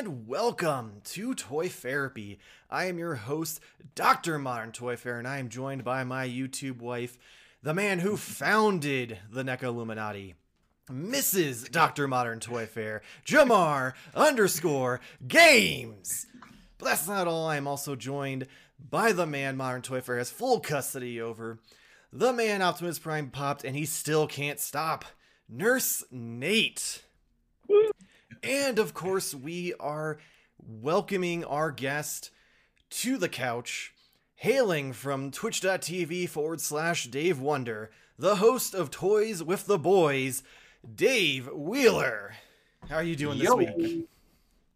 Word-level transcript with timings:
And 0.00 0.26
welcome 0.26 1.02
to 1.04 1.34
Toy 1.34 1.68
Therapy. 1.68 2.38
I 2.70 2.86
am 2.86 2.98
your 2.98 3.16
host, 3.16 3.60
Dr. 3.94 4.38
Modern 4.38 4.72
Toy 4.72 4.96
Fair, 4.96 5.18
and 5.18 5.28
I 5.28 5.36
am 5.36 5.50
joined 5.50 5.84
by 5.84 6.04
my 6.04 6.26
YouTube 6.26 6.78
wife, 6.78 7.18
the 7.62 7.74
man 7.74 7.98
who 7.98 8.16
founded 8.16 9.18
the 9.30 9.42
NECA 9.42 9.64
Illuminati, 9.64 10.36
Mrs. 10.90 11.70
Dr. 11.70 12.08
Modern 12.08 12.40
Toy 12.40 12.64
Fair, 12.64 13.02
Jamar 13.26 13.92
underscore 14.14 15.02
games. 15.28 16.26
But 16.78 16.86
that's 16.86 17.06
not 17.06 17.28
all. 17.28 17.46
I 17.46 17.58
am 17.58 17.66
also 17.66 17.94
joined 17.94 18.46
by 18.78 19.12
the 19.12 19.26
man 19.26 19.58
Modern 19.58 19.82
Toy 19.82 20.00
Fair 20.00 20.16
has 20.16 20.30
full 20.30 20.60
custody 20.60 21.20
over. 21.20 21.58
The 22.10 22.32
man 22.32 22.62
Optimus 22.62 22.98
Prime 22.98 23.28
popped 23.28 23.64
and 23.64 23.76
he 23.76 23.84
still 23.84 24.26
can't 24.26 24.60
stop. 24.60 25.04
Nurse 25.46 26.02
Nate. 26.10 27.02
And 28.42 28.78
of 28.78 28.94
course, 28.94 29.34
we 29.34 29.74
are 29.78 30.18
welcoming 30.58 31.44
our 31.44 31.70
guest 31.70 32.30
to 32.90 33.18
the 33.18 33.28
couch, 33.28 33.92
hailing 34.34 34.92
from 34.92 35.30
twitch.tv 35.30 36.28
forward 36.28 36.60
slash 36.60 37.06
Dave 37.08 37.38
Wonder, 37.38 37.90
the 38.18 38.36
host 38.36 38.74
of 38.74 38.90
Toys 38.90 39.42
with 39.42 39.66
the 39.66 39.78
Boys, 39.78 40.42
Dave 40.94 41.50
Wheeler. 41.52 42.34
How 42.88 42.96
are 42.96 43.02
you 43.02 43.16
doing 43.16 43.38
Yo. 43.38 43.56
this 43.58 43.74
week? 43.76 44.08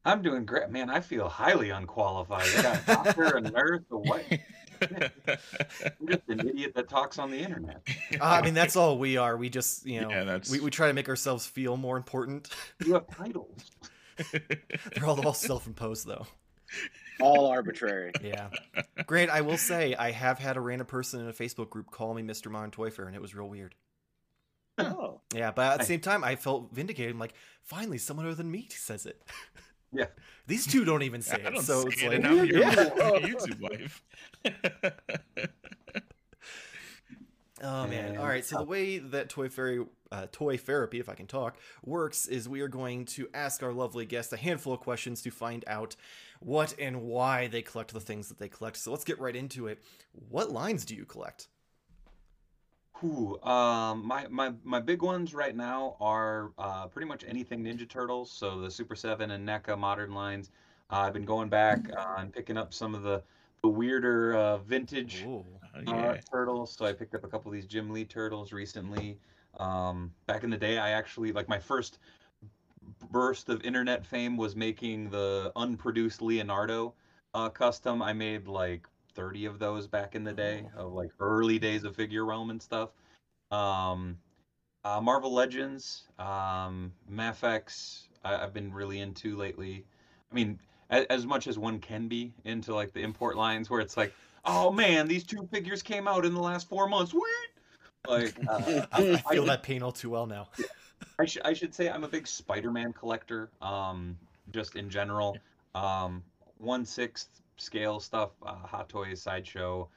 I'm 0.05 0.21
doing 0.21 0.45
great, 0.45 0.69
man. 0.69 0.91
I 0.91 1.01
feel 1.01 1.29
highly 1.29 1.71
unqualified. 1.71 2.47
I 2.59 2.63
got 2.63 2.83
a 2.83 2.87
doctor, 2.87 3.37
a 3.37 3.41
nurse, 3.41 3.83
a 3.91 3.97
what? 3.97 4.23
I'm 5.29 6.07
just 6.09 6.23
an 6.29 6.49
idiot 6.49 6.73
that 6.75 6.89
talks 6.89 7.19
on 7.19 7.31
the 7.31 7.39
internet. 7.39 7.83
Uh, 8.21 8.25
I 8.25 8.43
mean, 8.43 8.55
that's 8.55 8.77
all 8.77 8.99
we 8.99 9.17
are. 9.17 9.37
We 9.37 9.49
just, 9.51 9.87
you 9.87 10.01
know, 10.01 10.11
Yeah, 10.11 10.25
that's- 10.25 10.51
we, 10.51 10.61
we 10.61 10.71
try 10.71 10.89
to 10.89 10.93
make 10.95 11.09
ourselves 11.09 11.47
feel 11.47 11.77
more 11.77 11.97
important. 11.97 12.49
You 12.85 12.95
have 12.95 13.07
titles. 13.09 13.71
They're 14.33 15.07
all, 15.07 15.25
all 15.27 15.35
self 15.35 15.67
imposed, 15.67 16.07
though. 16.07 16.27
all 17.21 17.47
arbitrary. 17.47 18.13
Yeah. 18.23 18.49
Grant, 19.07 19.31
I 19.31 19.41
will 19.41 19.57
say, 19.59 19.95
I 19.95 20.11
have 20.13 20.39
had 20.39 20.57
a 20.57 20.61
random 20.61 20.87
person 20.87 21.21
in 21.21 21.29
a 21.29 21.33
Facebook 21.33 21.71
group 21.71 21.91
call 21.91 22.15
me 22.15 22.23
Mr. 22.23 22.51
Modern 22.51 22.71
Toy 22.71 22.91
Fair, 22.91 23.07
and 23.07 23.15
it 23.17 23.23
was 23.23 23.35
real 23.35 23.49
weird. 23.49 23.75
Oh, 24.79 25.21
Yeah, 25.33 25.53
but 25.53 25.73
at 25.75 25.79
the 25.81 25.85
same 25.85 26.01
time, 26.01 26.25
I 26.25 26.35
felt 26.37 26.73
vindicated. 26.73 27.13
I'm 27.13 27.19
like, 27.19 27.35
finally, 27.63 27.99
someone 27.99 28.27
other 28.27 28.35
than 28.35 28.51
me 28.51 28.67
says 28.71 29.07
it. 29.07 29.23
Yeah. 29.95 30.07
These 30.47 30.67
two 30.67 30.85
don't 30.85 31.03
even 31.03 31.23
say 31.23 31.43
I 31.45 31.49
it, 31.49 31.55
don't 31.55 31.63
so 31.63 31.87
it's 31.87 32.03
it, 32.03 32.09
like, 32.09 32.17
and 32.17 32.27
I'm 32.27 32.45
your 32.45 32.61
yeah. 32.61 32.75
YouTube 32.75 33.61
wife. 33.61 34.03
Oh 37.65 37.87
man! 37.87 38.19
All 38.19 38.27
right. 38.27 38.45
So 38.45 38.59
the 38.59 38.65
way 38.65 38.99
that 38.99 39.31
Toy 39.31 39.49
Fairy, 39.49 39.83
uh, 40.13 40.27
Toy 40.31 40.59
Therapy, 40.59 41.01
if 41.01 41.09
I 41.09 41.15
can 41.15 41.27
talk, 41.27 41.57
works 41.83 42.27
is 42.27 42.47
we 42.47 42.61
are 42.61 42.69
going 42.69 43.07
to 43.07 43.29
ask 43.33 43.63
our 43.63 43.73
lovely 43.73 44.05
guests 44.05 44.35
a 44.35 44.37
handful 44.37 44.75
of 44.75 44.81
questions 44.81 45.23
to 45.23 45.31
find 45.31 45.65
out 45.67 45.97
what 46.41 46.75
and 46.79 47.03
why 47.03 47.47
they 47.47 47.63
collect 47.63 47.95
the 47.95 48.01
things 48.01 48.29
that 48.29 48.39
they 48.39 48.51
collect. 48.51 48.77
So 48.77 48.91
let's 48.91 49.05
get 49.05 49.19
right 49.19 49.35
into 49.35 49.67
it. 49.67 49.83
What 50.13 50.51
lines 50.51 50.85
do 50.85 50.95
you 50.95 51.07
collect? 51.07 51.49
Whew, 53.05 53.39
um, 53.43 54.07
my, 54.07 54.27
my, 54.31 54.55
my 54.65 54.81
big 54.81 55.03
ones 55.03 55.35
right 55.35 55.55
now 55.55 55.95
are 56.01 56.53
uh, 56.57 56.87
pretty 56.87 57.07
much 57.07 57.23
anything 57.29 57.63
Ninja 57.63 57.87
Turtles. 57.87 58.31
So 58.31 58.59
the 58.61 58.71
Super 58.71 58.97
7 58.97 59.31
and 59.31 59.47
NECA 59.47 59.79
modern 59.79 60.15
lines. 60.15 60.51
Uh, 60.91 61.01
I've 61.01 61.13
been 61.13 61.27
going 61.27 61.51
back 61.51 61.81
uh, 61.95 62.15
and 62.17 62.33
picking 62.33 62.57
up 62.57 62.73
some 62.73 62.95
of 62.95 63.03
the, 63.03 63.23
the 63.61 63.69
weirder 63.69 64.37
uh, 64.37 64.57
vintage 64.59 65.23
Ooh. 65.27 65.45
Oh, 65.87 65.93
uh, 65.93 66.15
yeah. 66.15 66.21
turtles. 66.33 66.75
So 66.75 66.87
I 66.87 66.95
picked 66.95 67.15
up 67.15 67.25
a 67.25 67.29
couple 67.29 67.51
of 67.51 67.55
these 67.55 67.67
Jim 67.67 67.91
Lee 67.91 68.07
turtles 68.07 68.55
recently. 68.55 69.19
Um, 69.59 70.11
back 70.27 70.43
in 70.43 70.49
the 70.49 70.57
day, 70.57 70.79
I 70.79 70.91
actually 70.91 71.31
like 71.31 71.49
my 71.49 71.59
first 71.59 71.99
burst 73.11 73.51
of 73.51 73.63
internet 73.65 74.07
fame 74.07 74.39
was 74.39 74.57
making 74.57 75.11
the 75.11 75.53
unproduced 75.57 76.23
Leonardo 76.23 76.95
uh, 77.35 77.51
custom. 77.51 78.01
I 78.01 78.15
made 78.15 78.49
like 78.49 78.87
30 79.15 79.47
of 79.47 79.59
those 79.59 79.87
back 79.87 80.15
in 80.15 80.25
the 80.25 80.33
day 80.33 80.67
of 80.77 80.93
like 80.93 81.11
early 81.21 81.59
days 81.59 81.85
of 81.85 81.95
Figure 81.97 82.25
Realm 82.25 82.51
and 82.51 82.61
stuff. 82.61 82.91
Um, 83.51 84.19
uh, 84.85 85.01
Marvel 85.01 85.33
Legends, 85.33 86.03
um, 86.19 86.93
Mafex, 87.11 88.03
I, 88.25 88.37
I've 88.37 88.53
been 88.53 88.73
really 88.73 89.01
into 89.01 89.37
lately. 89.37 89.85
I 90.31 90.35
mean, 90.35 90.59
as, 90.91 91.07
as 91.07 91.27
much 91.27 91.47
as 91.47 91.59
one 91.59 91.79
can 91.79 92.09
be 92.09 92.33
into 92.45 92.75
like 92.75 92.93
the 92.93 93.01
import 93.01 93.37
lines 93.37 93.71
where 93.71 93.81
it's 93.81 93.97
like, 93.97 94.13
oh 94.45 94.71
man, 94.71 95.09
these 95.09 95.25
two 95.25 95.49
figures 95.51 95.83
came 95.83 96.07
out 96.07 96.25
in 96.25 96.35
the 96.35 96.41
last 96.41 96.69
four 96.69 96.89
months. 96.89 97.13
Sweet. 97.13 97.23
Like, 98.07 98.35
uh, 98.49 98.87
I, 98.93 99.23
I 99.27 99.35
feel 99.35 99.45
I- 99.45 99.47
that 99.47 99.63
pain 99.63 99.83
all 99.83 99.93
too 99.93 100.11
well 100.11 100.27
now. 100.27 100.49
I 101.19 101.27
should 101.27 101.43
I 101.43 101.53
should 101.53 101.75
say 101.75 101.89
I'm 101.91 102.03
a 102.05 102.09
big 102.09 102.27
Spider-Man 102.27 102.93
collector. 102.93 103.51
Um, 103.61 104.17
just 104.53 104.77
in 104.77 104.91
general, 104.91 105.37
um, 105.75 106.23
one 106.59 106.85
sixth 106.85 107.43
scale 107.57 108.01
stuff, 108.01 108.31
uh, 108.43 108.55
Hot 108.55 108.89
Toys 108.89 109.23
sideshow. 109.23 109.89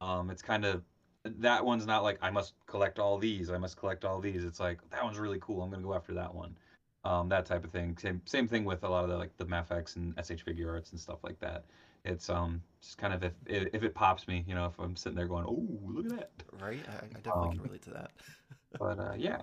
Um, 0.00 0.30
it's 0.30 0.42
kind 0.42 0.64
of 0.64 0.82
that 1.24 1.64
one's 1.64 1.86
not 1.86 2.02
like 2.02 2.18
I 2.20 2.30
must 2.30 2.54
collect 2.66 2.98
all 2.98 3.18
these. 3.18 3.50
I 3.50 3.58
must 3.58 3.76
collect 3.76 4.04
all 4.04 4.20
these. 4.20 4.44
It's 4.44 4.60
like 4.60 4.78
that 4.90 5.02
one's 5.02 5.18
really 5.18 5.38
cool. 5.40 5.62
I'm 5.62 5.70
gonna 5.70 5.82
go 5.82 5.94
after 5.94 6.12
that 6.14 6.34
one. 6.34 6.56
Um, 7.04 7.28
that 7.28 7.44
type 7.46 7.64
of 7.64 7.70
thing. 7.70 7.96
Same 7.98 8.20
same 8.24 8.48
thing 8.48 8.64
with 8.64 8.84
a 8.84 8.88
lot 8.88 9.04
of 9.04 9.10
the 9.10 9.16
like 9.16 9.36
the 9.36 9.46
Mafex 9.46 9.96
and 9.96 10.14
SH 10.18 10.44
Figuarts 10.44 10.92
and 10.92 11.00
stuff 11.00 11.18
like 11.22 11.38
that. 11.40 11.64
It's 12.04 12.28
um 12.28 12.62
just 12.82 12.98
kind 12.98 13.14
of 13.14 13.22
if 13.22 13.32
if, 13.46 13.68
if 13.72 13.82
it 13.82 13.94
pops 13.94 14.26
me, 14.28 14.44
you 14.46 14.54
know, 14.54 14.66
if 14.66 14.78
I'm 14.78 14.96
sitting 14.96 15.16
there 15.16 15.26
going, 15.26 15.44
oh 15.46 15.66
look 15.82 16.06
at 16.06 16.18
that. 16.18 16.30
Right? 16.60 16.84
I, 16.88 17.04
I 17.04 17.20
definitely 17.20 17.50
can 17.50 17.60
Um, 17.60 17.66
relate 17.66 17.82
to 17.82 17.90
that. 17.90 18.10
But 18.78 18.98
uh, 18.98 19.14
yeah. 19.16 19.42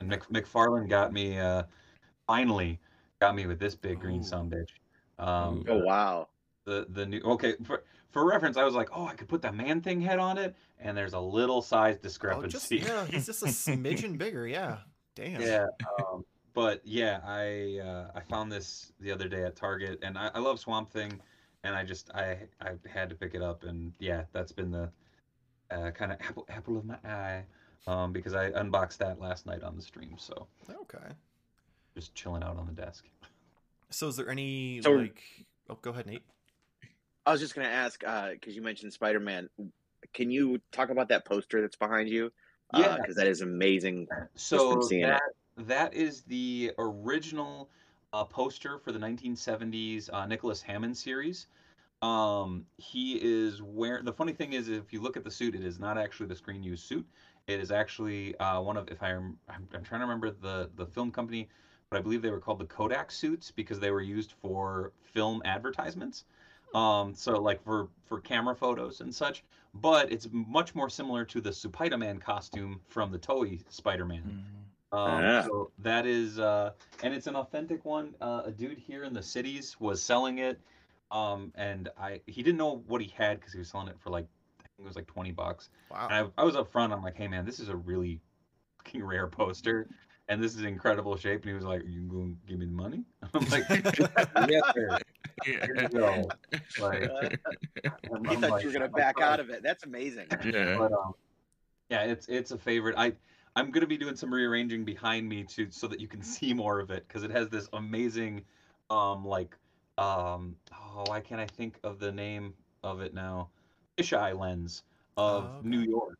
And 0.00 0.08
Mc, 0.08 0.24
McFarlane 0.28 0.88
got 0.88 1.12
me 1.12 1.38
uh, 1.38 1.62
finally 2.26 2.80
got 3.20 3.36
me 3.36 3.46
with 3.46 3.60
this 3.60 3.74
big 3.74 4.00
green 4.00 4.22
son 4.22 4.50
bitch. 4.50 4.68
Um, 5.18 5.64
oh 5.68 5.78
wow. 5.78 6.28
the 6.64 6.86
the 6.90 7.06
new 7.06 7.20
okay 7.22 7.54
for 7.64 7.84
for 8.10 8.24
reference, 8.26 8.56
I 8.56 8.64
was 8.64 8.74
like, 8.74 8.88
oh, 8.92 9.06
I 9.06 9.14
could 9.14 9.28
put 9.28 9.42
the 9.42 9.50
man 9.52 9.80
thing 9.80 10.00
head 10.00 10.18
on 10.18 10.38
it, 10.38 10.54
and 10.78 10.96
there's 10.96 11.14
a 11.14 11.20
little 11.20 11.62
size 11.62 11.96
Oh, 11.98 12.02
discrepancy. 12.02 12.48
just 12.48 12.70
yeah, 12.70 13.06
he's 13.06 13.26
just 13.26 13.42
a 13.42 13.46
smidgen 13.46 14.16
bigger. 14.18 14.46
Yeah. 14.46 14.78
Damn. 15.16 15.40
yeah. 15.42 15.66
Um, 16.00 16.24
but 16.54 16.80
yeah, 16.84 17.20
I 17.24 17.78
uh, 17.82 18.10
I 18.14 18.20
found 18.20 18.50
this 18.52 18.92
the 19.00 19.10
other 19.12 19.28
day 19.28 19.42
at 19.44 19.56
Target, 19.56 19.98
and 20.02 20.16
I, 20.18 20.30
I 20.34 20.38
love 20.38 20.58
Swamp 20.60 20.90
Thing, 20.90 21.20
and 21.64 21.74
I 21.74 21.84
just 21.84 22.10
I 22.14 22.38
I 22.60 22.70
had 22.88 23.08
to 23.10 23.14
pick 23.16 23.34
it 23.34 23.42
up, 23.42 23.64
and 23.64 23.92
yeah, 23.98 24.22
that's 24.32 24.52
been 24.52 24.70
the 24.70 24.90
uh, 25.70 25.90
kind 25.90 26.12
of 26.12 26.20
apple 26.20 26.46
apple 26.48 26.78
of 26.78 26.84
my 26.84 26.96
eye, 27.04 27.42
um, 27.86 28.12
because 28.12 28.34
I 28.34 28.50
unboxed 28.50 28.98
that 29.00 29.20
last 29.20 29.46
night 29.46 29.62
on 29.64 29.74
the 29.76 29.82
stream, 29.82 30.14
so 30.18 30.46
Okay. 30.70 31.12
just 31.96 32.14
chilling 32.14 32.42
out 32.42 32.56
on 32.56 32.66
the 32.66 32.72
desk. 32.72 33.06
So 33.94 34.08
is 34.08 34.16
there 34.16 34.28
any 34.28 34.82
So- 34.82 34.92
like? 34.92 35.22
Oh, 35.70 35.76
go 35.80 35.90
ahead, 35.90 36.06
Nate. 36.06 36.24
I 37.24 37.32
was 37.32 37.40
just 37.40 37.54
gonna 37.54 37.68
ask 37.68 38.00
because 38.00 38.54
you 38.54 38.60
mentioned 38.60 38.92
Spider 38.92 39.20
Man. 39.20 39.48
Can 40.12 40.30
you 40.30 40.60
talk 40.72 40.90
about 40.90 41.08
that 41.08 41.24
poster 41.24 41.62
that's 41.62 41.76
behind 41.76 42.08
you? 42.08 42.30
Yeah. 42.74 42.96
because 42.96 43.16
that 43.16 43.28
is 43.28 43.40
amazing. 43.40 44.08
So 44.34 44.72
from 44.72 44.82
seeing 44.82 45.04
it. 45.04 45.06
that 45.06 45.22
that 45.66 45.94
is 45.94 46.22
the 46.22 46.72
original 46.76 47.70
uh, 48.12 48.24
poster 48.24 48.78
for 48.78 48.90
the 48.90 48.98
1970s 48.98 50.10
uh, 50.12 50.26
Nicholas 50.26 50.60
Hammond 50.60 50.96
series. 50.96 51.46
Um, 52.02 52.66
he 52.76 53.14
is 53.22 53.62
wearing. 53.62 54.04
The 54.04 54.12
funny 54.12 54.32
thing 54.32 54.52
is, 54.52 54.68
if 54.68 54.92
you 54.92 55.00
look 55.00 55.16
at 55.16 55.24
the 55.24 55.30
suit, 55.30 55.54
it 55.54 55.64
is 55.64 55.78
not 55.78 55.96
actually 55.96 56.26
the 56.26 56.36
screen 56.36 56.62
used 56.62 56.84
suit. 56.84 57.06
It 57.46 57.60
is 57.60 57.70
actually 57.70 58.36
uh, 58.38 58.60
one 58.60 58.76
of. 58.76 58.88
If 58.88 59.02
I, 59.02 59.12
I'm, 59.12 59.38
I'm 59.48 59.84
trying 59.84 60.00
to 60.00 60.06
remember 60.06 60.30
the 60.30 60.68
the 60.76 60.84
film 60.84 61.10
company, 61.12 61.48
but 61.94 62.00
I 62.00 62.02
believe 62.02 62.22
they 62.22 62.30
were 62.30 62.40
called 62.40 62.58
the 62.58 62.64
Kodak 62.64 63.12
suits 63.12 63.52
because 63.52 63.78
they 63.78 63.92
were 63.92 64.00
used 64.00 64.32
for 64.42 64.90
film 65.12 65.40
advertisements. 65.44 66.24
Um, 66.74 67.14
so 67.14 67.40
like 67.40 67.62
for 67.62 67.86
for 68.06 68.18
camera 68.20 68.56
photos 68.56 69.00
and 69.00 69.14
such. 69.14 69.44
But 69.74 70.10
it's 70.10 70.28
much 70.32 70.74
more 70.74 70.90
similar 70.90 71.24
to 71.26 71.40
the 71.40 71.52
Spider-Man 71.52 72.18
costume 72.18 72.80
from 72.88 73.12
the 73.12 73.18
Toei 73.18 73.62
Spider-Man. 73.68 74.42
Mm. 74.92 74.98
Um, 74.98 75.22
Yeah. 75.22 75.44
So 75.44 75.70
that 75.78 76.04
is, 76.04 76.40
uh, 76.40 76.72
and 77.04 77.14
it's 77.14 77.28
an 77.28 77.36
authentic 77.36 77.84
one. 77.84 78.16
Uh, 78.20 78.42
a 78.46 78.50
dude 78.50 78.78
here 78.78 79.04
in 79.04 79.14
the 79.14 79.22
cities 79.22 79.76
was 79.78 80.02
selling 80.02 80.38
it, 80.38 80.60
um, 81.12 81.52
and 81.54 81.90
I 81.96 82.22
he 82.26 82.42
didn't 82.42 82.58
know 82.58 82.82
what 82.88 83.02
he 83.02 83.12
had 83.16 83.38
because 83.38 83.52
he 83.52 83.60
was 83.60 83.68
selling 83.68 83.86
it 83.86 84.00
for 84.00 84.10
like 84.10 84.26
I 84.58 84.62
think 84.62 84.80
it 84.80 84.84
was 84.84 84.96
like 84.96 85.06
twenty 85.06 85.30
bucks. 85.30 85.70
Wow. 85.92 86.08
And 86.10 86.32
I, 86.36 86.42
I 86.42 86.44
was 86.44 86.56
up 86.56 86.72
front. 86.72 86.92
I'm 86.92 87.04
like, 87.04 87.16
hey 87.16 87.28
man, 87.28 87.46
this 87.46 87.60
is 87.60 87.68
a 87.68 87.76
really 87.76 88.20
fucking 88.78 89.04
rare 89.04 89.28
poster, 89.28 89.88
and 90.28 90.42
this 90.42 90.54
is 90.54 90.62
incredible 90.62 91.16
shape. 91.16 91.42
And 91.42 91.48
he 91.50 91.54
was 91.54 91.64
like, 91.64 91.82
you 91.86 92.02
gonna 92.02 92.34
give 92.46 92.58
me 92.58 92.66
the 92.66 92.72
money? 92.72 93.04
I'm 93.34 93.44
like, 93.50 93.64
yes 94.48 94.62
sir. 94.74 94.98
Here 95.42 95.58
you 95.66 95.74
Yeah. 95.82 95.88
go. 95.88 96.30
Like, 96.78 97.02
I'm- 97.84 98.24
He 98.28 98.34
I'm 98.34 98.40
thought 98.40 98.50
like, 98.50 98.62
you 98.62 98.68
were 98.68 98.72
gonna 98.72 98.86
"Oh, 98.92 98.96
back 98.96 99.20
out 99.20 99.40
of 99.40 99.50
it. 99.50 99.62
That's 99.62 99.84
amazing. 99.84 100.26
yeah. 100.44 100.76
but 100.76 100.92
um, 100.92 101.14
yeah, 101.90 102.02
it's 102.04 102.26
it's 102.28 102.50
a 102.50 102.58
favorite. 102.58 102.94
I 102.96 103.12
I'm 103.56 103.70
gonna 103.70 103.86
be 103.86 103.96
doing 103.98 104.16
some 104.16 104.32
rearranging 104.32 104.84
behind 104.84 105.28
me 105.28 105.44
to 105.44 105.70
so 105.70 105.86
that 105.88 106.00
you 106.00 106.08
can 106.08 106.22
see 106.22 106.52
more 106.54 106.80
of 106.80 106.90
it 106.90 107.06
because 107.06 107.22
it 107.22 107.30
has 107.30 107.48
this 107.50 107.68
amazing, 107.72 108.42
um, 108.90 109.24
like 109.24 109.56
um, 109.98 110.56
oh, 110.72 111.04
why 111.06 111.20
can't 111.20 111.40
I 111.40 111.46
think 111.46 111.78
of 111.84 111.98
the 111.98 112.10
name 112.10 112.54
of 112.82 113.00
it 113.00 113.14
now? 113.14 113.48
Fisheye 113.98 114.36
lens 114.38 114.82
of 115.16 115.44
Oh, 115.44 115.58
okay. 115.58 115.68
New 115.68 115.80
York 115.80 116.18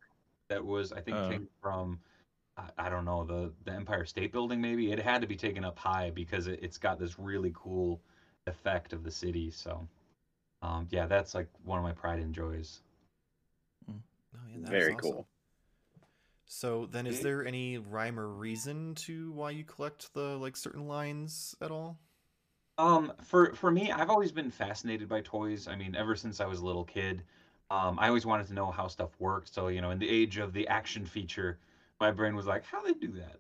that 0.49 0.65
was 0.65 0.93
I 0.93 1.01
think 1.01 1.17
Oh. 1.19 1.29
came 1.31 1.49
from 1.61 1.99
I, 2.57 2.87
I 2.87 2.89
don't 2.89 3.05
know 3.05 3.25
the 3.25 3.53
the 3.65 3.73
Empire 3.73 4.05
State 4.05 4.33
Building 4.33 4.61
maybe 4.61 4.93
it 4.93 4.99
had 4.99 5.21
to 5.21 5.27
be 5.27 5.37
taken 5.37 5.65
up 5.65 5.79
high 5.79 6.11
because 6.11 6.47
it, 6.47 6.61
it's 6.63 6.79
got 6.79 6.99
this 6.99 7.19
really 7.19 7.53
cool 7.55 8.01
effect 8.47 8.93
of 8.93 9.03
the 9.05 9.11
city. 9.11 9.51
So 9.51 9.89
um, 10.63 10.89
yeah, 10.91 11.07
that's 11.07 11.35
like 11.35 11.49
one 11.65 11.79
of 11.79 11.85
my 11.85 11.93
pride 11.93 12.21
and 12.21 12.35
joys. 12.35 12.83
Oh, 14.35 14.39
yeah, 14.51 14.59
that 14.63 14.77
is 14.77 14.89
Very 14.89 14.91
awesome. 14.91 15.11
cool. 15.13 15.29
So 16.47 16.87
then, 16.87 17.07
is 17.07 17.21
there 17.21 17.45
any 17.45 17.77
rhyme 17.79 18.19
or 18.19 18.29
reason 18.29 18.95
to 19.07 19.33
why 19.33 19.51
you 19.51 19.65
collect 19.65 20.13
the 20.15 20.37
like 20.39 20.57
certain 20.57 20.87
lines 20.89 21.55
at 21.61 21.71
all? 21.71 21.99
Um, 22.79 23.13
for 23.23 23.53
for 23.55 23.71
me, 23.71 23.91
I've 23.93 24.11
always 24.11 24.33
been 24.33 24.51
fascinated 24.51 25.09
by 25.09 25.21
toys. 25.21 25.69
I 25.69 25.77
mean, 25.77 25.95
ever 25.95 26.17
since 26.17 26.41
I 26.41 26.47
was 26.47 26.61
a 26.61 26.67
little 26.67 26.85
kid, 26.85 27.23
um, 27.71 27.99
I 28.01 28.09
always 28.09 28.27
wanted 28.27 28.47
to 28.49 28.55
know 28.55 28.71
how 28.71 28.89
stuff 28.89 29.11
worked. 29.21 29.53
So, 29.55 29.69
you 29.69 29.81
know, 29.81 29.91
in 29.91 29.99
the 29.99 30.09
age 30.09 30.39
of 30.39 30.53
the 30.53 30.67
action 30.69 31.07
feature, 31.07 31.59
my 32.05 32.11
brain 32.11 32.37
was 32.37 32.47
like, 32.47 32.65
how 32.65 32.83
they 32.83 32.93
do 32.93 33.13
that? 33.13 33.37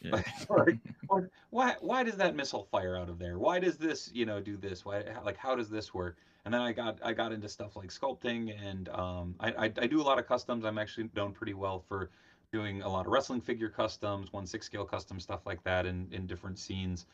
Yeah. 0.00 0.22
Like, 0.48 0.78
or 1.08 1.28
why 1.50 1.74
why 1.80 2.04
does 2.04 2.16
that 2.16 2.36
missile 2.36 2.68
fire 2.70 2.96
out 2.96 3.08
of 3.08 3.18
there? 3.18 3.38
Why 3.38 3.58
does 3.58 3.76
this, 3.76 4.10
you 4.14 4.24
know, 4.24 4.40
do 4.40 4.56
this? 4.56 4.84
Why 4.84 5.02
like 5.24 5.36
how 5.36 5.56
does 5.56 5.68
this 5.68 5.92
work? 5.92 6.18
And 6.44 6.54
then 6.54 6.60
I 6.60 6.70
got 6.72 7.00
I 7.02 7.12
got 7.12 7.32
into 7.32 7.48
stuff 7.48 7.74
like 7.74 7.88
sculpting 7.88 8.54
and 8.64 8.88
um, 8.90 9.34
I, 9.40 9.48
I 9.50 9.64
I 9.64 9.86
do 9.88 10.00
a 10.00 10.06
lot 10.10 10.20
of 10.20 10.28
customs. 10.28 10.64
I'm 10.64 10.78
actually 10.78 11.10
known 11.16 11.32
pretty 11.32 11.54
well 11.54 11.80
for 11.80 12.10
doing 12.52 12.82
a 12.82 12.88
lot 12.88 13.06
of 13.06 13.12
wrestling 13.12 13.40
figure 13.40 13.68
customs, 13.68 14.32
one 14.32 14.46
six 14.46 14.66
scale 14.66 14.84
custom 14.84 15.18
stuff 15.18 15.44
like 15.46 15.62
that 15.64 15.84
in 15.86 16.06
in 16.12 16.28
different 16.28 16.58
scenes. 16.60 17.06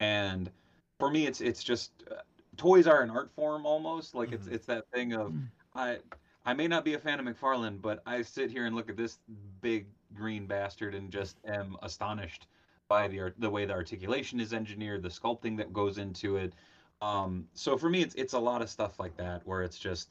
And 0.00 0.50
for 0.98 1.08
me, 1.10 1.26
it's 1.26 1.40
it's 1.40 1.62
just 1.62 1.92
uh, 2.10 2.14
toys 2.56 2.88
are 2.88 3.02
an 3.02 3.10
art 3.10 3.30
form 3.36 3.64
almost. 3.64 4.16
Like 4.16 4.32
it's 4.32 4.48
Mhm. 4.48 4.54
it's 4.54 4.66
that 4.66 4.84
thing 4.92 5.12
of 5.12 5.30
Mm. 5.30 5.46
I 5.74 5.98
I 6.44 6.54
may 6.54 6.66
not 6.66 6.84
be 6.84 6.94
a 6.94 6.98
fan 6.98 7.20
of 7.20 7.26
McFarlane, 7.26 7.80
but 7.80 8.02
I 8.04 8.22
sit 8.22 8.50
here 8.50 8.66
and 8.66 8.74
look 8.74 8.88
at 8.90 8.96
this 8.96 9.20
big 9.60 9.86
green 10.14 10.46
bastard 10.46 10.94
and 10.94 11.10
just 11.10 11.38
am 11.46 11.76
astonished 11.82 12.46
by 12.88 13.08
the 13.08 13.20
art, 13.20 13.34
the 13.38 13.50
way 13.50 13.64
the 13.64 13.72
articulation 13.72 14.40
is 14.40 14.52
engineered, 14.52 15.02
the 15.02 15.08
sculpting 15.08 15.56
that 15.58 15.72
goes 15.72 15.98
into 15.98 16.36
it. 16.36 16.54
Um, 17.00 17.46
so 17.54 17.76
for 17.76 17.88
me, 17.88 18.02
it's 18.02 18.14
it's 18.14 18.34
a 18.34 18.38
lot 18.38 18.62
of 18.62 18.68
stuff 18.70 18.98
like 18.98 19.16
that 19.16 19.42
where 19.44 19.62
it's 19.62 19.78
just 19.78 20.10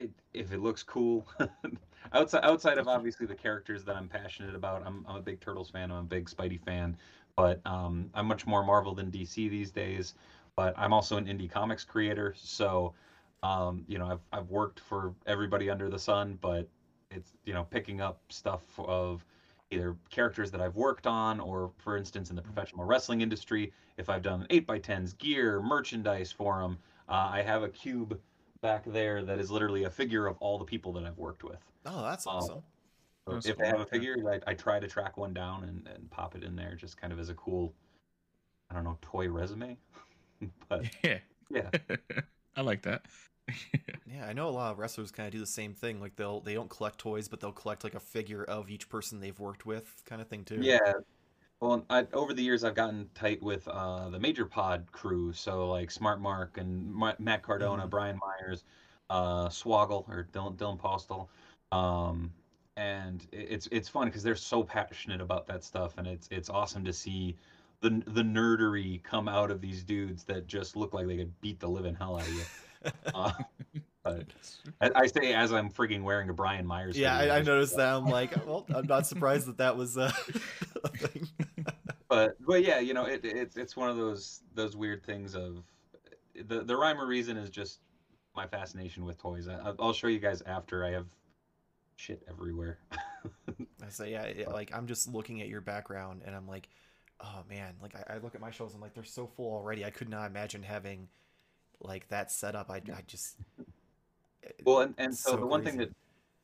it, 0.00 0.10
if 0.32 0.52
it 0.52 0.60
looks 0.60 0.82
cool. 0.82 1.26
outside 2.12 2.44
outside 2.44 2.78
of 2.78 2.88
obviously 2.88 3.26
the 3.26 3.34
characters 3.34 3.84
that 3.84 3.96
I'm 3.96 4.08
passionate 4.08 4.54
about, 4.54 4.82
I'm 4.86 5.04
I'm 5.08 5.16
a 5.16 5.20
big 5.20 5.40
Turtles 5.40 5.70
fan. 5.70 5.90
I'm 5.90 5.98
a 5.98 6.02
big 6.02 6.28
Spidey 6.28 6.60
fan, 6.60 6.96
but 7.36 7.60
um, 7.66 8.10
I'm 8.14 8.26
much 8.26 8.46
more 8.46 8.62
Marvel 8.62 8.94
than 8.94 9.10
DC 9.10 9.48
these 9.48 9.70
days. 9.70 10.14
But 10.56 10.74
I'm 10.76 10.92
also 10.92 11.16
an 11.16 11.26
indie 11.26 11.50
comics 11.50 11.84
creator, 11.84 12.34
so 12.36 12.94
um, 13.42 13.84
you 13.86 13.98
know 13.98 14.06
I've 14.06 14.20
I've 14.32 14.50
worked 14.50 14.80
for 14.80 15.14
everybody 15.26 15.70
under 15.70 15.88
the 15.88 15.98
sun, 15.98 16.38
but 16.40 16.68
it's 17.10 17.32
you 17.44 17.52
know 17.54 17.64
picking 17.64 18.00
up 18.00 18.20
stuff 18.28 18.62
of 18.78 19.24
either 19.70 19.96
characters 20.10 20.50
that 20.50 20.60
I've 20.60 20.76
worked 20.76 21.06
on, 21.06 21.40
or 21.40 21.72
for 21.78 21.96
instance 21.96 22.30
in 22.30 22.36
the 22.36 22.42
professional 22.42 22.84
wrestling 22.84 23.20
industry, 23.20 23.72
if 23.98 24.08
I've 24.08 24.22
done 24.22 24.46
eight 24.50 24.66
by 24.66 24.78
tens, 24.78 25.12
gear, 25.14 25.60
merchandise 25.60 26.32
for 26.32 26.60
them, 26.60 26.78
uh, 27.08 27.28
I 27.32 27.42
have 27.42 27.62
a 27.62 27.68
cube 27.68 28.18
back 28.62 28.84
there 28.86 29.22
that 29.24 29.38
is 29.38 29.50
literally 29.50 29.84
a 29.84 29.90
figure 29.90 30.26
of 30.26 30.36
all 30.40 30.58
the 30.58 30.64
people 30.64 30.92
that 30.94 31.04
I've 31.04 31.18
worked 31.18 31.44
with. 31.44 31.60
Oh, 31.84 32.02
that's 32.02 32.26
Um, 32.26 32.34
awesome. 32.34 32.62
So 33.28 33.34
That's 33.34 33.46
if 33.46 33.56
cool, 33.56 33.64
I 33.66 33.68
have 33.68 33.80
a 33.80 33.86
figure, 33.86 34.16
I, 34.30 34.50
I 34.50 34.54
try 34.54 34.80
to 34.80 34.88
track 34.88 35.16
one 35.18 35.34
down 35.34 35.64
and, 35.64 35.86
and 35.94 36.10
pop 36.10 36.34
it 36.36 36.44
in 36.44 36.56
there, 36.56 36.74
just 36.74 36.96
kind 37.00 37.12
of 37.12 37.18
as 37.20 37.28
a 37.30 37.34
cool, 37.34 37.74
I 38.70 38.74
don't 38.74 38.84
know, 38.84 38.98
toy 39.02 39.28
resume. 39.28 39.76
but 40.68 40.84
Yeah. 41.02 41.18
yeah, 41.50 41.70
I 42.56 42.60
like 42.62 42.82
that. 42.82 43.04
Yeah, 44.06 44.26
I 44.26 44.32
know 44.32 44.48
a 44.48 44.50
lot 44.50 44.72
of 44.72 44.78
wrestlers 44.78 45.10
kind 45.10 45.26
of 45.26 45.32
do 45.32 45.38
the 45.38 45.46
same 45.46 45.74
thing. 45.74 46.00
Like 46.00 46.16
they'll 46.16 46.40
they 46.40 46.54
don't 46.54 46.70
collect 46.70 46.98
toys, 46.98 47.28
but 47.28 47.40
they'll 47.40 47.52
collect 47.52 47.84
like 47.84 47.94
a 47.94 48.00
figure 48.00 48.42
of 48.44 48.70
each 48.70 48.88
person 48.88 49.20
they've 49.20 49.38
worked 49.38 49.66
with, 49.66 50.02
kind 50.06 50.22
of 50.22 50.28
thing 50.28 50.44
too. 50.44 50.62
yeah. 50.62 50.94
Well, 51.60 51.84
I, 51.90 52.06
over 52.12 52.34
the 52.34 52.42
years, 52.42 52.64
I've 52.64 52.74
gotten 52.76 53.10
tight 53.14 53.42
with 53.42 53.66
uh, 53.68 54.10
the 54.10 54.20
Major 54.20 54.46
Pod 54.46 54.86
crew. 54.92 55.32
So 55.32 55.68
like 55.70 55.90
Smart 55.90 56.20
Mark 56.20 56.58
and 56.58 56.92
Ma- 56.94 57.14
Matt 57.18 57.42
Cardona, 57.42 57.86
Mhm. 57.86 57.90
Brian 57.90 58.18
Myers, 58.18 58.64
uh, 59.10 59.48
Swoggle 59.48 60.08
or 60.08 60.28
Dylan, 60.32 60.56
Dylan 60.56 60.78
Postl. 60.80 61.28
Um, 61.76 62.32
and 62.76 63.26
it- 63.32 63.48
it's 63.52 63.68
it's 63.72 63.88
fun 63.88 64.06
because 64.08 64.22
they're 64.22 64.36
so 64.36 64.62
passionate 64.64 65.20
about 65.20 65.46
that 65.48 65.64
stuff, 65.64 65.98
and 65.98 66.06
it's 66.06 66.28
it's 66.30 66.50
awesome 66.50 66.84
to 66.84 66.92
see 66.92 67.36
the 67.80 67.90
the 68.06 68.22
nerdery 68.22 69.02
come 69.02 69.28
out 69.28 69.50
of 69.50 69.60
these 69.60 69.82
dudes 69.84 70.24
that 70.24 70.46
just 70.46 70.76
look 70.76 70.94
like 70.94 71.06
they 71.08 71.16
could 71.18 71.40
beat 71.40 71.60
the 71.60 71.68
living 71.68 71.94
hell 71.96 72.16
out 72.16 72.22
of 72.28 72.34
you. 72.34 72.44
Uh, 73.14 73.32
but 74.02 74.26
I, 74.80 75.06
say 75.06 75.32
as 75.32 75.52
I'm 75.52 75.70
frigging 75.70 76.02
wearing 76.02 76.28
a 76.30 76.32
Brian 76.32 76.66
Myers. 76.66 76.96
yeah, 76.96 77.16
I, 77.16 77.38
I 77.38 77.42
noticed 77.42 77.76
that. 77.76 77.94
I'm 77.94 78.06
like, 78.06 78.34
well, 78.46 78.66
I'm 78.74 78.86
not 78.86 79.06
surprised 79.06 79.46
that 79.46 79.58
that 79.58 79.76
was 79.76 79.98
uh, 79.98 80.12
a 80.84 80.88
thing. 80.96 81.28
But 82.08 82.36
but 82.44 82.64
yeah, 82.64 82.80
you 82.80 82.94
know, 82.94 83.04
it, 83.04 83.24
it's 83.24 83.56
it's 83.56 83.76
one 83.76 83.90
of 83.90 83.96
those 83.96 84.40
those 84.54 84.76
weird 84.76 85.04
things 85.04 85.34
of 85.34 85.62
the 86.46 86.62
the 86.62 86.76
rhyme 86.76 87.00
or 87.00 87.06
reason 87.06 87.36
is 87.36 87.50
just 87.50 87.80
my 88.34 88.46
fascination 88.46 89.04
with 89.04 89.18
toys. 89.18 89.48
I, 89.48 89.72
I'll 89.78 89.92
show 89.92 90.06
you 90.06 90.18
guys 90.18 90.42
after. 90.42 90.84
I 90.84 90.92
have 90.92 91.06
shit 91.96 92.22
everywhere. 92.28 92.78
I 93.48 93.88
say, 93.90 94.12
yeah, 94.12 94.28
yeah, 94.36 94.48
like 94.48 94.70
I'm 94.74 94.86
just 94.86 95.12
looking 95.12 95.42
at 95.42 95.48
your 95.48 95.60
background, 95.60 96.22
and 96.24 96.34
I'm 96.34 96.46
like, 96.46 96.68
oh 97.20 97.42
man, 97.48 97.74
like 97.82 97.94
I, 97.94 98.14
I 98.14 98.18
look 98.18 98.34
at 98.34 98.40
my 98.40 98.50
shows, 98.50 98.74
I'm 98.74 98.80
like, 98.80 98.94
they're 98.94 99.04
so 99.04 99.26
full 99.26 99.52
already. 99.52 99.84
I 99.84 99.90
could 99.90 100.08
not 100.08 100.26
imagine 100.26 100.62
having 100.62 101.08
like 101.80 102.08
that 102.08 102.30
setup. 102.30 102.70
I, 102.70 102.76
I 102.76 103.02
just 103.06 103.36
Well, 104.64 104.80
and, 104.80 104.94
and 104.98 105.14
so, 105.14 105.32
so 105.32 105.36
the 105.36 105.46
one 105.46 105.62
thing 105.62 105.76
that 105.78 105.90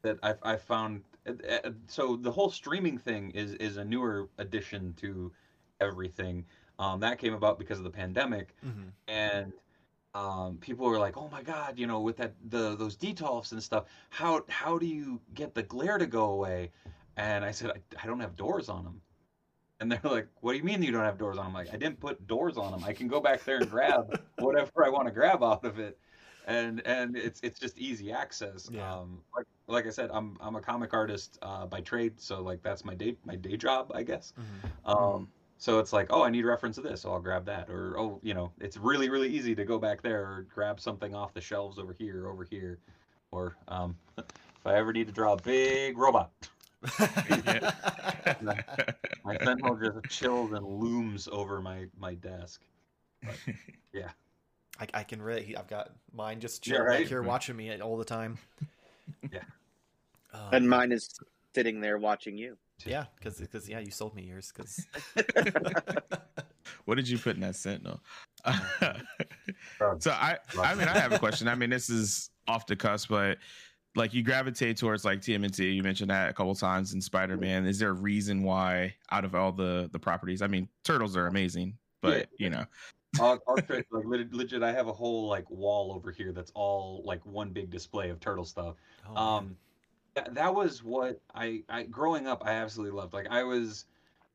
that 0.02 0.18
I 0.22 0.34
I 0.42 0.56
found 0.56 1.02
uh, 1.26 1.32
uh, 1.64 1.70
so 1.86 2.16
the 2.16 2.30
whole 2.30 2.50
streaming 2.50 2.98
thing 2.98 3.30
is 3.30 3.54
is 3.54 3.76
a 3.76 3.84
newer 3.84 4.28
addition 4.38 4.94
to 4.94 5.32
everything. 5.80 6.44
Um, 6.78 7.00
that 7.00 7.18
came 7.18 7.34
about 7.34 7.58
because 7.58 7.78
of 7.78 7.84
the 7.84 7.90
pandemic, 7.90 8.54
Mhm. 8.64 8.92
and 9.08 9.52
um, 10.14 10.58
people 10.58 10.86
were 10.86 10.98
like, 10.98 11.16
"Oh 11.16 11.28
my 11.28 11.42
God, 11.42 11.78
you 11.78 11.86
know, 11.86 12.00
with 12.00 12.16
that 12.18 12.34
the 12.50 12.76
those 12.76 12.96
detolfs 12.96 13.52
and 13.52 13.62
stuff, 13.62 13.86
how 14.10 14.44
how 14.48 14.78
do 14.78 14.86
you 14.86 15.20
get 15.34 15.54
the 15.54 15.62
glare 15.62 15.98
to 15.98 16.06
go 16.06 16.30
away?" 16.30 16.70
And 17.16 17.44
I 17.44 17.50
said, 17.52 17.70
"I, 17.70 18.02
I 18.02 18.06
don't 18.06 18.20
have 18.20 18.36
doors 18.36 18.68
on 18.68 18.84
them." 18.84 19.00
And 19.80 19.90
they're 19.90 20.00
like, 20.04 20.28
"What 20.40 20.52
do 20.52 20.58
you 20.58 20.64
mean 20.64 20.82
you 20.82 20.92
don't 20.92 21.04
have 21.04 21.18
doors 21.18 21.36
on 21.36 21.46
them?" 21.46 21.56
I'm 21.56 21.64
like, 21.64 21.74
"I 21.74 21.76
didn't 21.76 22.00
put 22.00 22.26
doors 22.26 22.56
on 22.56 22.72
them. 22.72 22.84
I 22.84 22.92
can 22.92 23.08
go 23.08 23.20
back 23.20 23.44
there 23.44 23.58
and 23.58 23.70
grab 23.70 24.20
whatever 24.38 24.84
I 24.84 24.88
want 24.88 25.06
to 25.06 25.12
grab 25.12 25.42
out 25.42 25.64
of 25.64 25.78
it." 25.78 25.98
And 26.46 26.86
and 26.86 27.16
it's 27.16 27.40
it's 27.42 27.58
just 27.58 27.78
easy 27.78 28.12
access. 28.12 28.68
Yeah. 28.70 28.94
Um, 28.94 29.20
like 29.34 29.46
like 29.66 29.86
I 29.86 29.90
said, 29.90 30.10
I'm 30.12 30.36
I'm 30.40 30.56
a 30.56 30.60
comic 30.60 30.94
artist 30.94 31.38
uh, 31.42 31.66
by 31.66 31.80
trade, 31.80 32.20
so 32.20 32.40
like 32.40 32.62
that's 32.62 32.84
my 32.84 32.94
day 32.94 33.16
my 33.24 33.36
day 33.36 33.56
job, 33.56 33.90
I 33.94 34.02
guess. 34.02 34.32
Mhm. 34.38 34.90
Um, 34.90 35.28
so 35.58 35.78
it's 35.78 35.92
like, 35.92 36.08
oh, 36.10 36.22
I 36.22 36.30
need 36.30 36.44
a 36.44 36.48
reference 36.48 36.76
to 36.76 36.82
this, 36.82 37.02
so 37.02 37.12
I'll 37.12 37.20
grab 37.20 37.46
that. 37.46 37.70
Or, 37.70 37.98
oh, 37.98 38.20
you 38.22 38.34
know, 38.34 38.52
it's 38.60 38.76
really, 38.76 39.08
really 39.08 39.28
easy 39.28 39.54
to 39.54 39.64
go 39.64 39.78
back 39.78 40.02
there 40.02 40.20
or 40.20 40.46
grab 40.52 40.80
something 40.80 41.14
off 41.14 41.32
the 41.32 41.40
shelves 41.40 41.78
over 41.78 41.94
here, 41.98 42.28
over 42.28 42.44
here. 42.44 42.78
Or 43.30 43.56
um, 43.68 43.96
if 44.18 44.26
I 44.66 44.74
ever 44.74 44.92
need 44.92 45.06
to 45.06 45.12
draw 45.12 45.32
a 45.32 45.36
big 45.36 45.96
robot, 45.96 46.30
my 49.24 49.36
Sentinel 49.42 49.76
just 49.76 50.08
chills 50.08 50.52
and 50.52 50.64
looms 50.66 51.28
over 51.30 51.60
my, 51.60 51.86
my 51.98 52.14
desk. 52.14 52.62
Yeah, 53.92 54.08
I, 54.80 54.86
I 54.92 55.02
can 55.04 55.22
really. 55.22 55.56
I've 55.56 55.68
got 55.68 55.92
mine 56.12 56.40
just 56.40 56.64
chilling 56.64 56.82
back 56.82 56.88
right? 56.90 57.06
here 57.06 57.22
watching 57.22 57.56
me 57.56 57.80
all 57.80 57.96
the 57.96 58.04
time. 58.04 58.38
Yeah. 59.32 59.40
Um, 60.32 60.48
And 60.50 60.68
mine 60.68 60.90
is 60.90 61.14
sitting 61.54 61.80
there 61.80 61.96
watching 61.96 62.36
you. 62.36 62.56
yeah, 62.84 63.04
because 63.16 63.38
because 63.38 63.68
yeah, 63.68 63.78
you 63.78 63.92
sold 63.92 64.16
me 64.16 64.24
yours. 64.24 64.52
Because 64.52 64.84
what 66.86 66.96
did 66.96 67.08
you 67.08 67.18
put 67.18 67.36
in 67.36 67.42
that 67.42 67.54
sentinel? 67.54 68.00
Drugs. 69.78 70.02
so 70.04 70.10
I, 70.10 70.38
I 70.60 70.74
mean, 70.74 70.88
I 70.88 70.98
have 70.98 71.12
a 71.12 71.20
question. 71.20 71.46
I 71.46 71.54
mean, 71.54 71.70
this 71.70 71.88
is 71.88 72.30
off 72.48 72.66
the 72.66 72.74
cusp, 72.74 73.10
but 73.10 73.38
like 73.96 74.12
you 74.12 74.22
gravitate 74.22 74.76
towards 74.76 75.04
like 75.04 75.20
TMNT. 75.20 75.74
You 75.74 75.82
mentioned 75.82 76.10
that 76.10 76.30
a 76.30 76.32
couple 76.32 76.54
times 76.54 76.94
in 76.94 77.00
Spider 77.00 77.36
Man. 77.36 77.66
Is 77.66 77.78
there 77.78 77.90
a 77.90 77.94
reason 77.94 78.42
why 78.42 78.94
out 79.10 79.24
of 79.24 79.34
all 79.34 79.52
the 79.52 79.88
the 79.92 79.98
properties? 79.98 80.42
I 80.42 80.46
mean, 80.46 80.68
turtles 80.84 81.16
are 81.16 81.26
amazing, 81.26 81.76
but 82.00 82.18
Yeah. 82.18 82.24
you 82.38 82.50
know, 82.50 82.64
I'll, 83.20 83.38
I'll 83.46 83.56
like 83.68 83.86
legit, 83.92 84.34
legit, 84.34 84.62
I 84.62 84.72
have 84.72 84.88
a 84.88 84.92
whole 84.92 85.28
like 85.28 85.48
wall 85.50 85.92
over 85.92 86.10
here 86.10 86.32
that's 86.32 86.50
all 86.54 87.02
like 87.04 87.24
one 87.24 87.50
big 87.50 87.70
display 87.70 88.10
of 88.10 88.20
turtle 88.20 88.44
stuff. 88.44 88.74
oh, 89.08 89.16
um 89.16 89.56
that, 90.14 90.34
that 90.34 90.54
was 90.54 90.82
what 90.84 91.20
I, 91.34 91.64
I 91.68 91.82
growing 91.84 92.28
up 92.28 92.44
i 92.46 92.52
absolutely 92.52 92.96
loved 92.96 93.14
like 93.14 93.26
i 93.30 93.42
was 93.42 93.86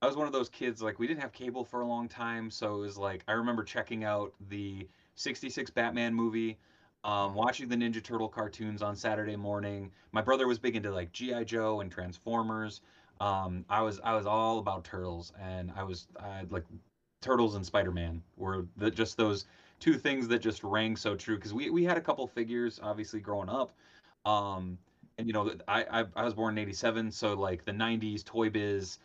i 0.01 0.07
was 0.07 0.17
one 0.17 0.27
of 0.27 0.33
those 0.33 0.49
kids 0.49 0.81
like 0.81 0.99
we 0.99 1.07
didn't 1.07 1.21
have 1.21 1.31
cable 1.31 1.63
for 1.63 1.81
a 1.81 1.85
long 1.85 2.09
time 2.09 2.51
so 2.51 2.75
it 2.75 2.79
was 2.81 2.97
like 2.97 3.23
i 3.29 3.31
remember 3.31 3.63
checking 3.63 4.03
out 4.03 4.33
the 4.49 4.85
66 5.15 5.69
batman 5.71 6.13
movie 6.13 6.57
um, 7.03 7.33
watching 7.33 7.67
the 7.69 7.75
ninja 7.75 8.03
turtle 8.03 8.27
cartoons 8.27 8.81
on 8.81 8.95
saturday 8.95 9.35
morning. 9.35 9.91
My 10.11 10.21
brother 10.21 10.47
was 10.47 10.59
big 10.59 10.75
into 10.75 10.91
like 10.91 11.11
gi 11.11 11.45
joe 11.45 11.81
and 11.81 11.91
transformers. 11.91 12.81
Um, 13.21 13.65
i 13.69 13.81
was 13.81 13.99
i 14.03 14.15
was 14.15 14.25
all 14.25 14.59
about 14.59 14.83
turtles 14.83 15.33
and 15.41 15.71
i 15.75 15.83
was 15.83 16.07
i 16.19 16.43
like 16.49 16.63
turtles 17.21 17.55
and 17.55 17.65
spider-man 17.65 18.21
were 18.37 18.65
the, 18.77 18.89
just 18.89 19.17
those 19.17 19.45
two 19.79 19.97
things 19.97 20.27
that 20.27 20.39
just 20.39 20.63
rang 20.63 20.95
so 20.95 21.15
true 21.15 21.35
because 21.35 21.53
we, 21.53 21.69
we 21.69 21.83
had 21.83 21.97
a 21.97 22.01
couple 22.01 22.27
figures 22.27 22.79
obviously 22.83 23.19
growing 23.19 23.49
up. 23.49 23.73
Um, 24.25 24.77
and 25.17 25.27
you 25.27 25.33
know 25.33 25.51
I, 25.67 25.85
I 26.01 26.05
I 26.15 26.23
was 26.23 26.33
born 26.33 26.57
in 26.57 26.63
'87, 26.63 27.11
so 27.11 27.33
like 27.33 27.65
the 27.65 27.71
'90s 27.71 28.23
Toy 28.23 28.49
Biz 28.49 28.99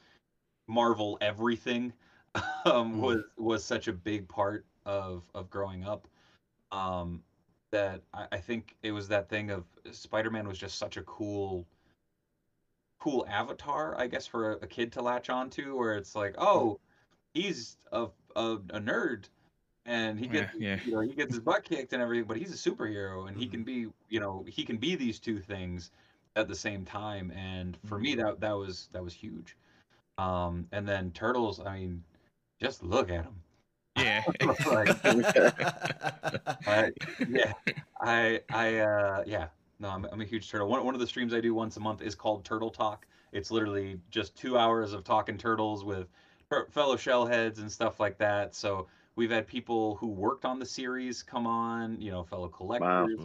Marvel 0.68 1.18
everything 1.20 1.92
um, 2.64 3.00
was 3.00 3.22
was 3.36 3.64
such 3.64 3.88
a 3.88 3.92
big 3.92 4.28
part 4.28 4.64
of 4.86 5.24
of 5.34 5.50
growing 5.50 5.84
up. 5.84 6.06
Um, 6.72 7.22
that 7.74 8.02
I, 8.12 8.26
I 8.32 8.38
think 8.38 8.76
it 8.82 8.92
was 8.92 9.08
that 9.08 9.28
thing 9.28 9.50
of 9.50 9.64
Spider-Man 9.92 10.48
was 10.48 10.58
just 10.58 10.78
such 10.78 10.96
a 10.96 11.02
cool 11.02 11.66
cool 13.00 13.26
avatar, 13.28 13.94
I 13.98 14.06
guess, 14.06 14.26
for 14.26 14.54
a, 14.54 14.56
a 14.64 14.66
kid 14.66 14.92
to 14.92 15.02
latch 15.02 15.28
onto, 15.28 15.76
where 15.76 15.96
it's 15.96 16.14
like, 16.14 16.34
oh, 16.38 16.78
he's 17.34 17.76
a 17.92 18.08
a, 18.36 18.52
a 18.54 18.80
nerd, 18.80 19.24
and 19.86 20.18
he 20.18 20.26
gets 20.28 20.52
Yeah, 20.58 20.76
yeah. 20.76 20.80
you 20.84 20.92
know 20.92 21.00
he 21.00 21.14
gets 21.14 21.34
his 21.34 21.40
butt 21.40 21.64
kicked 21.64 21.92
and 21.92 22.02
everything, 22.02 22.26
but 22.26 22.36
he's 22.38 22.52
a 22.52 22.70
superhero, 22.70 23.28
and 23.28 23.36
he 23.36 23.46
Mhm. 23.46 23.50
can 23.50 23.64
be 23.64 23.86
you 24.08 24.20
know 24.20 24.44
he 24.48 24.64
can 24.64 24.78
be 24.78 24.94
these 24.96 25.18
two 25.18 25.38
things 25.40 25.90
at 26.36 26.48
the 26.48 26.54
same 26.54 26.84
time, 26.84 27.30
and 27.32 27.76
for 27.84 27.98
me 27.98 28.14
that 28.16 28.40
that 28.40 28.56
was 28.56 28.88
that 28.92 29.02
was 29.04 29.12
huge. 29.14 29.56
Um, 30.18 30.68
and 30.72 30.88
then 30.88 31.10
turtles, 31.12 31.60
I 31.60 31.78
mean, 31.80 32.04
just 32.60 32.82
look 32.82 33.10
at 33.10 33.24
them. 33.24 33.42
Yeah. 33.96 34.22
like, 34.66 34.88
I, 36.66 36.90
yeah, 37.28 37.52
I, 38.00 38.40
I, 38.52 38.76
uh, 38.78 39.24
yeah, 39.26 39.48
no, 39.78 39.88
I'm, 39.90 40.04
I'm 40.06 40.20
a 40.20 40.24
huge 40.24 40.50
turtle. 40.50 40.68
One, 40.68 40.84
one 40.84 40.94
of 40.94 41.00
the 41.00 41.06
streams 41.06 41.32
I 41.32 41.40
do 41.40 41.54
once 41.54 41.76
a 41.76 41.80
month 41.80 42.02
is 42.02 42.14
called 42.14 42.44
Turtle 42.44 42.70
Talk. 42.70 43.06
It's 43.32 43.50
literally 43.50 44.00
just 44.10 44.36
two 44.36 44.58
hours 44.58 44.92
of 44.92 45.04
talking 45.04 45.36
turtles 45.36 45.84
with 45.84 46.08
per- 46.48 46.66
fellow 46.70 46.96
shellheads 46.96 47.58
and 47.58 47.70
stuff 47.70 48.00
like 48.00 48.18
that. 48.18 48.54
So 48.54 48.86
we've 49.16 49.30
had 49.30 49.46
people 49.46 49.96
who 49.96 50.08
worked 50.08 50.44
on 50.44 50.58
the 50.58 50.66
series 50.66 51.22
come 51.22 51.46
on, 51.46 52.00
you 52.00 52.10
know, 52.10 52.24
fellow 52.24 52.48
collectors. 52.48 53.18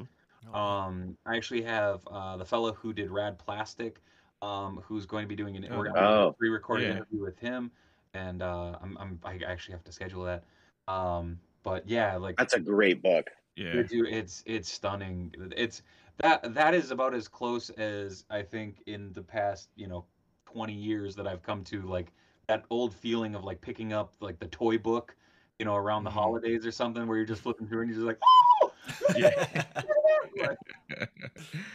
Wow. 0.52 0.86
Um, 0.88 1.18
I 1.26 1.36
actually 1.36 1.62
have 1.64 2.02
uh, 2.08 2.38
the 2.38 2.46
fellow 2.46 2.74
who 2.74 2.94
did 2.94 3.12
Rad 3.12 3.38
Plastic, 3.38 4.02
um, 4.42 4.82
who's 4.86 5.06
going 5.06 5.24
to 5.24 5.28
be 5.28 5.36
doing 5.36 5.56
an 5.58 5.68
Oh, 5.72 5.78
we're 5.78 5.86
nice. 5.86 5.94
gonna 5.96 6.08
do 6.08 6.22
a 6.24 6.26
Oh. 6.28 6.32
pre-recorded 6.34 6.86
Yeah. 6.86 6.92
interview 6.96 7.22
with 7.22 7.38
him, 7.40 7.72
and 8.14 8.42
uh, 8.42 8.78
I'm, 8.82 8.98
I'm 8.98 9.20
I 9.24 9.38
actually 9.46 9.74
have 9.74 9.84
to 9.84 9.92
schedule 9.92 10.24
that. 10.24 10.46
Um, 10.90 11.40
but 11.64 11.88
yeah, 11.88 12.16
like 12.18 12.38
That's 12.38 12.54
a 12.56 12.60
great 12.60 13.02
book. 13.04 13.30
Yeah. 13.56 13.84
dude, 13.84 14.08
it's 14.08 14.44
it's 14.48 14.72
stunning. 14.72 15.34
It's 15.56 15.84
that 16.18 16.54
that 16.56 16.74
is 16.74 16.92
about 16.92 17.14
as 17.14 17.28
close 17.28 17.70
as 17.72 18.26
I 18.30 18.42
think 18.42 18.82
in 18.88 19.14
the 19.14 19.22
past, 19.22 19.70
you 19.76 19.88
know, 19.88 20.06
20 20.46 20.74
years 20.74 21.16
that 21.16 21.28
I've 21.28 21.44
come 21.44 21.64
to 21.66 21.82
like 21.84 22.12
that 22.48 22.66
old 22.72 22.96
feeling 22.96 23.36
of 23.36 23.44
like 23.44 23.62
picking 23.62 23.94
up 23.94 24.16
like 24.20 24.40
the 24.40 24.48
toy 24.48 24.78
book, 24.80 25.16
you 25.60 25.66
know, 25.66 25.76
around 25.76 26.04
the 26.04 26.10
Mhm. 26.10 26.14
holidays 26.14 26.66
or 26.66 26.72
something 26.72 27.06
where 27.08 27.18
you're 27.18 27.26
just 27.28 27.44
flipping 27.44 27.68
through 27.68 27.82
and 27.82 27.90
you're 27.92 28.00
just 28.00 28.08
like, 28.08 28.20
oh, 28.64 28.74
Yeah. 29.16 30.56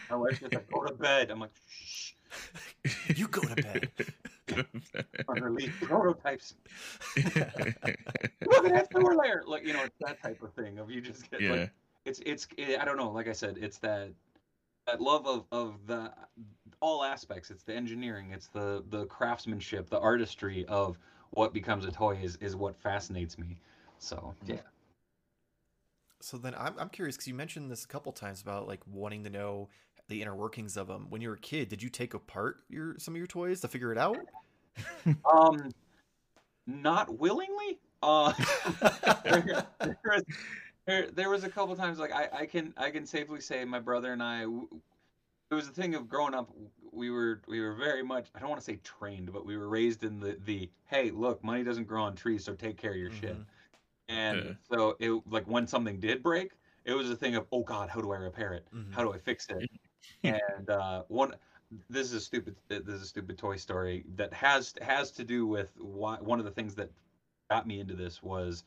my 0.09 0.15
wife's 0.15 0.39
just 0.39 0.53
like, 0.53 0.69
go 0.69 0.83
to 0.83 0.93
bed. 0.93 1.31
I'm 1.31 1.39
like, 1.39 1.51
shh, 1.69 2.13
you 3.15 3.27
go 3.29 3.41
to 3.41 3.55
bed. 3.55 3.89
unreleased 5.27 5.79
prototypes. 5.81 6.55
Look 7.15 7.35
at 7.35 7.81
that 8.41 8.87
sewer 8.91 9.15
layer. 9.15 9.43
Like, 9.45 9.65
you 9.65 9.73
know, 9.73 9.83
it's 9.83 9.95
that 10.01 10.21
type 10.21 10.41
of 10.41 10.53
thing 10.53 10.79
of 10.79 10.91
you 10.91 11.01
just 11.01 11.29
get 11.31 11.41
yeah. 11.41 11.51
like 11.51 11.71
it's 12.05 12.21
it's 12.25 12.47
eh, 12.57 12.77
I 12.79 12.85
don't 12.85 12.97
know. 12.97 13.11
Like 13.11 13.27
I 13.27 13.33
said, 13.33 13.57
it's 13.59 13.77
that 13.79 14.11
that 14.87 15.01
love 15.01 15.25
of 15.27 15.45
of 15.51 15.75
the 15.87 16.11
all 16.79 17.03
aspects. 17.03 17.49
It's 17.49 17.63
the 17.63 17.73
engineering. 17.73 18.31
It's 18.31 18.47
the 18.47 18.83
the 18.89 19.05
craftsmanship, 19.05 19.89
the 19.89 19.99
artistry 19.99 20.65
of 20.67 20.97
what 21.31 21.53
becomes 21.53 21.85
a 21.85 21.91
toy 21.91 22.19
is 22.21 22.37
is 22.37 22.55
what 22.55 22.75
fascinates 22.77 23.37
me. 23.37 23.59
So 23.97 24.35
yeah, 24.45 24.57
So 26.21 26.37
then 26.37 26.53
I'm, 26.55 26.75
I'm 26.77 26.89
curious 26.89 27.15
because 27.15 27.27
you 27.27 27.33
mentioned 27.33 27.71
this 27.71 27.83
a 27.83 27.87
couple 27.87 28.11
times 28.11 28.41
about 28.41 28.67
like 28.67 28.81
wanting 28.85 29.23
to 29.23 29.29
know 29.29 29.69
the 30.07 30.21
inner 30.21 30.35
workings 30.35 30.77
of 30.77 30.87
them. 30.87 31.07
When 31.09 31.21
you 31.21 31.29
were 31.29 31.35
a 31.35 31.39
kid, 31.39 31.69
did 31.69 31.81
you 31.81 31.89
take 31.89 32.13
apart 32.13 32.57
your 32.69 32.95
some 32.99 33.13
of 33.13 33.17
your 33.17 33.27
toys 33.27 33.61
to 33.61 33.67
figure 33.67 33.91
it 33.91 33.97
out? 33.97 34.17
um, 35.31 35.71
not 36.67 37.17
willingly. 37.17 37.79
Uh, 38.03 38.33
there, 39.23 39.65
there 39.79 39.97
was, 40.05 40.23
there, 40.85 41.07
there 41.11 41.29
was 41.29 41.43
a 41.43 41.49
couple 41.49 41.75
times 41.75 41.97
like 41.97 42.11
I, 42.11 42.29
I 42.41 42.45
can 42.45 42.73
I 42.77 42.91
can 42.91 43.05
safely 43.05 43.41
say 43.41 43.65
my 43.65 43.79
brother 43.79 44.13
and 44.13 44.21
I. 44.21 44.43
it 44.43 45.53
was 45.55 45.67
a 45.67 45.71
thing 45.71 45.95
of 45.95 46.07
growing 46.07 46.33
up 46.33 46.49
we 46.91 47.09
were 47.09 47.41
we 47.47 47.59
were 47.59 47.73
very 47.73 48.03
much 48.03 48.27
I 48.35 48.39
don't 48.39 48.49
want 48.49 48.61
to 48.61 48.65
say 48.65 48.79
trained 48.83 49.33
but 49.33 49.45
we 49.45 49.57
were 49.57 49.67
raised 49.69 50.03
in 50.03 50.19
the 50.19 50.37
the 50.45 50.69
hey 50.85 51.09
look 51.11 51.43
money 51.43 51.63
doesn't 51.63 51.85
grow 51.87 52.03
on 52.03 52.15
trees 52.15 52.43
so 52.43 52.53
take 52.53 52.77
care 52.77 52.91
of 52.91 52.97
your 52.97 53.11
shit 53.11 53.35
Mhm. 53.35 53.45
and 54.09 54.43
Yeah. 54.45 54.51
so 54.69 54.95
it 54.99 55.11
like 55.29 55.47
when 55.47 55.67
something 55.67 55.99
did 55.99 56.21
break 56.23 56.51
it 56.85 56.93
was 56.93 57.09
a 57.09 57.15
thing 57.15 57.35
of 57.35 57.47
oh 57.51 57.63
god 57.63 57.89
how 57.89 58.01
do 58.01 58.11
I 58.11 58.17
repair 58.17 58.53
it 58.53 58.67
Mhm. 58.73 58.93
how 58.93 59.03
do 59.03 59.11
I 59.13 59.17
fix 59.17 59.47
it 59.49 59.69
and 60.23 60.69
uh, 60.69 61.03
one 61.07 61.33
this 61.89 62.07
is 62.07 62.13
a 62.13 62.19
stupid 62.21 62.55
this 62.67 62.87
is 62.87 63.01
a 63.01 63.05
stupid 63.07 63.37
toy 63.37 63.55
story 63.55 64.05
that 64.15 64.33
has 64.33 64.73
has 64.81 65.11
to 65.11 65.23
do 65.23 65.45
with 65.47 65.71
why 65.79 66.17
one 66.17 66.39
of 66.39 66.45
the 66.45 66.51
things 66.51 66.75
that 66.75 66.89
got 67.49 67.67
me 67.67 67.79
into 67.79 67.95
this 67.95 68.21
was 68.23 68.63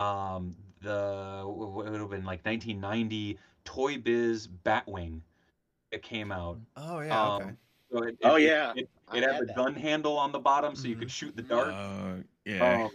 um 0.00 0.54
the 0.82 1.42
what 1.44 1.90
would 1.90 2.00
have 2.00 2.10
been 2.10 2.24
like 2.24 2.44
1990 2.44 3.38
Toy 3.64 3.98
Biz 3.98 4.48
Batwing 4.64 5.20
it 5.90 6.02
came 6.02 6.30
out 6.32 6.58
Oh 6.76 7.00
yeah. 7.00 7.26
Okay. 7.28 7.44
um, 7.44 7.56
so 7.90 8.02
it, 8.02 8.18
Oh, 8.22 8.36
yeah. 8.36 8.72
it, 8.76 8.88
I 9.08 9.16
it 9.16 9.22
had 9.22 9.32
had 9.32 9.42
the 9.42 9.46
that. 9.46 9.56
gun 9.56 9.74
handle 9.74 10.18
on 10.18 10.32
the 10.32 10.38
bottom 10.38 10.74
so 10.76 10.88
you 10.88 10.96
Mhm. 10.96 11.00
could 11.00 11.10
shoot 11.10 11.36
the 11.36 11.42
dart 11.42 11.68
Uh, 11.68 12.22
yeah. 12.44 12.74
um, 12.84 12.90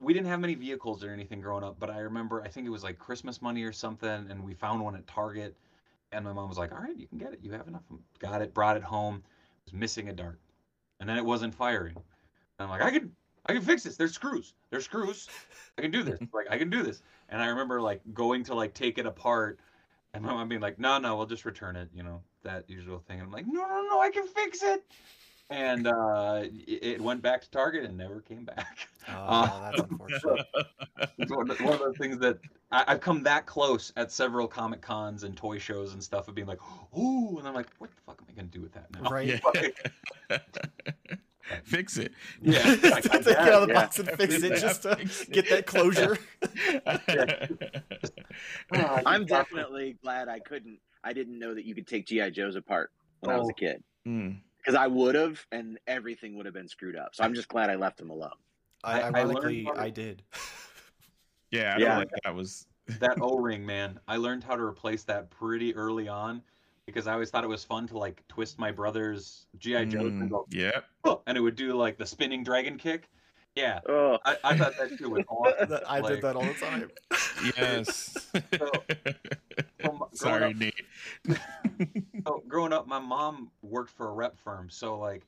we 0.00 0.12
didn't 0.12 0.26
have 0.26 0.40
many 0.40 0.54
vehicles 0.54 1.02
or 1.02 1.10
anything 1.10 1.40
growing 1.40 1.64
up, 1.64 1.78
but 1.78 1.90
I 1.90 2.00
remember 2.00 2.42
I 2.42 2.48
think 2.48 2.66
it 2.66 2.70
was 2.70 2.84
like 2.84 2.98
Christmas 2.98 3.40
money 3.40 3.62
or 3.64 3.72
something, 3.72 4.30
and 4.30 4.44
we 4.44 4.54
found 4.54 4.82
one 4.82 4.94
at 4.94 5.06
Target, 5.06 5.56
and 6.12 6.24
my 6.24 6.32
mom 6.32 6.48
was 6.48 6.58
like, 6.58 6.72
"All 6.72 6.78
right, 6.78 6.96
you 6.96 7.06
can 7.06 7.18
get 7.18 7.32
it. 7.32 7.40
You 7.42 7.52
have 7.52 7.68
enough." 7.68 7.82
Got 8.18 8.42
it, 8.42 8.54
brought 8.54 8.76
it 8.76 8.82
home. 8.82 9.22
It 9.66 9.72
was 9.72 9.80
missing 9.80 10.08
a 10.08 10.12
dart, 10.12 10.40
and 11.00 11.08
then 11.08 11.16
it 11.16 11.24
wasn't 11.24 11.54
firing. 11.54 11.96
And 11.96 12.04
I'm 12.60 12.68
like, 12.68 12.82
"I 12.82 12.90
can, 12.90 13.12
I 13.46 13.52
can 13.52 13.62
fix 13.62 13.82
this. 13.82 13.96
There's 13.96 14.14
screws. 14.14 14.54
There's 14.70 14.84
screws. 14.84 15.28
I 15.78 15.82
can 15.82 15.90
do 15.90 16.02
this. 16.02 16.18
like 16.32 16.46
I 16.50 16.58
can 16.58 16.70
do 16.70 16.82
this." 16.82 17.02
And 17.28 17.42
I 17.42 17.46
remember 17.46 17.80
like 17.80 18.00
going 18.14 18.44
to 18.44 18.54
like 18.54 18.74
take 18.74 18.98
it 18.98 19.06
apart, 19.06 19.60
and 20.14 20.24
my 20.24 20.32
mom 20.32 20.48
being 20.48 20.60
like, 20.60 20.78
"No, 20.78 20.98
no, 20.98 21.16
we'll 21.16 21.26
just 21.26 21.44
return 21.44 21.76
it." 21.76 21.88
You 21.94 22.02
know 22.02 22.22
that 22.42 22.68
usual 22.68 22.98
thing. 22.98 23.18
And 23.18 23.26
I'm 23.26 23.32
like, 23.32 23.46
"No, 23.46 23.60
no, 23.60 23.82
no, 23.90 24.00
I 24.00 24.10
can 24.10 24.26
fix 24.26 24.62
it." 24.62 24.84
And 25.48 25.86
uh, 25.86 26.42
it 26.44 26.82
it 26.82 27.00
went 27.00 27.22
back 27.22 27.40
to 27.42 27.50
Target 27.50 27.84
and 27.84 27.96
never 27.96 28.20
came 28.20 28.44
back. 28.44 28.88
Oh, 29.08 29.60
that's 29.76 29.80
unfortunate. 29.82 30.46
It's 31.18 31.30
one 31.30 31.50
of, 31.50 31.60
one 31.60 31.74
of 31.74 31.78
those 31.80 31.96
things 31.98 32.18
that 32.18 32.38
I, 32.72 32.84
I've 32.88 33.00
come 33.00 33.22
that 33.24 33.46
close 33.46 33.92
at 33.96 34.10
several 34.10 34.48
comic 34.48 34.80
cons 34.80 35.22
and 35.24 35.36
toy 35.36 35.58
shows 35.58 35.92
and 35.92 36.02
stuff 36.02 36.26
of 36.28 36.34
being 36.34 36.46
like, 36.48 36.58
"Ooh," 36.98 37.38
and 37.38 37.46
I'm 37.46 37.54
like, 37.54 37.68
"What 37.78 37.90
the 37.90 37.96
fuck 38.06 38.18
am 38.20 38.26
I 38.28 38.32
gonna 38.34 38.48
do 38.48 38.60
with 38.62 38.72
that 38.72 38.86
now?" 39.00 39.08
Right. 39.10 39.40
Yeah. 41.48 41.58
Fix 41.62 41.96
it. 41.96 42.12
Yeah, 42.42 42.60
Take 42.74 42.84
I- 42.84 42.88
I 42.88 42.98
it 43.20 43.28
out 43.28 43.48
of 43.52 43.68
the 43.68 43.74
yeah. 43.74 43.80
box 43.80 43.98
and 44.00 44.10
fix 44.10 44.34
it 44.42 44.50
Yeah, 44.50 44.56
just 44.58 44.82
to 44.82 44.96
fix 44.96 45.20
it. 45.22 45.30
get 45.30 45.48
that 45.50 45.64
closure. 45.66 46.18
Ah, 48.74 49.00
I'm 49.06 49.24
definitely 49.26 49.96
glad 50.02 50.28
I 50.28 50.40
couldn't. 50.40 50.80
I 51.04 51.12
didn't 51.12 51.38
know 51.38 51.54
that 51.54 51.64
you 51.64 51.74
could 51.74 51.86
take 51.86 52.06
GI 52.06 52.32
Joes 52.32 52.56
apart 52.56 52.90
when 53.20 53.34
I 53.34 53.38
was 53.38 53.46
Oh. 53.46 53.50
a 53.50 53.54
kid 53.54 53.82
Mm. 54.06 54.38
Because 54.66 54.76
I 54.78 54.88
would 54.88 55.14
have, 55.14 55.46
and 55.52 55.78
everything 55.86 56.36
would 56.36 56.46
have 56.46 56.54
been 56.54 56.66
screwed 56.68 56.96
up. 56.96 57.14
So 57.14 57.22
I'm 57.22 57.34
just 57.34 57.46
glad 57.48 57.70
I 57.70 57.76
left 57.76 58.00
him 58.00 58.10
alone. 58.10 58.30
I, 58.82 59.00
I- 59.00 59.04
I 59.04 59.08
learned 59.10 59.16
ironically, 59.16 59.64
how 59.64 59.72
to- 59.74 59.80
I 59.80 59.90
did. 59.90 60.22
Yeah, 61.52 61.74
I 61.76 61.80
Yeah. 61.80 61.86
feel 61.90 61.98
like 61.98 62.08
that 62.24 62.34
was 62.34 62.66
that 63.00 63.18
O-ring, 63.22 63.64
man. 63.64 64.00
I 64.08 64.16
learned 64.16 64.42
how 64.42 64.56
to 64.56 64.62
replace 64.62 65.04
that 65.04 65.30
pretty 65.30 65.72
early 65.76 66.08
on 66.08 66.42
because 66.86 67.06
I 67.06 67.12
always 67.12 67.30
thought 67.30 67.44
it 67.44 67.48
was 67.48 67.62
fun 67.62 67.86
to 67.86 67.96
like 67.96 68.24
twist 68.26 68.58
my 68.58 68.72
brother's 68.72 69.46
GI 69.56 69.86
Joes 69.86 70.06
and 70.12 70.22
Mm, 70.24 70.30
go, 70.30 70.46
Yep. 70.50 70.84
"Oh," 71.04 71.22
and 71.28 71.38
it 71.38 71.40
would 71.40 71.54
do 71.54 71.72
like 71.74 71.98
the 71.98 72.04
spinning 72.04 72.42
dragon 72.42 72.76
kick. 72.76 73.08
Yeah, 73.56 73.80
Oh, 73.88 74.18
I, 74.24 74.36
I 74.44 74.56
thought 74.56 74.74
that 74.78 74.90
shit 74.98 75.10
was 75.10 75.24
awesome. 75.28 75.70
That- 75.70 75.90
I 75.90 76.00
Like, 76.00 76.14
did 76.16 76.22
that 76.22 76.36
all 76.36 76.44
the 76.44 76.52
time. 76.54 76.90
Yes. 77.56 78.28
from 79.80 79.98
growing 79.98 80.10
Sorry, 80.12 80.44
up- 80.44 80.56
Nate. 80.56 80.84
so 82.26 82.42
growing 82.46 82.72
up, 82.74 82.86
my 82.86 82.98
mom 82.98 83.50
worked 83.62 83.90
for 83.90 84.08
a 84.08 84.12
rep 84.12 84.38
firm, 84.38 84.68
so 84.68 84.98
like, 84.98 85.26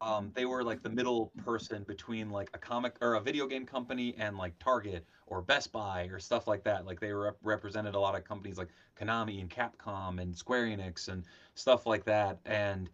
um, 0.00 0.30
they 0.34 0.44
were 0.44 0.62
like 0.62 0.82
the 0.82 0.88
middle 0.90 1.32
person 1.44 1.82
between 1.84 2.30
like 2.30 2.50
a 2.54 2.58
comic 2.58 2.94
or 3.00 3.14
a 3.14 3.20
video 3.20 3.46
game 3.46 3.64
company 3.64 4.14
and 4.18 4.36
like 4.36 4.56
Target 4.58 5.04
or 5.26 5.40
Best 5.40 5.72
Buy 5.72 6.02
or 6.12 6.18
stuff 6.18 6.46
like 6.46 6.62
that. 6.64 6.84
Like 6.86 7.00
they 7.00 7.12
rep- 7.12 7.38
represented 7.42 7.94
a 7.94 8.00
lot 8.00 8.14
of 8.14 8.22
companies 8.24 8.58
like 8.58 8.68
Konami 9.00 9.40
and 9.40 9.48
Capcom 9.48 10.20
and 10.20 10.36
Square 10.36 10.66
Enix 10.66 11.08
and 11.08 11.24
stuff 11.54 11.86
like 11.86 12.04
that. 12.04 12.38
And 12.44 12.86
it 12.86 12.92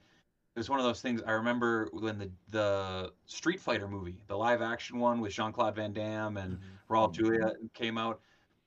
was 0.57 0.69
one 0.69 0.79
of 0.79 0.85
those 0.85 1.01
things. 1.01 1.23
I 1.27 1.33
remember 1.33 1.89
when 1.93 2.19
the 2.19 2.31
the 2.51 3.13
Street 3.27 3.61
Fighter 3.61 3.89
movie, 3.89 4.23
the 4.27 4.37
live 4.37 4.63
action 4.63 4.99
one 4.99 5.21
with 5.21 5.33
Jean 5.33 5.53
Claude 5.53 5.77
Van 5.77 5.93
Damme 5.93 6.37
and 6.37 6.59
Mhm. 6.59 6.63
Raul 6.89 7.13
Julia 7.13 7.53
came 7.73 7.97
out 7.97 8.21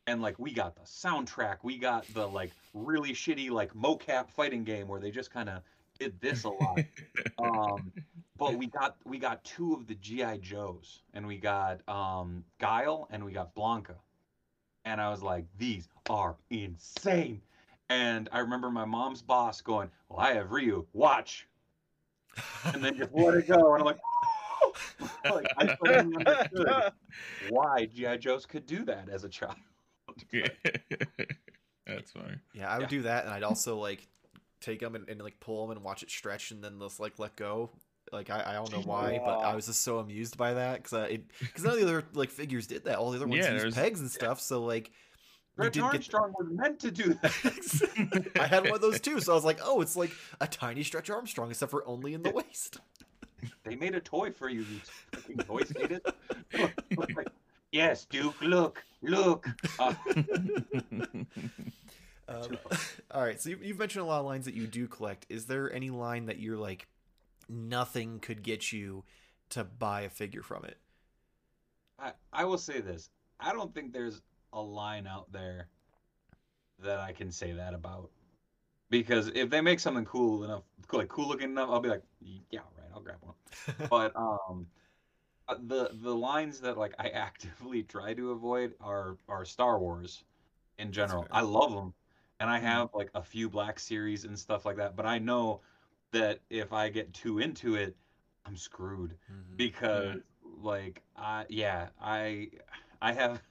and 0.08 0.22
like 0.22 0.38
we 0.40 0.54
got 0.54 0.75
the 0.75 0.82
soundtrack 0.82 1.58
we 1.63 1.78
got 1.78 2.06
the 2.13 2.28
like 2.28 2.52
really 2.74 3.13
shitty 3.13 3.50
like 3.50 3.74
mocap 3.74 4.30
fighting 4.30 4.63
game 4.63 4.88
where 4.88 5.00
they 5.00 5.12
just 5.12 5.32
kind 5.32 5.50
of 5.50 5.62
did 6.00 6.20
this 6.20 6.44
a 6.44 6.50
lot 6.50 6.80
um 7.38 7.92
but 8.38 8.56
we 8.56 8.68
got 8.68 8.98
we 9.06 9.18
got 9.18 9.44
two 9.44 9.74
of 9.74 9.88
the 9.88 9.96
gi 9.96 10.38
joes 10.40 11.04
and 11.13 11.25
we 11.25 11.38
got 11.38 11.88
um 11.88 12.44
guile 12.60 13.08
and 13.12 13.24
we 13.24 13.32
got 13.32 13.56
blanka 13.56 13.96
and 14.86 15.00
i 15.00 15.10
was 15.10 15.22
like 15.22 15.46
these 15.58 15.88
are 16.10 16.36
insane 16.50 17.42
and 17.90 18.28
i 18.34 18.40
remember 18.40 18.70
my 18.70 18.86
mom's 18.86 19.22
boss 19.22 19.62
going 19.62 19.90
well 20.10 20.20
i 20.20 20.34
have 20.34 20.52
ryu 20.52 20.86
watch 20.94 21.48
and 22.74 22.84
then 22.84 22.98
just 22.98 23.12
let 23.13 23.36
it 23.36 23.48
go 23.48 23.74
and 23.74 23.82
i'm 23.82 23.86
like 23.86 24.00
oh! 24.00 24.24
like, 25.30 25.52
I 25.58 25.68
totally 25.68 26.16
understood 26.16 26.84
why 27.50 27.86
GI 27.86 28.18
Joes 28.18 28.46
could 28.46 28.66
do 28.66 28.86
that 28.86 29.10
as 29.10 29.24
a 29.24 29.30
child. 29.30 29.56
That's 31.86 32.12
funny. 32.12 32.36
Yeah, 32.54 32.70
I 32.70 32.78
would 32.80 32.84
Yeah. 32.84 32.88
do 32.90 33.02
that, 33.04 33.25
and 33.25 33.34
I'd 33.34 33.44
also 33.44 33.78
like 33.78 34.08
take 34.62 34.80
them 34.80 34.96
and, 34.96 35.08
and 35.10 35.22
like 35.22 35.40
pull 35.40 35.68
them 35.68 35.75
and 35.75 35.86
watch 35.86 36.04
it 36.04 36.10
stretch, 36.10 36.52
and 36.52 36.63
then 36.63 36.80
just 36.80 37.00
like 37.00 37.20
let 37.20 37.36
go. 37.36 37.72
Like 38.12 38.30
I, 38.30 38.44
I 38.46 38.54
don't 38.54 38.72
know 38.72 38.82
why, 38.82 39.20
but 39.24 39.44
I 39.44 39.56
was 39.56 39.66
just 39.68 39.82
so 39.82 40.00
amused 40.00 40.38
by 40.38 40.54
that 40.54 40.84
because 40.84 41.10
because 41.40 41.63
none 41.63 41.74
of 41.74 41.80
the 41.80 41.86
other 41.86 42.04
like 42.13 42.30
figures 42.30 42.68
did 42.68 42.86
that. 42.86 42.98
All 42.98 43.12
the 43.12 43.18
other 43.18 43.28
ones 43.28 43.46
Yeah, 43.46 43.63
used 43.63 43.75
pegs 43.75 44.00
and 44.00 44.12
stuff. 44.12 44.40
So 44.40 44.63
like 44.63 44.92
you 45.58 45.64
Stretch 45.64 45.74
get. 45.74 45.84
Armstrong 45.84 46.34
was 46.38 46.48
meant 46.50 46.80
to 46.80 46.92
do 46.92 47.18
that. 47.22 48.32
I 48.40 48.48
had 48.48 48.64
one 48.64 48.74
of 48.74 48.82
those 48.82 49.00
too, 49.00 49.20
so 49.20 49.32
I 49.34 49.36
was 49.36 49.46
like, 49.46 49.60
"Oh, 49.64 49.82
it's 49.82 49.96
like 49.96 50.12
a 50.42 50.48
tiny 50.48 50.84
Stretch 50.84 51.10
Armstrong, 51.10 51.50
except 51.50 51.72
for 51.72 51.88
only 51.88 52.14
in 52.14 52.24
the 52.24 52.32
waist." 52.32 52.80
They 53.66 53.76
made 53.76 53.94
a 53.94 54.00
toy 54.00 54.32
for 54.32 54.48
you, 54.48 54.62
you 54.62 54.80
fucking 55.12 55.38
toy 55.40 55.64
skated. 55.64 56.02
Yes, 57.74 58.06
Duke, 58.06 58.40
look, 58.42 58.82
look. 59.02 59.48
Uh, 59.80 59.94
Um, 62.28 62.58
all 63.12 63.22
right, 63.22 63.40
so 63.40 63.50
you, 63.50 63.60
you've 63.62 63.80
mentioned 63.80 64.04
a 64.04 64.08
lot 64.08 64.20
of 64.20 64.26
lines 64.26 64.46
that 64.46 64.54
you 64.54 64.66
do 64.68 64.88
collect. 64.88 65.26
Is 65.30 65.46
there 65.46 65.72
any 65.74 65.90
line 65.90 66.28
that 66.28 66.40
you're 66.40 66.58
like, 66.58 66.88
nothing 67.50 68.20
could 68.20 68.44
get 68.44 68.72
you 68.72 69.04
to 69.50 69.64
buy 69.64 70.02
a 70.02 70.10
figure 70.10 70.42
from 70.42 70.64
it? 70.66 70.78
I, 72.00 72.12
I 72.32 72.46
will 72.46 72.58
say 72.58 72.82
this. 72.82 73.10
I 73.40 73.52
don't 73.52 73.74
think 73.74 73.94
there's 73.94 74.22
a 74.54 74.62
line 74.62 75.08
out 75.08 75.32
there 75.34 75.70
that 76.80 77.00
I 77.00 77.12
can 77.14 77.32
say 77.32 77.54
that 77.54 77.74
about. 77.74 78.10
Because 78.90 79.30
if 79.30 79.50
they 79.50 79.62
make 79.62 79.80
something 79.80 80.06
cool 80.06 80.44
enough, 80.44 80.64
like 80.92 81.08
cool 81.10 81.28
looking 81.28 81.52
enough, 81.52 81.70
I'll 81.70 81.80
be 81.80 81.90
like, 81.90 82.04
yeah, 82.52 82.62
right, 82.78 82.90
I'll 82.94 83.02
grab 83.02 83.18
one. 83.22 83.36
But 83.90 84.16
um, 84.16 84.68
uh, 85.48 85.56
the 85.68 85.92
the 85.94 86.16
lines 86.16 86.62
that 86.62 86.78
like 86.78 86.96
I 87.00 87.10
actively 87.10 87.84
try 87.84 88.14
to 88.16 88.32
avoid 88.32 88.74
are 88.82 89.18
are 89.30 89.46
Star 89.46 89.80
Wars, 89.80 90.24
in 90.78 90.92
general. 90.94 91.28
I 91.32 91.42
love 91.42 91.74
them, 91.74 91.94
and 92.40 92.50
Mm-hmm. 92.50 92.50
I 92.50 92.60
have 92.60 92.90
like 92.94 93.12
a 93.16 93.24
few 93.24 93.50
Black 93.50 93.80
Series 93.80 94.26
and 94.26 94.40
stuff 94.40 94.66
like 94.66 94.78
that. 94.78 94.96
But 94.96 95.06
I 95.08 95.20
know 95.20 95.62
that 96.14 96.42
if 96.50 96.74
I 96.74 96.90
get 96.90 97.14
too 97.14 97.40
into 97.40 97.76
it, 97.76 97.96
I'm 98.46 98.58
screwed 98.58 99.18
Mhm. 99.30 99.58
because 99.58 100.18
like 100.62 101.02
I 101.18 101.46
yeah 101.50 101.90
I 102.02 102.50
I 103.02 103.14
have 103.14 103.42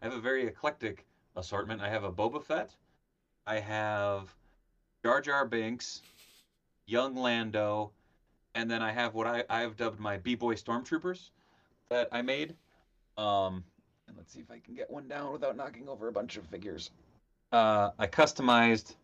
I 0.00 0.04
have 0.06 0.14
a 0.14 0.20
very 0.20 0.46
eclectic 0.46 1.04
assortment. 1.36 1.80
I 1.80 1.88
have 1.88 2.04
a 2.04 2.12
Boba 2.12 2.42
Fett, 2.42 2.70
I 3.46 3.60
have 3.60 4.34
Jar 5.04 5.20
Jar 5.20 5.46
Binks, 5.46 6.02
young 6.86 7.14
Lando, 7.16 7.92
and 8.54 8.70
then 8.70 8.82
I 8.82 8.92
have 8.92 9.14
what 9.14 9.26
I 9.26 9.44
I 9.48 9.60
have 9.60 9.76
dubbed 9.76 10.00
my 10.00 10.16
B 10.18 10.34
Boy 10.34 10.54
Stormtroopers 10.54 11.30
that 11.90 12.08
I 12.12 12.22
made. 12.22 12.54
Um, 13.16 13.64
and 14.08 14.16
let's 14.16 14.32
see 14.32 14.40
if 14.40 14.50
I 14.50 14.58
can 14.58 14.74
get 14.74 14.90
one 14.90 15.08
down 15.08 15.32
without 15.32 15.56
knocking 15.56 15.88
over 15.88 16.08
a 16.08 16.12
bunch 16.12 16.36
of 16.36 16.44
figures. 16.46 16.90
Uh, 17.52 17.90
I 17.98 18.06
customized 18.06 18.94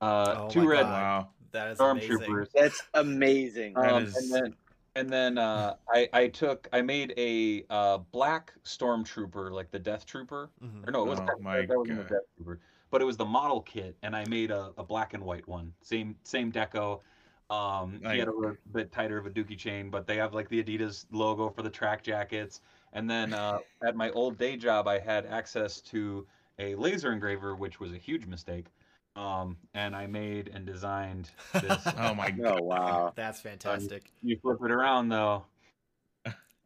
uh, 0.00 0.34
Oh 0.36 0.48
two 0.50 0.68
red 0.68 0.84
Wow. 0.84 1.28
that 1.52 1.68
is 1.68 1.80
amazing. 1.80 2.18
stormtroopers. 2.18 2.48
That's 2.54 2.82
amazing. 2.94 3.76
Um, 3.76 4.04
is- 4.04 4.16
and 4.16 4.32
then 4.32 4.54
and 4.96 5.12
then 5.12 5.38
uh, 5.38 5.76
I 5.92 6.08
I 6.12 6.28
took 6.28 6.68
I 6.72 6.82
made 6.82 7.12
a 7.16 7.64
uh, 7.70 7.98
black 7.98 8.54
stormtrooper 8.64 9.52
like 9.52 9.70
the 9.70 9.78
Death 9.78 10.06
Trooper. 10.06 10.50
Mhm. 10.62 10.88
or 10.88 10.92
no 10.92 11.04
it 11.04 11.08
was 11.08 11.18
Oh 11.20 11.26
that, 11.26 11.40
my 11.42 11.60
that 11.66 11.78
wasn't 11.78 11.98
the 11.98 12.04
Death 12.04 12.22
Trooper. 12.36 12.60
But 12.90 13.02
it 13.02 13.04
was 13.04 13.16
the 13.16 13.24
model 13.24 13.60
kit 13.62 13.98
and 14.02 14.16
I 14.16 14.24
made 14.24 14.50
a, 14.50 14.72
a 14.78 14.84
black 14.84 15.14
and 15.14 15.24
white 15.24 15.46
one. 15.46 15.74
Same 15.82 16.18
same 16.24 16.52
deco. 16.52 17.02
Um 17.50 18.02
he 18.10 18.18
had 18.18 18.28
a 18.28 18.32
little 18.32 18.56
bit 18.72 18.90
tighter 18.92 19.18
of 19.18 19.26
a 19.26 19.30
dookie 19.30 19.58
chain 19.58 19.90
but 19.90 20.06
they 20.06 20.16
have 20.16 20.34
like 20.34 20.48
the 20.48 20.62
Adidas 20.62 21.06
logo 21.10 21.50
for 21.50 21.62
the 21.62 21.70
track 21.70 22.02
jackets. 22.02 22.60
And 22.92 23.08
then 23.10 23.32
uh, 23.34 23.58
at 23.82 23.96
my 23.96 24.10
old 24.12 24.38
day 24.38 24.56
job 24.56 24.88
I 24.88 24.98
had 24.98 25.26
access 25.26 25.80
to 25.82 26.26
a 26.58 26.74
laser 26.76 27.12
engraver 27.12 27.54
which 27.56 27.80
was 27.80 27.92
a 27.92 27.98
huge 27.98 28.26
mistake 28.26 28.72
um 29.16 29.56
and 29.74 29.96
I 29.96 30.06
made 30.06 30.50
and 30.54 30.64
designed 30.66 31.30
this 31.54 31.82
Oh 31.98 32.14
my 32.14 32.30
god. 32.30 32.58
Oh 32.60 32.62
wow. 32.62 33.12
That's 33.16 33.40
fantastic. 33.40 34.10
you 34.22 34.38
flip 34.42 34.58
it 34.64 34.70
around 34.70 35.08
though 35.08 35.44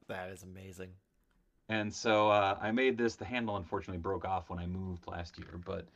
That 0.09 0.31
is 0.31 0.43
amazing. 0.43 0.91
and 1.69 1.95
so 1.95 2.29
uh, 2.31 2.59
I 2.61 2.73
made 2.73 2.99
this. 2.99 3.15
The 3.15 3.25
handle 3.25 3.57
unfortunately 3.57 3.99
broke 4.03 4.25
off 4.25 4.51
when 4.51 4.59
I 4.59 4.67
moved 4.67 5.07
last 5.07 5.39
year, 5.39 5.61
but 5.65 5.87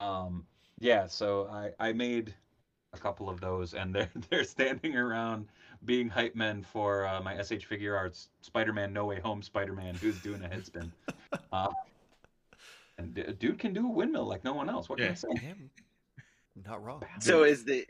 um, 0.00 0.44
yeah. 0.80 1.06
So 1.06 1.48
I, 1.50 1.70
I 1.88 1.92
made 1.94 2.34
a 2.92 2.98
couple 2.98 3.30
of 3.30 3.40
those, 3.40 3.72
and 3.72 3.94
they're 3.94 4.10
they're 4.28 4.44
standing 4.44 4.96
around 4.98 5.46
being 5.86 6.10
hype 6.10 6.34
men 6.34 6.62
for 6.62 7.06
uh, 7.06 7.22
my 7.22 7.36
SH 7.42 7.64
Figuarts 7.66 8.26
Spider-Man 8.42 8.92
No 8.92 9.06
Way 9.06 9.18
Home 9.20 9.40
Spider-Man, 9.40 9.94
who's 9.94 10.18
doing 10.20 10.44
a 10.44 10.48
headspin. 10.48 10.90
uh, 11.52 11.68
and 12.98 13.14
d- 13.14 13.32
dude 13.38 13.58
can 13.58 13.72
do 13.72 13.86
a 13.86 13.90
windmill 13.90 14.26
like 14.26 14.44
no 14.44 14.52
one 14.52 14.68
else. 14.68 14.90
What 14.90 14.98
can 14.98 15.10
I 15.10 15.14
say? 15.14 15.28
Damn. 15.36 15.70
Not 16.66 16.82
wrong. 16.84 17.02
So 17.20 17.44
is 17.44 17.64
the 17.64 17.86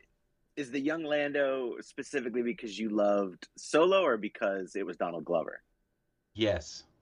is 0.56 0.70
the 0.70 0.80
young 0.80 1.02
Lando 1.04 1.74
specifically 1.80 2.42
because 2.42 2.78
you 2.78 2.88
loved 2.88 3.48
Solo 3.56 4.02
or 4.02 4.16
because 4.16 4.76
it 4.76 4.86
was 4.86 4.96
Donald 4.96 5.24
Glover? 5.24 5.60
Yes. 6.34 6.84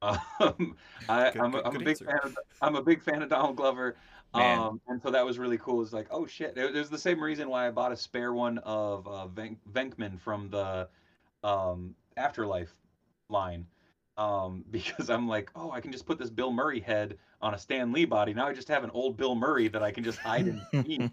Um, 0.00 0.76
I, 1.08 1.30
Good- 1.32 1.40
I'm, 1.42 1.50
good- 1.50 1.64
a, 1.64 1.66
I'm 1.66 1.76
a 1.76 1.78
big 1.80 1.88
answer. 1.88 2.04
fan. 2.04 2.18
Of, 2.22 2.36
I'm 2.62 2.76
a 2.76 2.82
big 2.82 3.02
fan 3.02 3.20
of 3.22 3.28
Donald 3.28 3.56
Glover. 3.56 3.96
Um, 4.32 4.80
and 4.86 5.02
so 5.02 5.10
that 5.10 5.24
was 5.26 5.38
really 5.40 5.58
cool. 5.58 5.82
It's 5.82 5.92
like, 5.92 6.06
oh 6.12 6.24
shit! 6.26 6.52
It, 6.56 6.76
it 6.76 6.78
was 6.78 6.88
the 6.90 6.98
same 6.98 7.20
reason 7.20 7.48
why 7.48 7.66
I 7.66 7.70
bought 7.72 7.90
a 7.90 7.96
spare 7.96 8.32
one 8.32 8.58
of 8.58 9.08
uh, 9.08 9.26
Ven- 9.26 9.56
Venkman 9.72 10.20
from 10.20 10.50
the 10.50 10.86
um, 11.42 11.94
Afterlife 12.16 12.72
line, 13.28 13.66
um, 14.18 14.64
because 14.70 15.08
I'm 15.08 15.26
like, 15.26 15.50
oh, 15.54 15.70
I 15.70 15.80
can 15.80 15.92
just 15.92 16.04
put 16.04 16.18
this 16.18 16.28
Bill 16.30 16.52
Murray 16.52 16.80
head 16.80 17.16
on 17.40 17.54
a 17.54 17.58
Stan 17.58 17.92
Lee 17.92 18.04
body. 18.04 18.34
Now 18.34 18.46
I 18.48 18.52
just 18.52 18.68
have 18.68 18.84
an 18.84 18.90
old 18.90 19.16
Bill 19.16 19.34
Murray 19.34 19.68
that 19.68 19.82
I 19.82 19.90
can 19.90 20.04
just 20.04 20.18
hide 20.18 20.46
and 20.46 20.60
eat. 20.86 21.10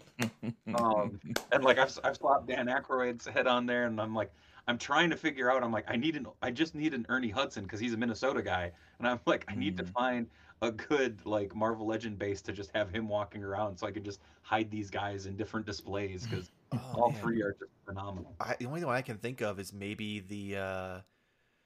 Um, 0.74 1.20
and 1.52 1.64
like 1.64 1.78
I've 1.78 1.96
I've 2.04 2.16
slapped 2.16 2.48
Dan 2.48 2.66
Aykroyd's 2.66 3.26
head 3.26 3.46
on 3.46 3.64
there, 3.66 3.86
and 3.86 4.00
I'm 4.00 4.14
like, 4.14 4.32
I'm 4.68 4.76
trying 4.76 5.08
to 5.10 5.16
figure 5.16 5.50
out. 5.50 5.62
I'm 5.62 5.72
like, 5.72 5.84
I 5.88 5.96
need 5.96 6.16
an, 6.16 6.26
I 6.42 6.50
just 6.50 6.74
need 6.74 6.92
an 6.92 7.06
Ernie 7.08 7.30
Hudson 7.30 7.62
because 7.62 7.78
he's 7.78 7.94
a 7.94 7.96
Minnesota 7.96 8.42
guy, 8.42 8.72
and 8.98 9.06
I'm 9.08 9.20
like, 9.26 9.44
I 9.48 9.54
need 9.54 9.76
to 9.78 9.84
Mhm. 9.84 9.92
find 9.92 10.26
a 10.62 10.72
good 10.72 11.24
like 11.24 11.54
Marvel 11.54 11.86
Legend 11.86 12.18
base 12.18 12.42
to 12.42 12.52
just 12.52 12.70
have 12.74 12.90
him 12.90 13.08
walking 13.08 13.44
around, 13.44 13.76
so 13.76 13.86
I 13.86 13.92
can 13.92 14.02
just 14.02 14.20
hide 14.42 14.70
these 14.70 14.90
guys 14.90 15.26
in 15.26 15.36
different 15.36 15.66
displays 15.66 16.26
because 16.26 16.50
Oh, 16.72 16.80
all 16.94 17.10
man. 17.12 17.20
three 17.22 17.42
are 17.42 17.52
just 17.52 17.70
phenomenal. 17.84 18.34
I, 18.40 18.56
the 18.58 18.66
only 18.66 18.84
one 18.84 18.96
I 18.96 19.02
can 19.02 19.18
think 19.18 19.40
of 19.40 19.60
is 19.60 19.72
maybe 19.72 20.20
the. 20.20 20.56
Uh, 20.60 21.00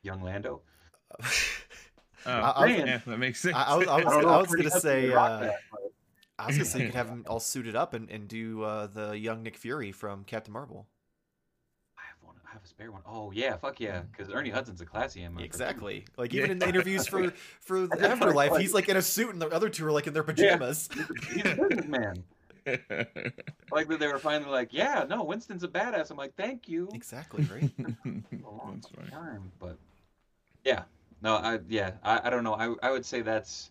Young 0.03 0.23
Lando. 0.23 0.63
Oh, 2.27 2.31
I- 2.31 2.51
I 2.51 2.67
was- 2.83 3.05
that 3.07 3.19
makes 3.19 3.41
sense. 3.41 3.55
I- 3.57 3.65
I 3.65 3.77
was- 3.77 3.89
I 3.89 3.97
was- 3.97 4.05
don't 4.05 4.27
I 4.27 4.37
was 4.39 4.55
gonna 4.55 4.71
say, 4.71 5.13
uh, 5.13 5.41
that, 5.41 5.61
but- 5.73 5.81
I 6.39 6.47
was 6.47 6.57
gonna 6.57 6.65
say 6.67 6.81
you 6.81 6.87
could 6.87 6.95
have 6.95 7.09
them 7.09 7.25
all 7.29 7.41
suited 7.41 7.75
up 7.77 7.95
and, 7.95 8.11
and 8.11 8.29
do 8.29 8.63
uh, 8.63 8.87
the 8.89 9.19
young 9.19 9.43
Nick 9.43 9.57
Fury 9.57 9.91
from 9.93 10.25
Captain 10.25 10.53
Marvel. 10.53 10.87
I 11.99 12.03
have 12.07 12.17
one. 12.23 12.37
I 12.49 12.53
have 12.53 12.63
a 12.63 12.67
spare 12.67 12.93
one. 12.93 13.03
Oh 13.07 13.31
yeah, 13.31 13.57
fuck 13.57 13.81
yeah, 13.81 14.03
because 14.13 14.33
Ernie 14.33 14.51
Hudson's 14.51 14.81
a 14.83 14.87
classy 14.87 15.23
M. 15.23 15.39
Exactly. 15.39 16.05
Like 16.19 16.33
Yeah. 16.33 16.41
even 16.41 16.51
in 16.53 16.59
the 16.59 16.69
interviews 16.69 17.07
for 17.07 17.31
for 17.61 17.87
the 17.87 18.09
Afterlife, 18.09 18.57
he's 18.59 18.75
like 18.75 18.89
in 18.91 18.97
a 18.99 19.03
suit, 19.03 19.31
and 19.31 19.41
the 19.41 19.49
other 19.49 19.69
two 19.71 19.87
are 19.87 19.93
like 19.93 20.07
in 20.07 20.13
their 20.13 20.23
pajamas. 20.23 20.89
He's 21.33 21.45
a 21.47 21.57
businessman. 21.57 22.25
Like 23.73 23.89
that 23.89 23.99
they 23.99 24.07
were 24.09 24.19
finally 24.19 24.51
like, 24.51 24.69
yeah, 24.73 25.07
no, 25.09 25.25
Winston's 25.25 25.65
a 25.65 25.69
badass. 25.69 26.11
I'm 26.11 26.17
like, 26.19 26.35
thank 26.37 26.69
you. 26.69 26.89
Exactly. 26.93 27.45
Right. 27.45 27.71
a 27.79 28.51
long 28.51 28.73
That's 28.83 28.89
funny. 28.89 29.11
time, 29.11 29.51
but 29.59 29.79
yeah, 30.65 30.83
no, 31.23 31.37
I 31.37 31.59
yeah, 31.69 31.93
I, 32.03 32.21
I 32.25 32.31
don't 32.31 32.45
know. 32.45 32.55
I 32.55 32.75
I 32.87 32.91
would 32.91 33.05
say 33.07 33.21
that's 33.23 33.71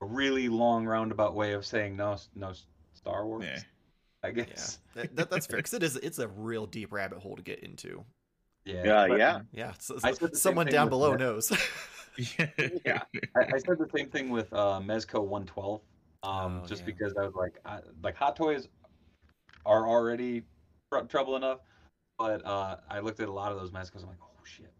a 0.00 0.06
really 0.06 0.48
long 0.48 0.84
roundabout 0.86 1.34
way 1.34 1.52
of 1.52 1.64
saying 1.64 1.96
no, 1.96 2.16
no 2.34 2.52
Star 2.94 3.26
Wars. 3.26 3.44
Yeah. 3.46 3.58
I 4.24 4.28
Yeah. 4.28 4.44
guess. 4.44 4.78
That, 4.94 5.16
that, 5.16 5.30
that's 5.30 5.46
fair 5.46 5.58
because 5.58 5.74
it 5.74 5.82
is 5.82 5.96
it's 5.96 6.18
a 6.18 6.28
real 6.28 6.66
deep 6.66 6.92
rabbit 6.92 7.18
hole 7.18 7.36
to 7.36 7.42
get 7.42 7.60
into. 7.60 8.04
Yeah, 8.64 8.82
Yeah, 8.84 9.08
but 9.08 9.18
yeah. 9.18 9.40
Yeah. 9.52 9.72
So, 9.78 9.96
I 10.04 10.12
said 10.12 10.30
the 10.32 10.36
same 10.36 10.40
someone 10.40 10.66
down 10.66 10.88
below 10.88 11.12
that. 11.12 11.20
knows. 11.20 11.52
Yeah. 12.84 13.02
I, 13.36 13.40
I 13.54 13.58
said 13.58 13.78
the 13.78 13.88
same 13.96 14.10
thing 14.10 14.28
with 14.28 14.52
uh, 14.52 14.80
Mezco 14.84 15.24
112. 15.24 15.80
Um, 16.24 16.60
Oh, 16.62 16.66
just 16.66 16.82
yeah. 16.82 16.86
because 16.86 17.14
I 17.16 17.22
was 17.24 17.34
like, 17.34 17.54
I, 17.64 17.78
like 18.02 18.14
Hot 18.16 18.36
Toys 18.36 18.68
are 19.66 19.88
already 19.88 20.42
tr- 20.92 21.06
trouble 21.08 21.36
enough, 21.36 21.60
but 22.18 22.44
uh, 22.46 22.76
I 22.90 23.00
looked 23.00 23.18
at 23.20 23.28
a 23.28 23.32
lot 23.32 23.50
of 23.50 23.58
those 23.58 23.70
Mezcos. 23.70 24.02
I'm 24.02 24.08
like, 24.08 24.18
oh 24.22 24.28
shit. 24.44 24.70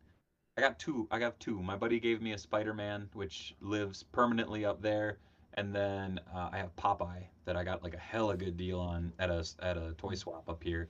I 0.57 0.61
got 0.61 0.79
two. 0.79 1.09
I 1.11 1.19
got 1.19 1.41
two. 1.41 1.63
My 1.63 1.77
buddy 1.77 1.99
gave 1.99 2.21
me 2.21 2.33
a 2.33 2.39
Spider-Man, 2.39 3.09
which 3.15 3.55
lives 3.61 4.03
permanently 4.03 4.65
up 4.65 4.83
there, 4.83 5.19
and 5.55 5.75
then 5.75 6.21
uh, 6.35 6.51
I 6.53 6.59
have 6.59 6.75
Popeye 6.77 7.25
that 7.47 7.57
I 7.57 7.65
got 7.65 7.83
like 7.83 7.95
a 7.95 7.99
hella 7.99 8.37
good 8.37 8.57
deal 8.57 8.79
on 8.79 9.13
at 9.19 9.31
a 9.31 9.47
at 9.61 9.77
a 9.77 9.95
toy 9.97 10.15
swap 10.15 10.49
up 10.49 10.63
here, 10.63 10.89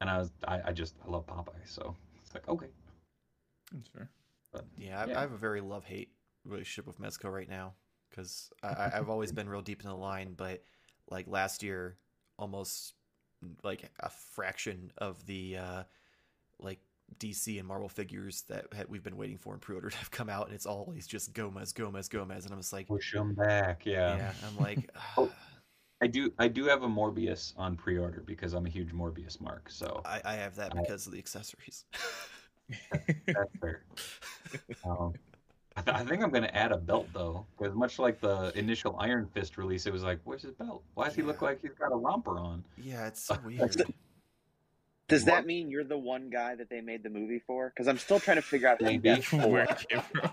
and 0.00 0.08
I 0.08 0.18
was 0.18 0.32
I, 0.48 0.60
I 0.66 0.72
just 0.72 0.94
I 1.06 1.10
love 1.10 1.26
Popeye, 1.26 1.66
so 1.66 1.94
it's 2.22 2.34
like 2.34 2.48
okay. 2.48 2.68
That's 3.72 3.88
fair. 3.88 4.10
But, 4.52 4.66
Yeah, 4.76 5.02
I, 5.02 5.06
Yeah. 5.06 5.18
I 5.18 5.20
have 5.22 5.32
a 5.32 5.38
very 5.38 5.60
love 5.60 5.84
hate 5.84 6.10
relationship 6.44 6.86
with 6.86 7.00
Mezco 7.00 7.32
right 7.32 7.48
now 7.48 7.74
because 8.10 8.50
I, 8.62 8.90
I've 8.94 9.08
always 9.08 9.32
been 9.32 9.48
real 9.48 9.62
deep 9.62 9.82
in 9.82 9.88
the 9.88 9.96
line, 9.96 10.34
but 10.36 10.62
like 11.10 11.26
last 11.26 11.62
year, 11.62 11.96
almost 12.38 12.94
like 13.62 13.90
a 14.00 14.10
fraction 14.10 14.92
of 14.98 15.24
the 15.26 15.56
uh, 15.56 15.82
like 16.58 16.80
DC 17.18 17.58
and 17.58 17.66
Marvel 17.68 17.88
figures 17.88 18.42
that 18.48 18.66
had, 18.74 18.88
we've 18.88 19.02
been 19.02 19.16
waiting 19.16 19.38
for 19.38 19.54
in 19.54 19.60
pre-order 19.60 19.90
to 19.90 19.96
have 19.98 20.10
come 20.10 20.28
out, 20.28 20.46
and 20.46 20.54
it's 20.54 20.66
always 20.66 21.06
just 21.06 21.32
Gomez, 21.32 21.72
Gomez, 21.72 22.08
Gomez, 22.08 22.44
and 22.44 22.52
I'm 22.54 22.60
just 22.60 22.72
like, 22.72 22.86
Push 22.88 23.12
them 23.12 23.34
back, 23.34 23.84
yeah. 23.86 24.16
yeah, 24.16 24.32
I'm 24.46 24.56
like, 24.62 24.90
Oh. 25.16 25.30
I 26.02 26.08
do 26.08 26.32
I 26.36 26.48
do 26.48 26.64
have 26.64 26.82
a 26.82 26.88
Morbius 26.88 27.52
on 27.56 27.76
pre-order 27.76 28.24
because 28.26 28.54
I'm 28.54 28.66
a 28.66 28.68
huge 28.68 28.92
Morbius 28.92 29.40
mark, 29.40 29.70
so 29.70 30.00
I, 30.04 30.20
I 30.24 30.34
have 30.34 30.56
that 30.56 30.72
I- 30.76 30.80
because 30.80 31.06
of 31.06 31.12
the 31.12 31.18
accessories. 31.18 31.84
that's 33.26 33.56
fair. 33.60 33.84
Um, 34.84 35.12
I, 35.76 35.80
th- 35.82 35.96
I 35.96 36.04
think 36.04 36.22
I'm 36.22 36.30
gonna 36.30 36.50
add 36.52 36.72
a 36.72 36.76
belt 36.76 37.06
though, 37.14 37.46
because 37.56 37.74
much 37.74 37.98
like 37.98 38.20
the 38.20 38.52
initial 38.58 38.96
Iron 38.98 39.26
Fist 39.32 39.56
release, 39.56 39.86
it 39.86 39.92
was 39.92 40.02
like, 40.02 40.18
"Where's 40.24 40.42
his 40.42 40.52
belt? 40.54 40.82
Why 40.94 41.06
does 41.06 41.14
he 41.14 41.22
look 41.22 41.40
like 41.40 41.62
he's 41.62 41.72
got 41.78 41.92
a 41.92 41.96
romper 41.96 42.38
on?" 42.38 42.64
yeah, 42.76 43.06
it's 43.06 43.22
so 43.22 43.38
weird. 43.44 43.74
Does 45.12 45.24
What? 45.24 45.32
that 45.32 45.46
mean 45.46 45.70
you're 45.70 45.84
the 45.84 45.98
one 45.98 46.30
guy 46.30 46.54
that 46.54 46.68
they 46.70 46.80
made 46.80 47.02
the 47.02 47.10
movie 47.10 47.40
for? 47.46 47.68
Because 47.70 47.86
I'm 47.88 47.98
still 47.98 48.18
trying 48.18 48.36
to 48.38 48.42
figure 48.42 48.68
out 48.68 48.78
who 48.80 48.86
Maybe. 48.86 49.10
that's. 49.10 49.30
Where 49.32 49.64
it 49.64 49.86
came 49.88 50.00
from. 50.00 50.30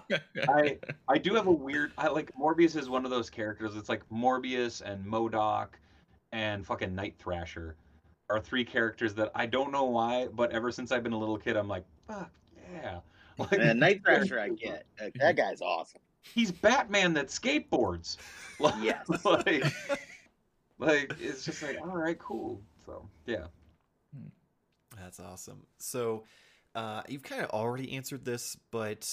I 0.49 0.77
I 1.07 1.17
do 1.17 1.35
have 1.35 1.47
a 1.47 1.51
weird. 1.51 1.91
I 1.97 2.07
like 2.07 2.31
Morbius 2.39 2.75
is 2.75 2.89
one 2.89 3.03
of 3.05 3.11
those 3.11 3.29
characters. 3.29 3.75
It's 3.75 3.89
like 3.89 4.01
Morbius 4.09 4.81
and 4.81 5.05
MODOK, 5.05 5.67
and 6.31 6.65
fucking 6.65 6.95
Night 6.95 7.15
Thrasher, 7.19 7.75
are 8.29 8.39
three 8.39 8.63
characters 8.63 9.13
that 9.15 9.31
I 9.35 9.45
don't 9.45 9.71
know 9.71 9.85
why, 9.85 10.27
but 10.27 10.51
ever 10.51 10.71
since 10.71 10.91
I've 10.91 11.03
been 11.03 11.13
a 11.13 11.19
little 11.19 11.37
kid, 11.37 11.57
I'm 11.57 11.67
like, 11.67 11.83
fuck 12.07 12.31
yeah. 12.73 12.99
Like, 13.37 13.53
And 13.53 13.79
Night 13.79 14.01
Thrasher, 14.03 14.39
I 14.39 14.49
get. 14.49 14.85
That 15.15 15.35
guy's 15.37 15.61
awesome. 15.61 16.01
he's 16.21 16.51
Batman 16.51 17.13
that 17.15 17.27
skateboards. 17.27 18.17
Like, 18.59 18.75
Yes. 18.81 19.07
like, 19.25 19.63
like 20.77 21.13
it's 21.21 21.43
just 21.45 21.63
like, 21.63 21.77
all 21.81 21.95
right, 21.97 22.19
cool. 22.19 22.61
So 22.85 23.07
yeah. 23.25 23.45
That's 25.01 25.19
awesome. 25.19 25.65
So, 25.77 26.23
uh, 26.75 27.01
you've 27.07 27.23
kind 27.23 27.41
of 27.43 27.49
already 27.51 27.93
answered 27.93 28.25
this, 28.25 28.55
but 28.71 29.09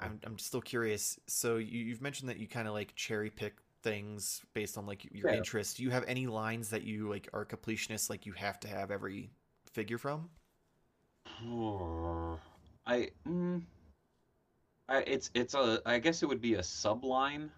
I'm, 0.00 0.20
I'm 0.24 0.38
still 0.38 0.60
curious. 0.60 1.18
So, 1.26 1.56
you, 1.56 1.84
you've 1.84 2.02
mentioned 2.02 2.28
that 2.30 2.38
you 2.38 2.48
kind 2.48 2.68
of 2.68 2.74
like 2.74 2.94
cherry 2.96 3.30
pick 3.30 3.58
things 3.82 4.42
based 4.54 4.76
on 4.78 4.86
like 4.86 5.04
your 5.12 5.28
Yeah. 5.28 5.32
interest. 5.32 5.76
Do 5.76 5.82
you 5.82 5.90
have 5.90 6.04
any 6.08 6.26
lines 6.26 6.70
that 6.70 6.82
you 6.82 7.08
like 7.08 7.28
are 7.32 7.44
completionists, 7.44 8.10
like 8.10 8.26
you 8.26 8.32
have 8.32 8.58
to 8.60 8.68
have 8.68 8.90
every 8.90 9.30
figure 9.72 9.98
from? 9.98 10.30
I, 12.86 13.10
mm, 13.26 13.62
I 14.88 14.98
it's 15.02 15.30
it's 15.34 15.54
a 15.54 15.80
I 15.86 15.98
guess 16.00 16.22
it 16.22 16.26
would 16.26 16.40
be 16.40 16.54
a 16.54 16.60
subline 16.60 17.50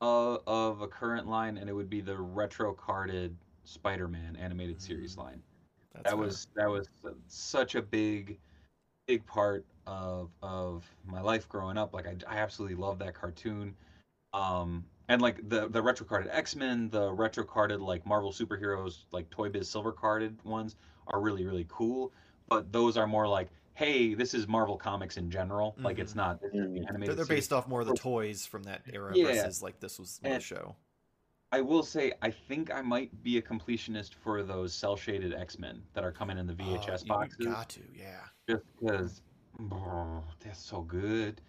of 0.00 0.42
of 0.46 0.82
a 0.82 0.88
current 0.88 1.28
line, 1.28 1.58
and 1.58 1.68
it 1.70 1.72
would 1.74 1.90
be 1.90 2.00
the 2.02 2.18
retro 2.18 2.74
carded 2.74 3.36
Spider-Man 3.64 4.36
animated 4.36 4.80
series 4.82 5.16
Mm. 5.16 5.18
line. 5.18 5.42
That's 6.02 6.12
that 6.14 6.16
fair. 6.16 6.26
was 6.26 6.46
that 6.56 6.68
was 6.68 6.88
such 7.28 7.74
a 7.74 7.82
big 7.82 8.38
big 9.06 9.24
part 9.26 9.64
of 9.86 10.30
of 10.42 10.84
my 11.06 11.20
life 11.20 11.48
growing 11.48 11.78
up. 11.78 11.94
Like 11.94 12.06
I, 12.06 12.16
I 12.28 12.38
absolutely 12.38 12.76
love 12.76 12.98
that 13.00 13.14
cartoon. 13.14 13.74
Um, 14.34 14.84
and 15.08 15.22
like 15.22 15.48
the 15.48 15.68
the 15.68 15.82
retro 15.82 16.06
carded 16.06 16.30
X 16.32 16.54
Men, 16.54 16.90
the 16.90 17.10
retro 17.12 17.44
carded 17.44 17.80
like 17.80 18.06
Marvel 18.06 18.32
superheroes, 18.32 19.04
like 19.12 19.28
Toy 19.30 19.48
Biz 19.48 19.68
silver 19.68 19.92
carded 19.92 20.38
ones 20.44 20.76
are 21.08 21.20
really 21.20 21.44
really 21.44 21.66
cool. 21.68 22.12
But 22.48 22.72
those 22.72 22.96
are 22.96 23.06
more 23.06 23.26
like, 23.28 23.48
hey, 23.74 24.14
this 24.14 24.34
is 24.34 24.46
Marvel 24.46 24.76
comics 24.76 25.16
in 25.16 25.30
general. 25.30 25.74
Like 25.78 25.98
it's 25.98 26.12
Mhm. 26.12 26.16
not 26.16 26.40
this 26.40 26.52
is 26.52 26.60
the 26.72 26.80
Mhm. 26.80 27.06
They're, 27.06 27.14
they're 27.14 27.26
based 27.26 27.52
off 27.52 27.66
more 27.68 27.80
of 27.80 27.86
the 27.86 27.94
toys 27.94 28.46
from 28.46 28.62
that 28.64 28.82
era 28.92 29.12
Yeah. 29.16 29.26
versus 29.26 29.62
like 29.62 29.80
this 29.80 29.98
was 29.98 30.20
more 30.22 30.34
the 30.34 30.40
show. 30.40 30.76
I 31.50 31.60
will 31.62 31.82
say, 31.82 32.12
I 32.20 32.30
think 32.30 32.72
I 32.72 32.82
might 32.82 33.22
be 33.22 33.38
a 33.38 33.42
completionist 33.42 34.14
for 34.14 34.42
those 34.42 34.74
cell 34.74 34.96
shaded 34.96 35.32
X 35.34 35.58
Men 35.58 35.82
that 35.94 36.04
are 36.04 36.12
coming 36.12 36.36
in 36.38 36.46
the 36.46 36.52
Oh, 36.60 36.62
VHS 36.76 37.02
you- 37.02 37.08
boxes. 37.08 37.36
You 37.40 37.46
got 37.46 37.68
to, 37.70 37.80
yeah. 37.94 38.20
just 38.48 38.64
because 38.78 39.22
they're 40.40 40.54
so 40.54 40.82
good. 40.82 41.40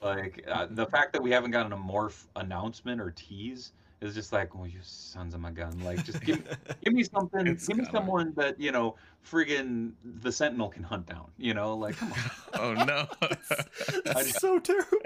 Like 0.00 0.44
uh, 0.48 0.66
the 0.70 0.86
fact 0.86 1.12
that 1.14 1.22
we 1.22 1.30
haven't 1.30 1.50
gotten 1.50 1.72
a 1.72 1.76
morph 1.76 2.26
announcement 2.36 3.00
or 3.00 3.10
tease 3.10 3.72
is 4.00 4.14
just 4.14 4.32
like, 4.32 4.50
oh, 4.56 4.64
you 4.64 4.78
sons 4.82 5.32
of 5.34 5.40
my 5.40 5.50
gun! 5.50 5.78
Like, 5.84 6.04
just 6.04 6.20
give, 6.22 6.42
give 6.84 6.92
me 6.92 7.02
something, 7.04 7.46
It's 7.46 7.66
give 7.68 7.76
me 7.76 7.84
kinda- 7.84 7.98
someone 7.98 8.32
that 8.36 8.60
you 8.60 8.70
know, 8.72 8.96
friggin' 9.28 9.92
the 10.20 10.30
Sentinel 10.30 10.68
can 10.68 10.82
hunt 10.82 11.06
down. 11.06 11.30
You 11.38 11.54
know, 11.54 11.74
like, 11.76 11.96
come 11.96 12.12
on. 12.12 12.18
oh 12.54 12.72
no. 12.84 13.06
That's 14.04 14.40
so 14.40 14.58
terrible. 14.58 14.98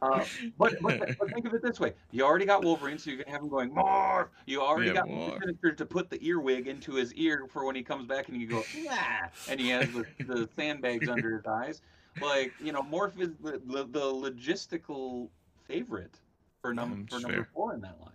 I'm 0.00 0.20
just 0.20 0.32
saying. 0.38 0.52
Uh, 0.54 0.54
but, 0.58 0.82
but 0.82 1.16
but 1.18 1.32
think 1.34 1.46
of 1.46 1.54
it 1.54 1.62
this 1.62 1.80
way: 1.80 1.92
you 2.10 2.24
already 2.24 2.44
got 2.44 2.62
Wolverine, 2.64 2.98
so 2.98 3.10
you 3.10 3.18
can 3.18 3.32
have 3.32 3.42
him 3.42 3.48
going 3.48 3.70
morph. 3.70 4.28
You 4.46 4.60
already 4.62 4.88
Yeah, 4.88 4.94
got 4.94 5.08
morph. 5.08 5.34
Mr. 5.36 5.40
Sinister 5.42 5.72
to 5.72 5.86
put 5.86 6.10
the 6.10 6.22
earwig 6.24 6.66
into 6.68 6.92
his 6.94 7.12
ear 7.14 7.46
for 7.52 7.64
when 7.64 7.74
he 7.76 7.82
comes 7.82 8.06
back, 8.06 8.28
and 8.28 8.40
you 8.40 8.46
go, 8.48 8.64
yeah, 8.74 9.28
and 9.48 9.58
he 9.60 9.68
has 9.70 9.86
the, 9.92 10.04
the 10.26 10.48
sandbags 10.56 11.08
under 11.08 11.36
his 11.36 11.46
eyes. 11.46 11.80
Like 12.20 12.52
you 12.60 12.72
know, 12.72 12.82
morph 12.82 13.18
is 13.20 13.30
the 13.42 13.60
the, 13.66 13.84
the 13.90 14.00
logistical 14.00 15.28
favorite 15.66 16.14
for 16.62 16.72
number 16.74 16.96
Mm, 16.96 17.08
for 17.08 17.14
that's 17.14 17.22
number 17.22 17.36
fair. 17.38 17.48
four 17.54 17.74
in 17.74 17.80
that 17.82 18.00
line. 18.00 18.10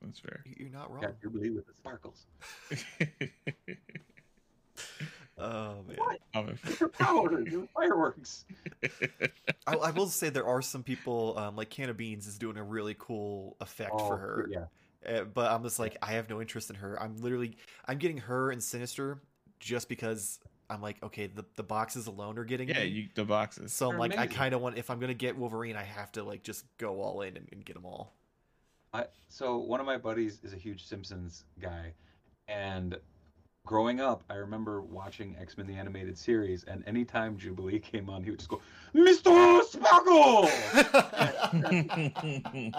That's 0.00 0.18
fair. 0.18 0.42
You're 0.58 0.70
not 0.70 0.90
wrong. 0.90 1.02
Got 1.02 1.20
Jubilee 1.20 1.50
with 1.50 1.66
the 1.66 1.74
sparkles. 1.74 2.26
Oh 5.38 5.82
man. 5.88 5.96
What? 5.96 6.18
I'm 6.34 6.48
a- 6.50 6.70
Your 6.78 6.88
powers, 6.90 7.48
your 7.50 7.66
fireworks. 7.74 8.44
I, 9.66 9.74
I 9.74 9.90
will 9.90 10.08
say 10.08 10.28
there 10.30 10.46
are 10.46 10.62
some 10.62 10.82
people 10.82 11.38
um, 11.38 11.56
like 11.56 11.70
Can 11.70 11.90
of 11.90 11.96
Beans 11.96 12.26
is 12.26 12.38
doing 12.38 12.56
a 12.56 12.62
really 12.64 12.96
cool 12.98 13.56
effect 13.60 14.00
Oh, 14.00 14.06
for 14.06 14.16
her. 14.18 14.46
Yeah. 14.50 14.66
Uh, 15.06 15.24
but 15.24 15.50
I'm 15.50 15.62
just 15.62 15.78
like 15.78 15.96
I 16.02 16.12
have 16.12 16.28
no 16.30 16.40
interest 16.40 16.70
in 16.70 16.76
her. 16.76 17.00
I'm 17.02 17.16
literally 17.16 17.56
I'm 17.86 17.98
getting 17.98 18.18
her 18.18 18.50
and 18.50 18.62
Sinister 18.62 19.20
just 19.60 19.88
because 19.88 20.40
I'm 20.70 20.80
like 20.80 21.02
okay 21.02 21.26
the 21.26 21.44
the 21.56 21.62
boxes 21.62 22.06
alone 22.06 22.38
are 22.38 22.44
getting 22.44 22.68
yeah, 22.68 22.84
me. 22.84 22.84
you 22.84 23.08
the 23.14 23.24
boxes. 23.24 23.72
so 23.72 23.90
I'm 23.90 23.98
They're 23.98 23.98
like 23.98 24.16
I 24.16 24.26
kind 24.26 24.54
of 24.54 24.60
want 24.60 24.78
if 24.78 24.90
I'm 24.90 25.00
gonna 25.00 25.14
get 25.14 25.36
Wolverine 25.36 25.76
I 25.76 25.82
have 25.84 26.12
to 26.12 26.22
like 26.22 26.42
just 26.42 26.64
go 26.78 27.00
all 27.02 27.22
in 27.22 27.36
and, 27.36 27.48
and 27.52 27.64
get 27.64 27.74
them 27.74 27.84
all. 27.86 28.14
I, 28.92 29.06
so 29.28 29.58
one 29.58 29.80
of 29.80 29.86
my 29.86 29.96
buddies 29.96 30.38
is 30.42 30.52
a 30.52 30.56
huge 30.56 30.84
Simpsons 30.86 31.44
guy, 31.60 31.94
and 32.48 32.98
growing 33.72 34.00
up, 34.00 34.22
I 34.28 34.34
remember 34.34 34.82
watching 34.82 35.34
X 35.40 35.56
Men 35.56 35.66
the 35.66 35.72
animated 35.72 36.18
series, 36.18 36.64
and 36.64 36.82
anytime 36.86 37.38
Jubilee 37.38 37.78
came 37.92 38.10
on, 38.10 38.22
he 38.22 38.28
would 38.30 38.38
just 38.38 38.50
go, 38.50 38.60
"Mr. 38.94 39.62
Sparkle!" 39.64 40.48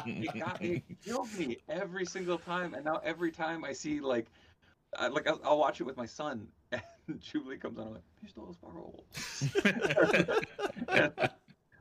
it 0.06 0.39
got 0.39 0.62
it 0.62 0.84
killed 1.04 1.34
me 1.38 1.58
every 1.67 2.06
single 2.06 2.38
time, 2.38 2.76
and 2.76 2.86
now 2.86 3.02
every 3.04 3.32
time 3.32 3.63
I 3.63 3.74
see 3.74 4.00
like, 4.00 4.28
I, 4.98 5.08
like 5.08 5.28
I'll, 5.28 5.41
I'll 5.43 5.58
watch 5.58 5.82
it 5.82 5.86
with 5.86 5.98
my 5.98 6.06
son, 6.06 6.48
and 6.72 6.82
Jubilee 7.19 7.58
comes 7.58 7.80
on, 7.80 7.88
I'm 7.88 7.93
like, 7.93 8.04
"Mr. 8.24 8.54
Sparkle." 8.54 9.04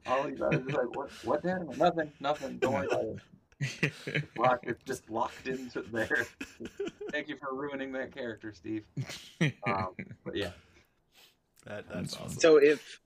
All 0.07 0.27
he 0.27 0.35
does 0.35 0.55
is 0.55 0.73
like, 0.73 0.97
"What? 0.97 1.11
What? 1.25 1.43
Dad?" 1.43 1.79
Nothing. 1.79 2.11
Nothing. 2.19 2.59
Don't 2.59 2.73
worry 2.73 2.87
about 2.87 3.05
it. 3.05 3.19
It's 4.07 4.37
locked, 4.37 4.67
it's 4.69 4.83
just 4.85 5.09
locked 5.11 5.47
into 5.47 5.83
there. 5.83 6.27
Thank 7.13 7.29
you 7.29 7.37
for 7.37 7.55
ruining 7.55 7.93
that 7.93 8.13
character, 8.15 8.53
Steve. 8.53 8.85
Um, 9.67 9.95
but 10.25 10.37
yeah, 10.37 10.51
That, 11.67 11.89
That's 11.89 12.13
that's 12.13 12.17
awesome. 12.17 12.41
So 12.41 12.57
if 12.57 13.01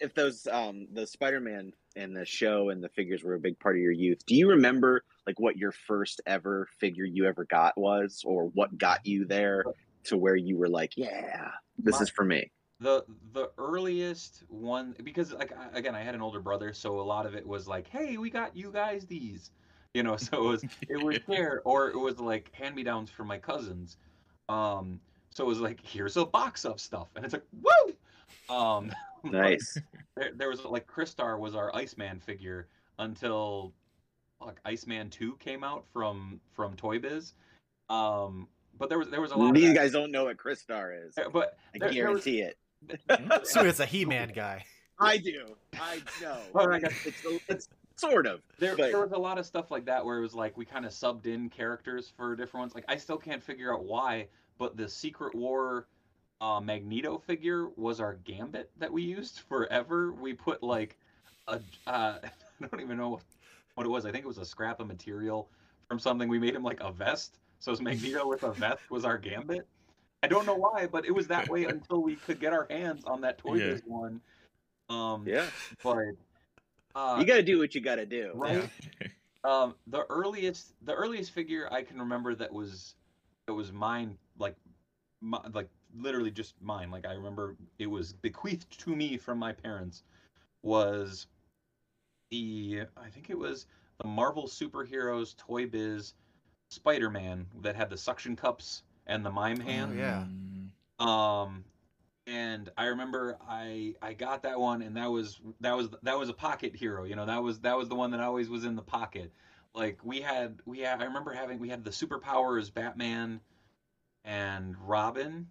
if 0.00 0.14
those 0.14 0.46
um 0.46 0.88
the 0.92 1.06
Spider-Man 1.06 1.72
and 1.96 2.16
the 2.16 2.24
show 2.24 2.70
and 2.70 2.82
the 2.82 2.88
figures 2.90 3.22
were 3.22 3.34
a 3.34 3.40
big 3.40 3.58
part 3.58 3.76
of 3.76 3.82
your 3.82 3.92
youth, 3.92 4.24
do 4.26 4.34
you 4.34 4.48
remember 4.50 5.04
like 5.26 5.38
what 5.38 5.56
your 5.56 5.72
first 5.72 6.20
ever 6.26 6.68
figure 6.78 7.04
you 7.04 7.26
ever 7.26 7.44
got 7.44 7.76
was, 7.78 8.22
or 8.26 8.46
what 8.48 8.76
got 8.78 9.06
you 9.06 9.24
there 9.24 9.64
to 10.04 10.16
where 10.16 10.36
you 10.36 10.56
were 10.58 10.68
like, 10.68 10.92
yeah, 10.96 11.50
this 11.78 11.96
My- 11.96 12.02
is 12.02 12.10
for 12.10 12.24
me? 12.24 12.50
the 12.80 13.04
the 13.32 13.48
earliest 13.58 14.42
one 14.48 14.92
because 15.04 15.32
like 15.32 15.52
again, 15.72 15.94
I 15.94 16.02
had 16.02 16.16
an 16.16 16.20
older 16.20 16.40
brother, 16.40 16.72
so 16.72 16.98
a 16.98 17.02
lot 17.02 17.26
of 17.26 17.34
it 17.36 17.46
was 17.46 17.68
like, 17.68 17.86
hey, 17.88 18.16
we 18.16 18.28
got 18.28 18.56
you 18.56 18.72
guys 18.72 19.06
these, 19.06 19.52
you 19.94 20.02
know. 20.02 20.16
So 20.16 20.36
it 20.46 20.48
was 20.48 20.64
it 20.88 21.02
was 21.02 21.18
there, 21.28 21.62
or 21.64 21.88
it 21.90 21.98
was 21.98 22.18
like 22.18 22.50
hand 22.54 22.74
me 22.74 22.82
downs 22.82 23.10
from 23.10 23.26
my 23.26 23.38
cousins. 23.38 23.96
Um, 24.48 25.00
so 25.30 25.44
it 25.44 25.46
was 25.46 25.60
like, 25.60 25.80
here's 25.82 26.16
a 26.16 26.26
box 26.26 26.64
of 26.64 26.80
stuff, 26.80 27.08
and 27.16 27.24
it's 27.24 27.32
like, 27.32 27.44
woo. 27.62 28.54
Um, 28.54 28.92
Nice. 29.24 29.78
there, 30.16 30.32
there 30.34 30.48
was 30.48 30.64
like 30.64 30.84
Crystar 30.88 31.38
was 31.38 31.54
our 31.54 31.72
Iceman 31.76 32.18
figure 32.18 32.66
until 32.98 33.72
like 34.44 34.56
Iceman 34.64 35.10
Two 35.10 35.36
came 35.36 35.62
out 35.62 35.84
from 35.92 36.40
from 36.56 36.74
Toy 36.74 36.98
Biz. 36.98 37.34
Um, 37.88 38.48
but 38.80 38.88
there 38.88 38.98
was 38.98 39.10
there 39.10 39.20
was 39.20 39.30
a 39.30 39.36
lot. 39.36 39.50
of 39.50 39.54
These 39.54 39.74
guys 39.74 39.92
don't 39.92 40.10
know 40.10 40.24
what 40.24 40.38
Crystar 40.38 41.06
is. 41.06 41.16
Uh, 41.16 41.28
But 41.32 41.56
I 41.72 41.78
there- 41.78 41.92
there 41.92 42.10
was- 42.10 42.24
guarantee 42.24 42.40
it. 42.42 43.46
So 43.46 43.64
it's 43.64 43.78
a 43.78 43.86
He-Man 43.86 44.32
guy. 44.34 44.64
I 44.98 45.18
do. 45.18 45.54
I 45.74 46.00
know. 46.20 46.38
Well, 46.52 46.72
I 46.72 46.80
guess- 46.80 47.06
it's, 47.06 47.22
it's 47.48 47.68
sort 47.96 48.26
of. 48.26 48.40
there, 48.58 48.76
but- 48.76 48.90
there 48.90 49.00
was 49.00 49.12
a 49.12 49.18
lot 49.18 49.38
of 49.38 49.46
stuff 49.46 49.70
like 49.70 49.84
that 49.86 50.04
where 50.04 50.18
it 50.18 50.22
was 50.22 50.34
like 50.34 50.56
we 50.56 50.64
kind 50.64 50.84
of 50.84 50.92
subbed 50.92 51.26
in 51.26 51.48
characters 51.48 52.12
for 52.16 52.34
different 52.36 52.62
ones. 52.62 52.74
Like 52.74 52.84
I 52.88 52.96
still 52.96 53.18
can't 53.18 53.42
figure 53.42 53.72
out 53.72 53.84
why, 53.84 54.28
but 54.58 54.76
the 54.76 54.88
Secret 54.88 55.34
War 55.34 55.86
uh, 56.40 56.60
Magneto 56.60 57.18
figure 57.18 57.68
was 57.76 58.00
our 58.00 58.14
Gambit 58.24 58.70
that 58.78 58.92
we 58.92 59.02
used 59.02 59.40
forever. 59.48 60.12
We 60.12 60.34
put 60.34 60.62
like 60.62 60.96
a 61.48 61.60
uh, 61.86 62.18
I 62.62 62.66
don't 62.70 62.80
even 62.80 62.96
know 62.96 63.10
what, 63.10 63.22
what 63.74 63.86
it 63.86 63.90
was. 63.90 64.06
I 64.06 64.12
think 64.12 64.24
it 64.24 64.28
was 64.28 64.38
a 64.38 64.44
scrap 64.44 64.80
of 64.80 64.86
material 64.86 65.48
from 65.88 65.98
something. 65.98 66.28
We 66.28 66.38
made 66.38 66.54
him 66.54 66.62
like 66.62 66.80
a 66.80 66.90
vest. 66.92 67.38
So 67.58 67.70
his 67.70 67.80
Magneto 67.80 68.26
with 68.26 68.42
a 68.42 68.52
vest 68.52 68.80
was 68.90 69.04
our 69.04 69.18
Gambit. 69.18 69.66
I 70.24 70.28
don't 70.28 70.46
know 70.46 70.54
why, 70.54 70.86
but 70.86 71.04
it 71.04 71.12
was 71.12 71.26
that 71.28 71.48
way 71.48 71.64
until 71.64 72.02
we 72.02 72.14
could 72.16 72.40
get 72.40 72.52
our 72.52 72.66
hands 72.70 73.04
on 73.04 73.20
that 73.22 73.38
Toy 73.38 73.56
Yeah. 73.56 73.66
Biz 73.72 73.82
one. 73.86 74.20
Um, 74.88 75.26
Yeah, 75.26 75.46
but 75.82 75.96
uh, 76.94 77.16
you 77.18 77.26
got 77.26 77.36
to 77.36 77.42
do 77.42 77.58
what 77.58 77.74
you 77.74 77.80
got 77.80 77.96
to 77.96 78.06
do. 78.06 78.30
right. 78.34 78.68
Um, 79.44 79.74
the 79.88 80.04
earliest, 80.08 80.72
the 80.84 80.94
earliest 80.94 81.32
figure 81.32 81.68
I 81.72 81.82
can 81.82 81.98
remember 81.98 82.32
that 82.36 82.52
was, 82.52 82.94
that 83.48 83.54
was 83.54 83.72
mine, 83.72 84.16
like, 84.38 84.54
my, 85.20 85.40
like 85.52 85.68
literally 85.96 86.30
just 86.30 86.54
mine. 86.60 86.90
Like 86.90 87.06
I 87.06 87.12
remember 87.12 87.56
it 87.78 87.86
was 87.86 88.12
bequeathed 88.12 88.78
to 88.80 88.94
me 88.94 89.16
from 89.16 89.38
my 89.38 89.52
parents. 89.52 90.02
Was 90.62 91.26
the 92.30 92.82
I 92.96 93.08
think 93.08 93.30
it 93.30 93.38
was 93.38 93.66
the 94.00 94.08
Marvel 94.08 94.46
superheroes 94.46 95.36
Toy 95.36 95.66
Biz 95.66 96.14
Spider-Man 96.70 97.46
that 97.62 97.76
had 97.76 97.90
the 97.90 97.96
suction 97.96 98.36
cups 98.36 98.82
and 99.06 99.24
the 99.24 99.30
mime 99.30 99.60
hand. 99.60 99.98
yeah. 99.98 100.24
Mm, 101.00 101.04
Um, 101.04 101.64
and 102.26 102.68
I 102.76 102.86
remember 102.86 103.36
I 103.40 103.94
I 104.02 104.12
got 104.12 104.42
that 104.42 104.58
one, 104.60 104.82
and 104.82 104.96
that 104.96 105.10
was 105.10 105.40
that 105.60 105.76
was 105.76 105.88
that 106.02 106.18
was 106.18 106.28
a 106.28 106.34
pocket 106.34 106.74
hero. 106.76 107.04
You 107.04 107.16
know, 107.16 107.26
that 107.26 107.42
was 107.42 107.60
that 107.60 107.76
was 107.76 107.88
the 107.88 107.94
one 107.94 108.10
that 108.12 108.20
always 108.20 108.48
was 108.48 108.64
in 108.64 108.76
the 108.76 108.82
pocket. 108.82 109.32
Like 109.74 110.04
we 110.04 110.20
had 110.20 110.60
we 110.64 110.80
had 110.80 111.00
I 111.00 111.04
remember 111.04 111.32
having 111.32 111.58
we 111.58 111.68
had 111.68 111.84
the 111.84 111.90
superpowers 111.90 112.72
Batman 112.72 113.40
and 114.24 114.76
Robin, 114.78 115.48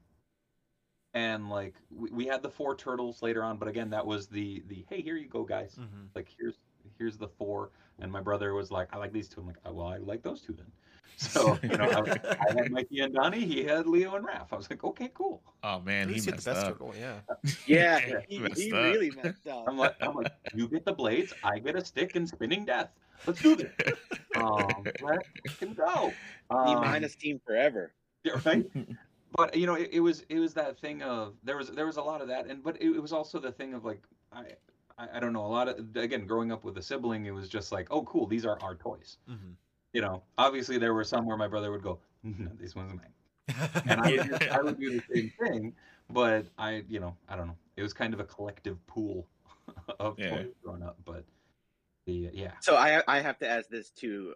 and 1.14 1.50
like 1.50 1.76
we, 1.90 2.10
we 2.12 2.26
had 2.26 2.42
the 2.42 2.50
four 2.50 2.76
turtles 2.76 3.22
later 3.22 3.44
on. 3.44 3.58
But 3.58 3.68
again, 3.68 3.90
that 3.92 4.06
was 4.06 4.28
the 4.28 4.64
the 4.68 4.86
hey 4.90 5.02
here 5.02 5.16
you 5.16 5.28
go 5.28 5.44
guys. 5.44 5.80
Mhm. 5.80 6.10
Like 6.16 6.30
here's 6.38 6.56
here's 7.02 7.18
the 7.18 7.28
four, 7.28 7.72
and 8.00 8.12
my 8.12 8.22
brother 8.22 8.54
was 8.54 8.72
like 8.72 8.88
I 8.94 8.98
like 8.98 9.12
these 9.12 9.28
two. 9.28 9.42
I'm 9.42 9.48
like 9.48 9.58
"Oh, 9.66 9.74
well 9.74 9.88
I 9.88 9.98
like 9.98 10.22
those 10.24 10.42
two 10.42 10.54
then. 10.54 10.68
So 11.18 11.60
you 11.64 11.78
know 11.78 11.86
I, 11.90 12.02
I 12.50 12.54
had 12.56 12.72
Mikey 12.72 13.02
and 13.02 13.14
Donnie, 13.14 13.46
he 13.46 13.64
had 13.64 13.86
Leo 13.86 14.16
and 14.16 14.26
Raph. 14.26 14.48
I 14.52 14.56
was 14.56 14.70
like 14.70 14.84
okay 14.84 15.10
cool. 15.14 15.44
Oh 15.64 15.80
man, 15.80 16.04
At 16.04 16.08
he 16.10 16.14
least 16.16 16.26
you 16.28 16.32
had 16.34 16.38
messed 16.38 16.46
the 16.46 16.52
best 16.54 16.66
up. 16.66 16.74
turtle, 16.80 16.94
yeah. 17.00 17.20
Yeah, 17.68 18.00
he 18.28 18.36
he, 18.38 18.40
messed 18.40 18.60
he 18.62 18.72
up. 18.72 18.84
really 18.84 19.12
messed 19.24 19.46
up. 19.48 19.66
I'm 19.68 19.78
like, 19.78 19.96
I'm 20.02 20.16
like, 20.16 20.32
you 20.56 20.68
get 20.68 20.86
the 20.86 20.94
blades, 20.94 21.34
I 21.44 21.60
get 21.60 21.76
a 21.76 21.84
stick 21.86 22.16
and 22.16 22.28
spinning 22.28 22.66
death. 22.66 22.90
Let's 23.28 23.42
do 23.42 23.56
this. 23.56 23.72
Um, 24.36 24.84
let 25.04 25.20
him 25.60 25.74
go. 25.76 26.12
He 26.50 26.56
Um, 26.56 26.82
minus 26.82 27.16
team 27.16 27.40
forever. 27.46 27.94
yeah, 28.24 28.40
right? 28.46 28.66
But 29.36 29.56
you 29.56 29.68
know, 29.68 29.76
it, 29.76 29.90
it 29.94 30.00
was 30.00 30.22
it 30.30 30.40
was 30.40 30.54
that 30.56 30.80
thing 30.80 31.04
of 31.04 31.36
there 31.44 31.58
was 31.58 31.70
there 31.70 31.86
was 31.86 31.98
a 31.98 32.02
lot 32.02 32.22
of 32.22 32.28
that, 32.30 32.48
and 32.48 32.64
but 32.64 32.82
it, 32.82 32.90
it 32.96 33.02
was 33.02 33.14
also 33.14 33.38
the 33.40 33.52
thing 33.52 33.74
of 33.76 33.86
like 33.86 34.02
I, 34.34 34.44
I 34.98 35.18
I 35.18 35.20
don't 35.20 35.34
know 35.34 35.46
a 35.46 35.48
lot 35.48 35.68
of 35.68 35.96
again 35.96 36.26
growing 36.26 36.52
up 36.52 36.64
with 36.64 36.78
a 36.78 36.82
sibling, 36.82 37.26
it 37.26 37.32
was 37.32 37.50
just 37.50 37.72
like 37.72 37.88
oh 37.92 38.04
cool 38.04 38.28
these 38.28 38.46
are 38.46 38.58
our 38.62 38.76
toys. 38.76 39.18
Mhm. 39.30 39.56
You 39.94 40.02
know, 40.02 40.24
obviously 40.38 40.78
there 40.78 40.94
were 40.94 41.04
some 41.04 41.26
where 41.26 41.38
my 41.38 41.48
brother 41.48 41.72
would 41.72 41.84
go, 41.84 42.00
no, 42.24 42.50
these 42.60 42.76
ones 42.76 42.94
are 42.94 42.96
mine, 42.96 43.84
and 43.86 44.00
I 44.00 44.12
would, 44.12 44.40
do, 44.40 44.48
I 44.50 44.62
would 44.62 44.80
do 44.80 44.92
the 44.92 45.04
same 45.14 45.34
thing. 45.40 45.74
But 46.10 46.46
I, 46.58 46.84
you 46.88 47.00
know, 47.00 47.16
I 47.28 47.36
don't 47.36 47.48
know. 47.48 47.58
It 47.78 47.84
was 47.84 47.94
kind 47.94 48.14
of 48.14 48.20
a 48.20 48.24
collective 48.24 48.86
pool 48.88 49.28
of 50.00 50.18
Yeah. 50.18 50.30
toys 50.30 50.54
growing 50.64 50.84
up, 50.84 50.98
but 51.06 51.26
the 52.06 52.30
yeah. 52.34 52.54
So 52.62 52.76
I 52.76 53.04
I 53.08 53.20
have 53.20 53.38
to 53.40 53.50
ask 53.50 53.70
this 53.70 53.90
too, 53.90 54.34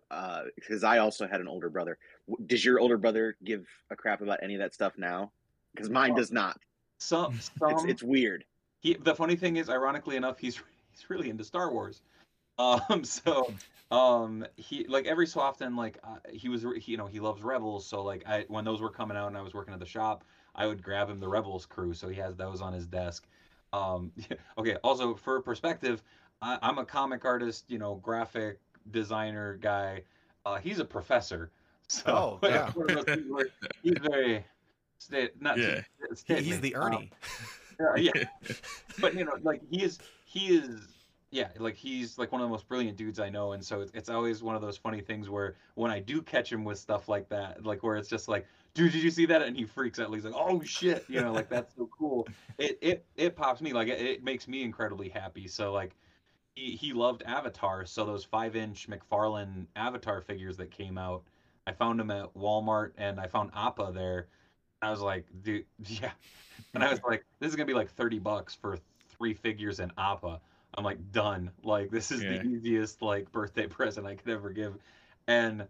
because 0.55 0.83
I 0.83 0.97
also 0.99 1.27
had 1.27 1.41
an 1.41 1.47
older 1.47 1.69
brother. 1.69 1.97
Does 2.45 2.63
your 2.63 2.79
older 2.79 2.97
brother 2.97 3.37
give 3.43 3.67
a 3.89 3.95
crap 3.95 4.21
about 4.21 4.39
any 4.41 4.55
of 4.55 4.59
that 4.59 4.73
stuff 4.73 4.97
now? 4.97 5.31
Because 5.73 5.89
mine 5.89 6.15
does 6.15 6.31
not. 6.31 6.59
Some 6.97 7.39
some 7.59 7.71
It's 7.71 7.83
it's 7.85 8.03
weird. 8.03 8.45
He 8.85 8.93
the 8.93 9.15
funny 9.15 9.35
thing 9.35 9.57
is 9.57 9.67
ironically 9.67 10.15
enough 10.15 10.37
he's 10.37 10.57
he's 10.91 11.09
really 11.09 11.29
into 11.29 11.43
star 11.43 11.71
wars. 11.71 12.01
Um 12.59 13.03
so 13.03 13.53
um 13.91 14.45
he 14.55 14.85
like 14.87 15.05
every 15.07 15.27
so 15.27 15.39
often 15.39 15.75
like 15.75 15.97
uh, 16.03 16.17
he 16.31 16.49
was 16.49 16.63
he, 16.79 16.91
you 16.91 16.97
know 16.97 17.07
he 17.07 17.19
loves 17.19 17.41
rebels. 17.41 17.85
So 17.85 18.03
like 18.03 18.23
i 18.27 18.45
when 18.47 18.63
those 18.63 18.81
were 18.81 18.91
coming 18.91 19.17
out 19.17 19.27
and 19.27 19.37
i 19.37 19.41
was 19.41 19.53
working 19.53 19.73
at 19.73 19.79
the 19.79 19.85
shop 19.85 20.23
i 20.55 20.65
would 20.67 20.81
grab 20.83 21.09
him 21.09 21.19
the 21.19 21.27
rebels 21.27 21.65
crew. 21.65 21.93
So 21.93 22.07
he 22.07 22.19
has 22.21 22.35
those 22.35 22.61
on 22.61 22.73
his 22.73 22.85
desk. 22.85 23.27
Um 23.73 24.11
okay 24.57 24.75
also 24.83 25.15
for 25.15 25.41
perspective 25.41 26.03
I, 26.41 26.59
i'm 26.61 26.77
a 26.77 26.85
comic 26.85 27.25
artist 27.25 27.65
you 27.67 27.79
know 27.79 27.95
graphic 27.95 28.59
designer 28.91 29.57
guy. 29.59 30.03
Uh 30.45 30.57
he's 30.57 30.79
a 30.79 30.85
professor. 30.85 31.49
So 31.87 32.39
Oh, 32.43 32.47
yeah. 32.47 32.71
one 32.73 32.89
of 32.89 32.95
those 32.95 33.05
things 33.05 33.25
where 33.29 33.47
he's 33.83 33.97
very 33.99 34.45
state 34.99 35.39
not 35.41 35.57
Yeah. 35.57 35.81
State 36.13 36.43
He's 36.43 36.59
the 36.59 36.75
um, 36.75 37.09
Yeah, 37.79 38.11
yeah. 38.15 38.53
but 38.99 39.13
you 39.15 39.25
know, 39.25 39.33
like 39.43 39.61
he 39.69 39.83
is, 39.83 39.99
he 40.25 40.55
is, 40.57 40.81
yeah, 41.31 41.49
like 41.59 41.75
he's 41.75 42.17
like 42.17 42.31
one 42.31 42.41
of 42.41 42.47
the 42.47 42.51
most 42.51 42.67
brilliant 42.67 42.97
dudes 42.97 43.19
I 43.19 43.29
know, 43.29 43.53
and 43.53 43.63
so 43.63 43.81
it's, 43.81 43.91
it's 43.93 44.09
always 44.09 44.43
one 44.43 44.55
of 44.55 44.61
those 44.61 44.77
funny 44.77 45.01
things 45.01 45.29
where 45.29 45.55
when 45.75 45.91
I 45.91 45.99
do 45.99 46.21
catch 46.21 46.51
him 46.51 46.63
with 46.63 46.79
stuff 46.79 47.09
like 47.09 47.29
that, 47.29 47.65
like 47.65 47.83
where 47.83 47.95
it's 47.97 48.09
just 48.09 48.27
like, 48.27 48.45
dude, 48.73 48.91
did 48.91 49.03
you 49.03 49.11
see 49.11 49.25
that? 49.27 49.41
And 49.41 49.55
he 49.55 49.65
freaks 49.65 49.99
out. 49.99 50.13
He's 50.13 50.25
like, 50.25 50.35
oh 50.35 50.61
shit, 50.63 51.05
you 51.07 51.21
know, 51.21 51.33
like 51.33 51.49
that's 51.49 51.75
so 51.75 51.89
cool. 51.97 52.27
It 52.57 52.77
it 52.81 53.05
it 53.15 53.35
pops 53.35 53.61
me 53.61 53.73
like 53.73 53.87
it, 53.87 53.99
it 54.01 54.23
makes 54.23 54.47
me 54.47 54.63
incredibly 54.63 55.09
happy. 55.09 55.47
So 55.47 55.71
like. 55.73 55.95
He, 56.57 56.77
he 56.77 56.93
loved 56.93 57.21
Avatar, 57.23 57.85
so 57.85 58.05
those 58.05 58.23
five 58.23 58.55
inch 58.55 58.87
McFarlane 58.89 59.65
Avatar 59.75 60.21
figures 60.21 60.55
that 60.55 60.71
came 60.71 60.97
out, 60.97 61.23
I 61.67 61.73
found 61.73 61.99
them 61.99 62.09
at 62.11 62.33
Walmart 62.33 62.91
and 62.97 63.19
I 63.19 63.27
found 63.27 63.51
Appa 63.53 63.91
there. 63.93 64.27
I 64.85 64.91
was 64.91 65.01
like, 65.01 65.25
dude, 65.43 65.65
yeah. 65.87 66.11
And 66.73 66.83
I 66.83 66.89
was 66.89 67.01
like, 67.07 67.25
this 67.39 67.49
is 67.49 67.55
gonna 67.55 67.65
be 67.65 67.73
like 67.73 67.91
30 67.91 68.19
bucks 68.19 68.55
for 68.55 68.77
three 69.17 69.33
figures 69.33 69.79
in 69.79 69.91
Appa. 69.97 70.39
I'm 70.77 70.83
like, 70.83 71.11
done. 71.11 71.51
Like 71.63 71.89
this 71.89 72.11
is 72.11 72.21
Yeah. 72.21 72.41
the 72.41 72.47
easiest 72.47 73.01
like 73.01 73.31
birthday 73.31 73.67
present 73.77 74.05
I 74.05 74.15
could 74.15 74.29
ever 74.29 74.49
give. 74.49 74.75
And 75.27 75.67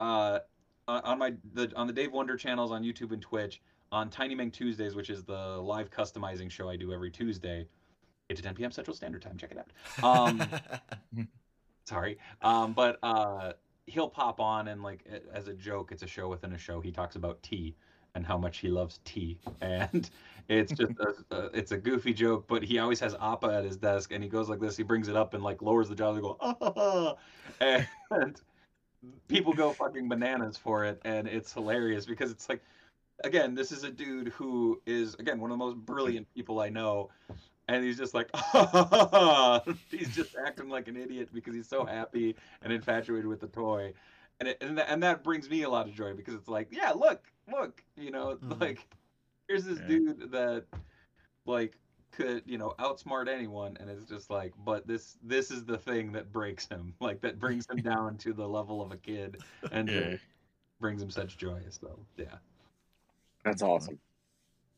uh 0.00 0.40
on 0.88 1.18
my 1.18 1.32
the 1.54 1.72
on 1.76 1.86
the 1.86 1.92
Dave 1.92 2.12
Wonder 2.12 2.36
channels 2.36 2.72
on 2.72 2.82
YouTube 2.82 3.12
and 3.12 3.22
Twitch, 3.22 3.60
on 3.92 4.10
Tiny 4.10 4.34
Ming 4.34 4.50
Tuesdays, 4.50 4.94
which 4.94 5.10
is 5.10 5.22
the 5.24 5.32
live 5.58 5.90
customizing 5.90 6.50
show 6.50 6.68
I 6.68 6.76
do 6.76 6.92
every 6.92 7.10
Tuesday, 7.10 7.66
8 8.30 8.36
to 8.36 8.42
10 8.42 8.54
p.m. 8.54 8.72
Central 8.72 8.96
Standard 8.96 9.22
Time. 9.22 9.36
Check 9.36 9.52
it 9.52 9.58
out. 9.58 10.04
Um 10.04 10.42
sorry 11.84 12.18
um 12.42 12.72
but 12.72 12.98
uh 13.02 13.52
he'll 13.86 14.08
pop 14.08 14.40
on 14.40 14.68
and 14.68 14.82
like 14.82 15.04
as 15.32 15.48
a 15.48 15.54
joke 15.54 15.90
it's 15.92 16.02
a 16.02 16.06
show 16.06 16.28
within 16.28 16.52
a 16.52 16.58
show 16.58 16.80
he 16.80 16.92
talks 16.92 17.16
about 17.16 17.42
tea 17.42 17.74
and 18.14 18.26
how 18.26 18.36
much 18.36 18.58
he 18.58 18.68
loves 18.68 19.00
tea. 19.04 19.38
And 19.60 20.08
it's 20.48 20.72
just 20.72 20.92
a, 20.98 21.36
a, 21.36 21.44
it's 21.54 21.70
a 21.72 21.78
goofy 21.78 22.12
joke 22.12 22.46
but 22.48 22.64
he 22.64 22.78
always 22.80 22.98
has 22.98 23.14
appa 23.20 23.46
at 23.46 23.64
his 23.64 23.76
desk 23.76 24.12
and 24.12 24.22
he 24.22 24.28
goes 24.28 24.48
like 24.48 24.60
this. 24.60 24.76
He 24.76 24.82
brings 24.82 25.08
it 25.08 25.16
up 25.16 25.34
and 25.34 25.42
like 25.42 25.62
lowers 25.62 25.88
the 25.88 25.94
jaw. 25.94 26.12
And 26.12 26.22
go 26.22 26.36
ah, 26.40 26.56
ha, 26.60 27.16
ha," 27.60 27.86
and 28.10 28.40
people 29.28 29.52
go 29.52 29.72
fucking 29.72 30.08
bananas 30.08 30.56
for 30.56 30.84
it 30.84 31.00
and 31.04 31.26
it's 31.26 31.52
hilarious 31.52 32.06
because 32.06 32.30
it's 32.30 32.48
like 32.48 32.62
again 33.24 33.54
this 33.54 33.72
is 33.72 33.84
a 33.84 33.90
dude 33.90 34.28
who 34.28 34.80
is 34.86 35.14
again 35.14 35.40
one 35.40 35.50
of 35.50 35.58
the 35.58 35.64
most 35.64 35.76
brilliant 35.76 36.26
people 36.34 36.60
i 36.60 36.68
know 36.68 37.08
and 37.68 37.84
he's 37.84 37.96
just 37.96 38.14
like 38.14 38.28
he's 39.90 40.14
just 40.14 40.36
acting 40.44 40.68
like 40.68 40.88
an 40.88 40.96
idiot 40.96 41.28
because 41.32 41.54
he's 41.54 41.68
so 41.68 41.84
happy 41.84 42.34
and 42.62 42.72
infatuated 42.72 43.26
with 43.26 43.40
the 43.40 43.46
toy. 43.48 43.92
And 44.40 44.48
it, 44.48 44.58
and, 44.60 44.78
that, 44.78 44.90
and 44.90 45.02
that 45.02 45.22
brings 45.22 45.48
me 45.48 45.62
a 45.62 45.68
lot 45.68 45.88
of 45.88 45.94
joy 45.94 46.14
because 46.14 46.34
it's 46.34 46.48
like 46.48 46.68
yeah 46.70 46.90
look 46.90 47.31
look 47.50 47.82
you 47.96 48.10
know 48.10 48.36
Mhm. 48.42 48.60
like 48.60 48.86
here's 49.48 49.64
this 49.64 49.78
Yeah. 49.80 49.86
dude 49.86 50.30
that 50.32 50.64
like 51.46 51.76
could 52.12 52.42
you 52.46 52.58
know 52.58 52.74
outsmart 52.78 53.28
anyone 53.28 53.76
and 53.80 53.88
it's 53.88 54.04
just 54.04 54.28
like 54.30 54.52
but 54.64 54.86
this 54.86 55.16
this 55.22 55.50
is 55.50 55.64
the 55.64 55.78
thing 55.78 56.12
that 56.12 56.30
breaks 56.32 56.66
him 56.68 56.94
like 57.00 57.20
that 57.22 57.38
brings 57.38 57.66
him 57.70 57.76
down 57.82 58.16
to 58.18 58.32
the 58.32 58.46
level 58.46 58.82
of 58.82 58.92
a 58.92 58.96
kid 58.96 59.42
and 59.70 59.88
Yeah. 59.88 60.16
brings 60.80 61.02
him 61.02 61.10
such 61.10 61.36
joy 61.38 61.60
so 61.70 61.98
yeah 62.16 62.36
That's 63.44 63.62
awesome. 63.62 63.98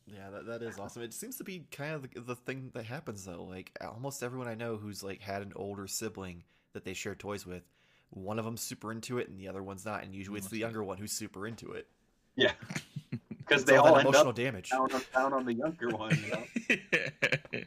Yeah, 0.07 0.29
that, 0.31 0.47
that 0.47 0.63
is 0.63 0.79
awesome. 0.79 1.03
It 1.03 1.15
seems 1.15 1.39
to 1.39 1.45
be 1.45 1.65
kind 1.71 1.95
of 1.95 2.03
the, 2.03 2.21
the 2.21 2.37
thing 2.37 2.71
that 2.75 2.85
happens 2.85 3.25
though. 3.25 3.43
Like 3.45 3.73
almost 3.81 4.23
everyone 4.23 4.49
I 4.49 4.55
know 4.55 4.77
who's 4.77 5.03
like 5.03 5.21
had 5.23 5.41
an 5.43 5.53
older 5.57 5.87
sibling 5.87 6.45
that 6.75 6.85
they 6.85 6.93
share 6.93 7.15
toys 7.15 7.47
with, 7.47 7.63
one 8.11 8.39
of 8.39 8.45
them's 8.45 8.61
super 8.61 8.93
into 8.93 9.19
it 9.19 9.29
and 9.29 9.39
the 9.41 9.49
other 9.49 9.63
one's 9.63 9.85
not, 9.87 10.05
and 10.05 10.15
usually 10.15 10.39
it's 10.39 10.49
the 10.49 10.59
younger 10.59 10.85
one 10.85 10.99
who's 10.99 11.13
super 11.13 11.47
into 11.47 11.73
it. 11.73 11.89
Yeah 12.37 12.53
because 13.29 13.65
they 13.65 13.77
all 13.77 13.95
that 13.95 14.01
end 14.01 14.09
emotional 14.09 14.31
up 14.31 14.37
damage. 14.37 14.71
down 14.71 14.93
on, 14.93 15.03
down 15.15 15.33
on 15.33 15.45
the 15.45 15.55
younger 15.55 15.89
one 15.97 16.17
you 16.17 16.31
know 16.31 17.65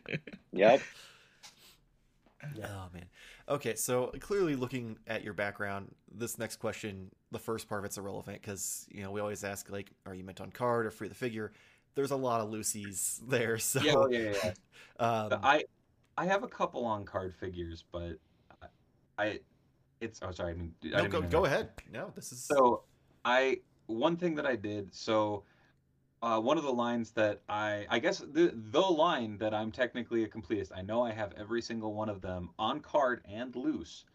Yep. 0.53 0.82
Oh 2.63 2.86
man. 2.93 3.06
Okay, 3.49 3.75
so 3.75 4.12
clearly 4.19 4.56
looking 4.56 4.97
at 5.08 5.23
your 5.23 5.34
background, 5.34 5.93
this 6.13 6.38
next 6.38 6.58
question, 6.58 7.10
the 7.32 7.39
first 7.39 7.67
part 7.67 7.80
of 7.80 7.86
it's 7.86 7.97
irrelevant 7.97 8.39
because 8.41 8.88
you 8.89 9.01
know 9.01 9.12
we 9.12 9.19
always 9.19 9.43
ask 9.43 9.69
like, 9.69 9.91
are 10.06 10.13
you 10.13 10.23
meant 10.23 10.39
on 10.39 10.51
card 10.51 10.86
or 10.86 10.91
free 10.91 11.08
the 11.08 11.15
figure? 11.15 11.51
There's 11.95 12.12
a 12.12 12.15
lot 12.15 12.39
of 12.39 12.49
Lucy's 12.49 13.19
there, 13.27 13.58
so 13.58 13.82
yeah, 13.82 13.93
oh, 13.95 14.08
yeah, 14.10 14.19
yeah, 14.19 14.34
yeah. 14.99 15.06
um, 15.06 15.39
I 15.43 15.63
I 16.17 16.25
have 16.25 16.43
a 16.43 16.47
couple 16.47 16.86
on 16.86 17.03
card 17.06 17.36
figures, 17.36 17.84
but 17.91 18.17
I, 18.62 18.67
I 19.17 19.39
it's 19.99 20.19
oh 20.21 20.32
sorry, 20.32 20.51
I 20.51 20.56
didn't, 20.56 20.95
I 20.95 21.01
no, 21.01 21.08
go, 21.10 21.21
mean 21.21 21.30
go 21.30 21.45
ahead. 21.45 21.69
No, 21.91 22.12
this 22.15 22.32
is 22.32 22.41
So 22.41 22.84
I 23.25 23.60
one 23.88 24.17
thing 24.17 24.36
that 24.36 24.45
I 24.45 24.56
did 24.56 24.93
so 24.93 25.43
uh, 26.21 26.39
one 26.39 26.58
of 26.58 26.63
the 26.63 26.73
lines 26.73 27.12
that 27.12 27.41
I 27.47 27.86
I 27.89 28.00
guess 28.00 28.19
the 28.19 28.52
the 28.71 28.82
line 28.82 29.38
that 29.38 29.54
I'm 29.54 29.71
technically 29.71 30.23
a 30.23 30.28
completist. 30.28 30.71
I 30.76 30.82
know 30.82 31.04
I 31.04 31.12
have 31.12 31.34
every 31.38 31.62
single 31.62 31.93
one 31.93 32.10
of 32.10 32.21
them 32.21 32.50
on 32.58 32.80
card 32.80 33.21
and 33.30 33.56
loose 33.56 34.06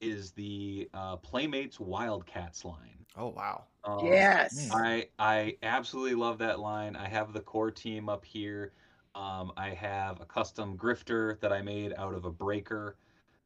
is 0.00 0.32
the 0.32 0.88
uh, 0.94 1.16
Playmates 1.16 1.78
Wildcats 1.78 2.64
line. 2.64 3.04
Oh 3.16 3.28
wow. 3.28 3.64
Um, 3.84 4.06
yes. 4.06 4.70
I 4.72 5.08
I 5.18 5.56
absolutely 5.62 6.14
love 6.14 6.38
that 6.38 6.60
line. 6.60 6.96
I 6.96 7.08
have 7.08 7.32
the 7.32 7.40
core 7.40 7.70
team 7.70 8.08
up 8.08 8.24
here. 8.24 8.72
Um, 9.14 9.52
I 9.56 9.70
have 9.70 10.20
a 10.20 10.24
custom 10.24 10.76
grifter 10.76 11.38
that 11.40 11.52
I 11.52 11.62
made 11.62 11.92
out 11.96 12.14
of 12.14 12.24
a 12.24 12.30
breaker 12.30 12.96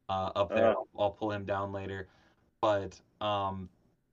uh, 0.09 0.31
up 0.35 0.49
there. 0.51 0.69
Oh. 0.69 0.87
I'll, 0.95 1.03
I'll 1.03 1.11
pull 1.11 1.33
him 1.33 1.45
down 1.45 1.73
later. 1.73 2.09
But 2.61 2.99
um, 3.21 3.69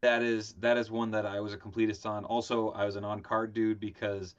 that 0.05 0.21
is 0.21 0.53
that 0.59 0.77
is 0.77 0.91
one 0.91 1.09
that 1.11 1.25
I 1.25 1.39
was 1.39 1.53
a 1.53 1.57
completist 1.57 2.05
on. 2.05 2.25
Also, 2.25 2.69
I 2.71 2.85
was 2.85 2.95
an 2.95 3.03
on 3.03 3.21
card 3.21 3.53
dude 3.53 3.79
because 3.79 4.35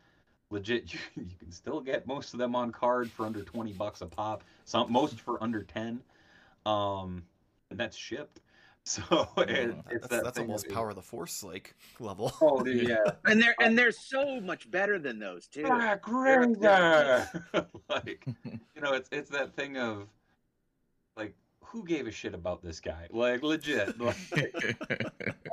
legit 0.50 0.94
you, 0.94 1.00
you 1.16 1.37
can 1.38 1.50
still 1.50 1.81
get 1.81 2.07
most 2.07 2.33
of 2.33 2.38
them 2.38 2.55
on 2.55 2.70
card 2.70 3.11
for 3.11 3.26
under 3.26 3.42
20 3.42 3.72
bucks 3.72 4.00
a 4.00 4.07
pop. 4.07 4.44
Some 4.64 4.90
most 4.92 5.20
for 5.20 5.42
under 5.42 5.62
10. 5.62 6.00
Um, 6.64 7.24
and 7.70 7.79
that's 7.79 7.96
shipped. 7.96 8.40
So 8.88 9.02
it, 9.38 9.48
it's 9.48 9.74
That's, 9.90 10.07
that 10.07 10.22
that's 10.22 10.38
almost 10.38 10.66
of- 10.66 10.72
power 10.72 10.90
of 10.90 10.94
the 10.94 11.02
force 11.02 11.42
like 11.42 11.74
level. 11.98 12.33
Oh, 12.40 12.62
dude, 12.62 12.88
yeah. 12.88 12.98
and 13.24 13.42
they're 13.42 13.57
and 13.61 13.76
they're 13.76 13.90
so 13.90 14.40
much 14.40 14.70
better 14.70 15.00
than 15.00 15.18
those 15.18 15.48
too. 15.48 15.64
Black 15.64 16.07
Ranger. 16.07 17.29
like, 17.88 18.24
you 18.44 18.81
know, 18.81 18.92
it's 18.92 19.09
it's 19.11 19.29
that 19.31 19.57
thing 19.57 19.76
of 19.76 19.98
like, 19.98 20.07
who 21.66 21.85
gave 21.85 22.07
a 22.07 22.11
shit 22.11 22.35
about 22.35 22.62
this 22.62 22.81
guy? 22.81 23.07
Like, 23.11 23.42
legit. 23.42 23.94
Like, 24.00 24.16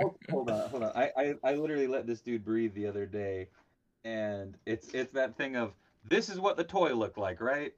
oh, 0.01 0.15
hold 0.29 0.49
on, 0.49 0.69
hold 0.69 0.83
on. 0.83 0.91
I, 0.95 1.11
I 1.17 1.33
I 1.43 1.53
literally 1.55 1.87
let 1.87 2.07
this 2.07 2.21
dude 2.21 2.43
breathe 2.43 2.73
the 2.73 2.87
other 2.87 3.05
day, 3.05 3.49
and 4.03 4.57
it's 4.65 4.89
it's 4.93 5.11
that 5.13 5.37
thing 5.37 5.55
of 5.55 5.73
this 6.09 6.29
is 6.29 6.39
what 6.39 6.57
the 6.57 6.63
toy 6.63 6.93
looked 6.93 7.17
like, 7.17 7.39
right? 7.41 7.73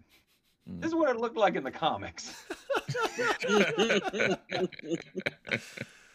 This 0.68 0.88
is 0.90 0.96
what 0.96 1.10
it 1.10 1.18
looked 1.20 1.38
like 1.38 1.56
in 1.56 1.64
the 1.64 1.72
comics. 1.72 2.34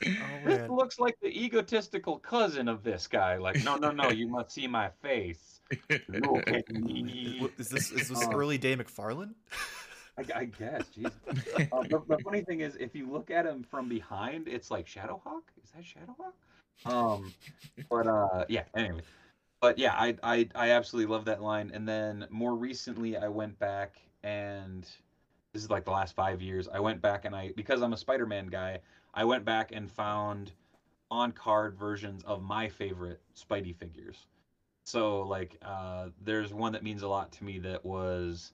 Oh 0.03 0.41
This 0.47 0.71
looks 0.71 0.99
like 0.99 1.15
the 1.21 1.29
egotistical 1.29 2.19
cousin 2.19 2.69
of 2.69 2.83
this 2.83 3.07
guy. 3.07 3.37
Like, 3.37 3.63
no, 3.65 3.77
no, 3.77 3.91
no, 3.91 4.09
you 4.09 4.27
must 4.29 4.51
see 4.51 4.67
my 4.67 4.89
face. 5.03 5.61
Look 6.09 6.49
at 6.51 6.71
me. 6.71 7.37
What- 7.39 7.53
Is 7.59 7.69
this 7.69 7.91
is 7.93 8.09
this 8.09 8.27
Uh, 8.27 8.31
early 8.33 8.57
day 8.57 8.75
McFarlane? 8.77 9.35
I, 10.35 10.41
I 10.41 10.45
guess, 10.47 10.85
jeez. 10.97 11.11
Uh, 11.73 11.83
the, 11.83 12.01
the 12.09 12.19
funny 12.25 12.43
thing 12.43 12.61
is, 12.61 12.77
if 12.77 12.95
you 12.95 13.11
look 13.11 13.31
at 13.31 13.47
him 13.47 13.63
from 13.63 13.89
behind, 13.89 14.49
it's 14.49 14.71
like 14.71 14.87
Shadowhawk. 14.87 15.43
Is 15.63 15.71
that 15.75 15.85
Shadowhawk? 15.85 16.33
Um, 16.91 17.33
but 17.91 18.07
uh, 18.07 18.45
yeah. 18.49 18.65
Anyway, 18.75 19.03
but 19.61 19.79
yeah, 19.79 19.95
I, 19.95 20.17
I 20.23 20.49
I 20.55 20.71
absolutely 20.71 21.13
love 21.13 21.25
that 21.27 21.43
line. 21.43 21.71
And 21.75 21.87
then 21.87 22.27
more 22.31 22.55
recently, 22.55 23.17
I 23.17 23.29
went 23.29 23.59
back 23.59 24.01
and 24.23 24.87
this 25.53 25.63
is 25.63 25.71
like 25.71 25.85
the 25.85 25.91
last 25.91 26.15
five 26.15 26.41
years. 26.41 26.69
I 26.73 26.81
went 26.81 27.03
back 27.03 27.25
and 27.25 27.35
I 27.35 27.53
because 27.57 27.83
I'm 27.83 27.93
a 27.93 27.97
Spider-Man 27.97 28.47
guy, 28.47 28.79
I 29.15 29.25
went 29.25 29.45
back 29.45 29.73
and 29.73 29.91
found 29.91 30.53
on 31.11 31.33
card 31.33 31.77
versions 31.77 32.23
of 32.25 32.43
my 32.43 32.69
favorite 32.69 33.21
Spidey 33.37 33.77
figures. 33.77 34.27
So 34.85 35.23
like, 35.23 35.57
uh, 35.63 36.07
there's 36.23 36.55
one 36.55 36.73
that 36.73 36.83
means 36.83 37.03
a 37.03 37.09
lot 37.09 37.33
to 37.33 37.45
me 37.45 37.59
that 37.61 37.85
was 37.85 38.53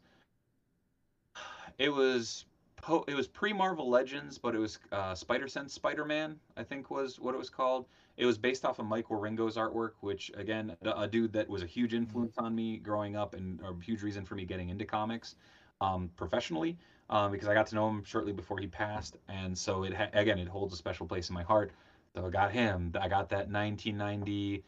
it 1.79 1.91
was 1.91 2.47
po- 2.77 3.05
it 3.09 3.15
was 3.15 3.27
pre 3.27 3.53
Marvel 3.53 3.89
Legends, 3.91 4.39
but 4.39 4.55
it 4.55 4.59
was 4.59 4.79
uh, 4.93 5.15
Spider 5.15 5.49
Sense 5.49 5.73
Spider 5.73 6.05
Man, 6.05 6.39
I 6.57 6.62
think 6.62 6.91
was 6.91 7.19
what 7.19 7.35
it 7.35 7.39
was 7.39 7.51
called. 7.51 7.87
It 8.17 8.25
was 8.27 8.39
based 8.39 8.65
off 8.65 8.79
of 8.79 8.87
Mike 8.87 9.09
Wieringo's 9.09 9.57
artwork, 9.57 9.93
which 10.01 10.31
again, 10.37 10.77
a, 10.83 11.03
a 11.03 11.09
dude 11.09 11.33
that 11.35 11.49
was 11.49 11.62
a 11.62 11.67
huge 11.67 11.93
influence 11.95 12.39
on 12.39 12.55
me 12.55 12.79
growing 12.79 13.17
up 13.17 13.35
and 13.35 13.61
a 13.61 13.75
huge 13.85 14.03
reason 14.03 14.25
for 14.25 14.35
me 14.35 14.45
getting 14.45 14.71
into 14.71 14.85
comics 14.85 15.35
um, 15.81 16.11
professionally, 16.17 16.79
um, 17.11 17.33
because 17.33 17.49
I 17.49 17.55
got 17.55 17.67
to 17.69 17.75
know 17.75 17.89
him 17.89 18.03
shortly 18.05 18.33
before 18.33 18.59
he 18.59 18.67
passed, 18.67 19.17
and 19.29 19.57
so 19.57 19.85
it 19.85 19.95
ha- 19.95 20.11
again 20.12 20.39
it 20.39 20.49
holds 20.49 20.73
a 20.73 20.77
special 20.77 21.07
place 21.07 21.29
in 21.29 21.35
my 21.35 21.43
heart. 21.43 21.73
So 22.15 22.27
I 22.27 22.31
got 22.31 22.53
him. 22.53 22.93
I 22.99 23.09
got 23.09 23.29
that 23.31 23.51
1990, 23.51 24.65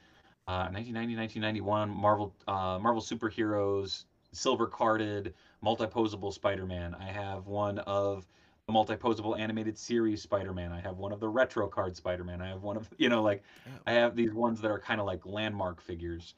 uh, 0.46 0.68
1990, 0.70 1.16
1991 1.16 1.88
Marvel 1.88 2.34
uh, 2.46 2.78
Marvel 2.78 3.00
superheroes 3.00 4.04
silver 4.32 4.66
carded 4.66 5.34
multi-posable 5.60 6.32
Spider-Man. 6.32 6.94
I 6.94 7.06
have 7.06 7.46
one 7.46 7.78
of 7.80 8.26
the 8.66 8.72
multi-posable 8.72 9.38
animated 9.38 9.78
series 9.78 10.22
Spider-Man. 10.22 10.72
I 10.72 10.80
have 10.80 10.98
one 10.98 11.12
of 11.12 11.20
the 11.20 11.28
retro 11.28 11.68
card 11.68 11.96
Spider-Man. 11.96 12.40
I 12.42 12.48
have 12.48 12.62
one 12.62 12.76
of 12.76 12.88
you 12.98 13.08
know 13.08 13.22
like. 13.22 13.42
I 13.86 13.92
have 13.92 14.14
these 14.14 14.32
ones 14.32 14.60
that 14.60 14.70
are 14.70 14.78
kind 14.78 15.00
of 15.00 15.06
like 15.06 15.24
landmark 15.24 15.80
figures 15.80 16.34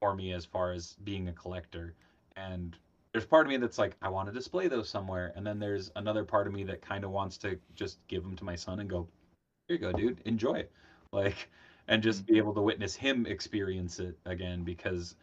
for 0.00 0.14
me 0.14 0.32
as 0.32 0.44
far 0.44 0.72
as 0.72 0.96
being 1.04 1.28
a 1.28 1.32
collector. 1.32 1.94
And 2.36 2.76
there's 3.12 3.24
part 3.24 3.46
of 3.46 3.50
me 3.50 3.56
that's 3.58 3.78
like 3.78 3.96
I 4.02 4.08
want 4.08 4.28
to 4.28 4.34
display 4.34 4.66
those 4.66 4.88
somewhere, 4.88 5.32
and 5.36 5.46
then 5.46 5.58
there's 5.58 5.90
another 5.94 6.24
part 6.24 6.46
of 6.46 6.52
me 6.52 6.64
that 6.64 6.82
kind 6.82 7.04
of 7.04 7.10
wants 7.10 7.38
to 7.38 7.58
just 7.74 7.98
give 8.08 8.22
them 8.22 8.34
to 8.36 8.44
my 8.44 8.56
son 8.56 8.80
and 8.80 8.90
go, 8.90 9.06
here 9.68 9.76
you 9.76 9.78
go, 9.78 9.92
dude, 9.92 10.20
enjoy 10.24 10.54
it, 10.54 10.72
like, 11.12 11.48
and 11.86 12.02
just 12.02 12.24
mm. 12.24 12.26
be 12.26 12.38
able 12.38 12.52
to 12.54 12.60
witness 12.60 12.96
him 12.96 13.24
experience 13.26 14.00
it 14.00 14.18
again 14.26 14.64
because 14.64 15.14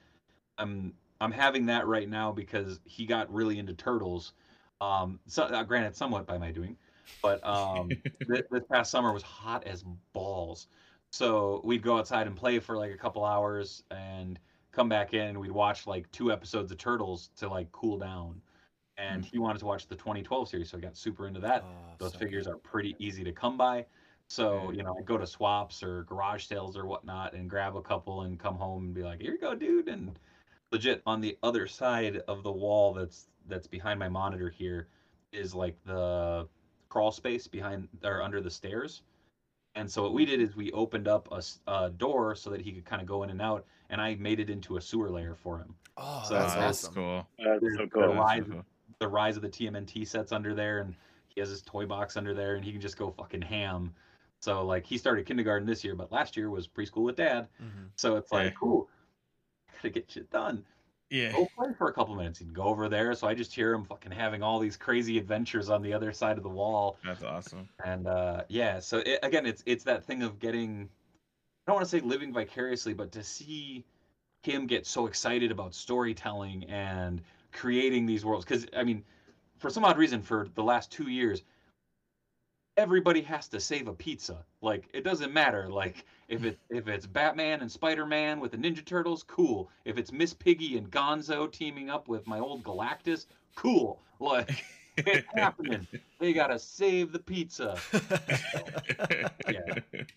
I'm 0.57 0.93
I'm 1.21 1.31
having 1.31 1.67
that 1.67 1.87
right 1.87 2.09
now 2.09 2.31
because 2.33 2.81
he 2.85 3.05
got 3.05 3.31
really 3.33 3.59
into 3.59 3.73
turtles. 3.73 4.33
Um, 4.81 5.19
so 5.27 5.43
uh, 5.43 5.63
granted, 5.63 5.95
somewhat 5.95 6.25
by 6.25 6.37
my 6.39 6.51
doing, 6.51 6.77
but 7.21 7.45
um, 7.45 7.95
this, 8.27 8.41
this 8.51 8.63
past 8.71 8.91
summer 8.91 9.13
was 9.13 9.23
hot 9.23 9.65
as 9.65 9.83
balls. 10.13 10.67
So 11.11 11.61
we'd 11.63 11.83
go 11.83 11.97
outside 11.97 12.27
and 12.27 12.35
play 12.35 12.59
for 12.59 12.77
like 12.77 12.91
a 12.91 12.97
couple 12.97 13.23
hours 13.25 13.83
and 13.91 14.39
come 14.71 14.89
back 14.89 15.13
in 15.13 15.21
and 15.29 15.39
we'd 15.39 15.51
watch 15.51 15.85
like 15.87 16.11
two 16.11 16.31
episodes 16.31 16.71
of 16.71 16.77
Turtles 16.79 17.29
to 17.37 17.49
like 17.49 17.71
cool 17.71 17.97
down. 17.99 18.41
And 18.97 19.25
he 19.25 19.39
wanted 19.39 19.59
to 19.59 19.65
watch 19.65 19.87
the 19.87 19.95
2012 19.95 20.49
series, 20.49 20.69
so 20.71 20.77
I 20.77 20.81
got 20.81 20.97
super 20.97 21.27
into 21.27 21.39
that. 21.41 21.63
Oh, 21.63 21.95
Those 21.99 22.13
so 22.13 22.19
figures 22.19 22.45
good. 22.45 22.53
are 22.53 22.57
pretty 22.57 22.95
easy 22.99 23.23
to 23.23 23.31
come 23.31 23.57
by. 23.57 23.85
So, 24.27 24.71
Yeah. 24.71 24.77
you 24.77 24.83
know, 24.83 24.95
I 24.97 25.03
go 25.03 25.17
to 25.17 25.27
swaps 25.27 25.83
or 25.83 26.03
garage 26.03 26.45
sales 26.45 26.77
or 26.77 26.85
whatnot 26.85 27.33
and 27.33 27.49
grab 27.49 27.75
a 27.75 27.81
couple 27.81 28.21
and 28.23 28.39
come 28.39 28.55
home 28.55 28.85
and 28.85 28.93
be 28.93 29.03
like, 29.03 29.19
here 29.21 29.33
you 29.33 29.39
go, 29.39 29.55
dude. 29.55 29.89
And 29.89 30.17
legit 30.71 31.01
on 31.05 31.21
the 31.21 31.37
other 31.43 31.67
side 31.67 32.17
of 32.27 32.43
the 32.43 32.51
wall 32.51 32.93
that's 32.93 33.27
that's 33.47 33.67
behind 33.67 33.99
my 33.99 34.07
monitor 34.07 34.49
here 34.49 34.87
is 35.31 35.53
like 35.53 35.75
the 35.85 36.47
crawl 36.89 37.11
space 37.11 37.47
behind 37.47 37.87
or 38.03 38.21
under 38.21 38.41
the 38.41 38.49
stairs. 38.49 39.03
And 39.75 39.89
so 39.89 40.03
what 40.03 40.13
we 40.13 40.25
did 40.25 40.41
is 40.41 40.55
we 40.55 40.71
opened 40.73 41.07
up 41.07 41.29
a 41.67 41.89
door 41.91 42.35
so 42.35 42.49
that 42.49 42.61
he 42.61 42.73
could 42.73 42.83
kind 42.85 43.01
of 43.01 43.07
go 43.07 43.23
in 43.23 43.29
and 43.29 43.41
out, 43.41 43.65
and 43.89 44.01
I 44.01 44.15
made 44.15 44.41
it 44.41 44.49
into 44.49 44.75
a 44.75 44.81
sewer 44.81 45.09
layer 45.09 45.33
for 45.33 45.59
him. 45.59 45.73
Oh, 45.95 46.25
So 46.27 46.33
that's 46.35 46.55
that's 46.55 46.83
awesome. 46.85 46.93
cool. 46.95 47.27
That's 47.39 47.75
so 47.77 47.85
The 47.85 47.89
cool. 47.89 48.01
That's 48.01 48.17
rise, 48.17 48.45
so 48.45 48.51
cool. 48.51 48.65
the 48.99 49.07
rise 49.07 49.35
of 49.37 49.41
the 49.43 49.49
TMNT 49.49 50.05
sets 50.05 50.33
under 50.33 50.53
there, 50.53 50.81
and 50.81 50.93
he 51.29 51.39
has 51.39 51.49
his 51.49 51.61
toy 51.61 51.85
box 51.85 52.17
under 52.17 52.33
there, 52.33 52.55
and 52.55 52.65
he 52.65 52.73
can 52.73 52.81
just 52.81 52.97
go 52.97 53.11
fucking 53.11 53.41
ham. 53.41 53.93
So 54.41 54.65
like 54.65 54.85
he 54.85 54.97
started 54.97 55.25
kindergarten 55.25 55.65
this 55.65 55.85
year, 55.85 55.95
but 55.95 56.11
last 56.11 56.35
year 56.35 56.49
was 56.49 56.67
preschool 56.67 57.03
with 57.03 57.15
dad. 57.15 57.47
Mhm. 57.61 57.91
So 57.95 58.17
it's 58.17 58.33
like, 58.33 58.47
Yeah. 58.51 58.57
cool, 58.59 58.89
gotta 59.81 59.89
get 59.93 60.11
shit 60.11 60.29
done. 60.29 60.63
Yeah. 61.09 61.33
Go 61.33 61.47
play 61.57 61.73
for 61.77 61.89
a 61.89 61.93
couple 61.93 62.15
minutes. 62.15 62.39
He'd 62.39 62.53
go 62.53 62.63
over 62.63 62.87
there, 62.87 63.13
so 63.15 63.27
I 63.27 63.33
just 63.33 63.53
hear 63.53 63.73
him 63.73 63.83
fucking 63.83 64.13
having 64.13 64.41
all 64.41 64.59
these 64.59 64.77
crazy 64.77 65.17
adventures 65.17 65.69
on 65.69 65.81
the 65.81 65.91
other 65.93 66.13
side 66.13 66.37
of 66.37 66.43
the 66.43 66.49
wall. 66.49 66.97
That's 67.03 67.23
awesome. 67.23 67.67
and 67.83 68.07
uh 68.07 68.43
yeah 68.47 68.79
so 68.79 68.99
it, 68.99 69.19
again 69.23 69.45
it's 69.45 69.61
it's 69.65 69.83
that 69.83 70.05
thing 70.05 70.23
of 70.23 70.39
getting 70.39 70.87
i 71.67 71.71
don't 71.71 71.75
want 71.75 71.85
to 71.85 71.89
say 71.89 71.99
living 71.99 72.31
vicariously 72.33 72.93
but 72.93 73.11
to 73.11 73.23
see 73.23 73.83
him 74.43 74.65
get 74.67 74.85
so 74.87 75.05
excited 75.05 75.51
about 75.51 75.75
storytelling 75.75 76.63
and 76.65 77.21
creating 77.51 78.05
these 78.05 78.23
worlds 78.23 78.45
because 78.45 78.65
i 78.77 78.83
mean 78.83 79.03
for 79.59 79.69
some 79.69 79.83
odd 79.83 79.97
reason 79.97 80.21
for 80.21 80.47
the 80.55 80.63
last 80.63 80.91
two 80.91 81.09
years 81.09 81.43
everybody 82.77 83.21
has 83.21 83.47
to 83.49 83.59
save 83.59 83.87
a 83.87 83.93
pizza 83.93 84.43
like 84.61 84.89
it 84.93 85.03
doesn't 85.03 85.33
matter 85.33 85.67
like 85.69 86.05
if 86.31 86.43
it 86.45 86.57
if 86.69 86.87
it's 86.87 87.05
batman 87.05 87.61
and 87.61 87.71
spider-man 87.71 88.39
with 88.39 88.51
the 88.51 88.57
ninja 88.57 88.83
turtles 88.83 89.21
cool 89.23 89.69
if 89.85 89.97
it's 89.97 90.11
miss 90.11 90.33
piggy 90.33 90.77
and 90.77 90.89
gonzo 90.89 91.51
teaming 91.51 91.89
up 91.89 92.07
with 92.07 92.25
my 92.25 92.39
old 92.39 92.63
galactus 92.63 93.25
cool 93.55 93.99
like 94.19 94.63
it's 94.97 95.27
happening 95.35 95.85
they 96.19 96.31
gotta 96.33 96.57
save 96.57 97.11
the 97.11 97.19
pizza 97.19 97.77
Yeah. 99.49 99.59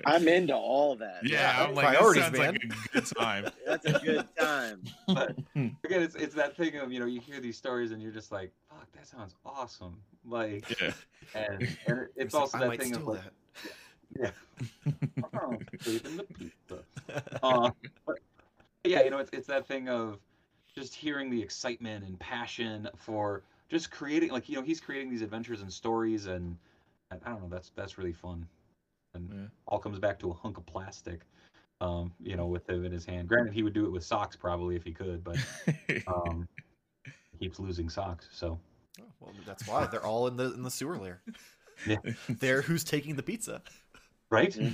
I'm 0.07 0.29
into 0.29 0.55
all 0.55 0.95
that. 0.97 1.21
Yeah, 1.25 1.57
Yeah, 1.59 1.65
I'm 1.65 1.75
like, 1.75 1.87
that 1.87 1.95
priorities, 1.97 2.23
sounds 2.25 2.39
man. 2.39 2.53
like 2.53 2.63
a 2.65 2.89
good 2.93 3.07
time. 3.17 3.47
That's 3.67 3.87
a 3.87 3.93
good 4.05 4.27
time. 4.39 4.83
but 5.09 5.37
again 5.57 6.03
it's 6.03 6.15
it's 6.15 6.35
that 6.35 6.57
thing 6.57 6.77
of 6.77 6.93
you 6.93 7.01
know 7.01 7.07
you 7.07 7.21
hear 7.21 7.41
these 7.41 7.57
stories 7.57 7.91
and 7.93 8.01
you're 8.03 8.13
just 8.13 8.31
like 8.31 8.53
fuck 8.71 8.87
that 8.93 9.07
sounds 9.07 9.35
awesome 9.45 9.97
like 10.25 10.81
yeah. 10.81 10.93
and, 11.35 11.63
and 11.87 11.99
it- 12.01 12.09
it's 12.17 12.35
also 12.35 12.59
I 12.59 12.69
that 12.69 12.81
thing 12.81 12.95
of 12.95 13.07
like 13.07 13.23
that. 13.23 13.33
Yeah 14.19 14.31
oh, 15.41 15.59
saving 15.85 16.17
the 16.17 16.25
pizza 16.39 16.83
uh, 17.43 17.71
but 18.07 18.19
yeah 18.85 19.03
you 19.03 19.11
know 19.11 19.19
it's 19.19 19.31
it's 19.33 19.47
that 19.47 19.67
thing 19.67 19.89
of 19.89 20.19
just 20.75 20.95
hearing 20.95 21.31
the 21.31 21.41
excitement 21.41 22.05
and 22.05 22.19
passion 22.19 22.89
for 22.97 23.43
just 23.69 23.91
creating 23.91 24.31
like 24.31 24.49
you 24.49 24.57
know 24.57 24.63
he's 24.63 24.81
creating 24.81 25.11
these 25.11 25.23
adventures 25.23 25.61
and 25.63 25.73
stories 25.73 26.27
and, 26.27 26.57
and 27.11 27.21
I 27.25 27.31
don't 27.31 27.43
know 27.43 27.49
that's 27.49 27.71
that's 27.77 27.99
really 27.99 28.13
fun 28.13 28.47
and 29.15 29.29
Yeah. 29.33 29.47
all 29.67 29.79
comes 29.79 29.99
back 29.99 30.19
to 30.21 30.31
a 30.31 30.35
hunk 30.35 30.59
of 30.59 30.67
plastic 30.67 31.21
um 31.81 32.13
you 32.21 32.37
know 32.37 32.47
with 32.47 32.69
him 32.69 32.85
in 32.85 32.93
his 32.93 33.05
hand 33.05 33.29
granted 33.29 33.53
he 33.53 33.63
would 33.63 33.73
do 33.73 33.87
it 33.87 33.91
with 33.93 34.05
socks 34.05 34.37
probably 34.37 34.77
if 34.77 34.85
he 34.85 34.93
could 34.93 35.23
but 35.25 35.37
um 36.07 36.47
he 37.33 37.39
keeps 37.47 37.59
losing 37.59 37.89
socks 37.89 38.29
so 38.33 38.59
Oh, 39.01 39.05
well, 39.21 39.35
that's 39.45 39.67
why 39.67 39.87
they're 39.87 40.05
all 40.05 40.27
in 40.29 40.37
the 40.37 40.53
in 40.55 40.63
the 40.63 40.71
sewer 40.71 40.97
layer. 40.99 41.21
Yeah. 41.87 41.97
there, 42.29 42.63
who's 42.63 42.85
taking 42.85 43.17
the 43.17 43.23
pizza? 43.23 43.63
Right? 44.35 44.55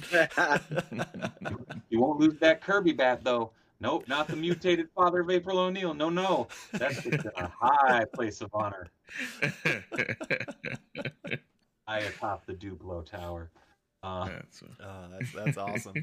You 1.90 2.00
won't 2.00 2.20
lose 2.20 2.38
that 2.40 2.60
Kirby 2.62 2.92
bat 2.92 3.22
though. 3.24 3.50
Nope, 3.80 4.04
not 4.08 4.28
the 4.28 4.36
mutated 4.36 4.88
father 4.94 5.20
of 5.20 5.30
April 5.30 5.58
O'Neil. 5.58 5.94
No, 5.94 6.08
no, 6.10 6.48
that's 6.72 7.02
just 7.02 7.24
a 7.36 7.50
high 7.58 8.04
place 8.14 8.40
of 8.42 8.50
honor, 8.54 8.86
high 11.86 11.98
atop 12.00 12.44
the 12.46 12.52
Duplo 12.54 13.04
Tower. 13.04 13.50
Uh, 14.02 14.26
That's- 14.26 14.62
Uh, 14.82 15.08
that's 15.18 15.32
that's 15.32 15.58
awesome. 15.58 15.94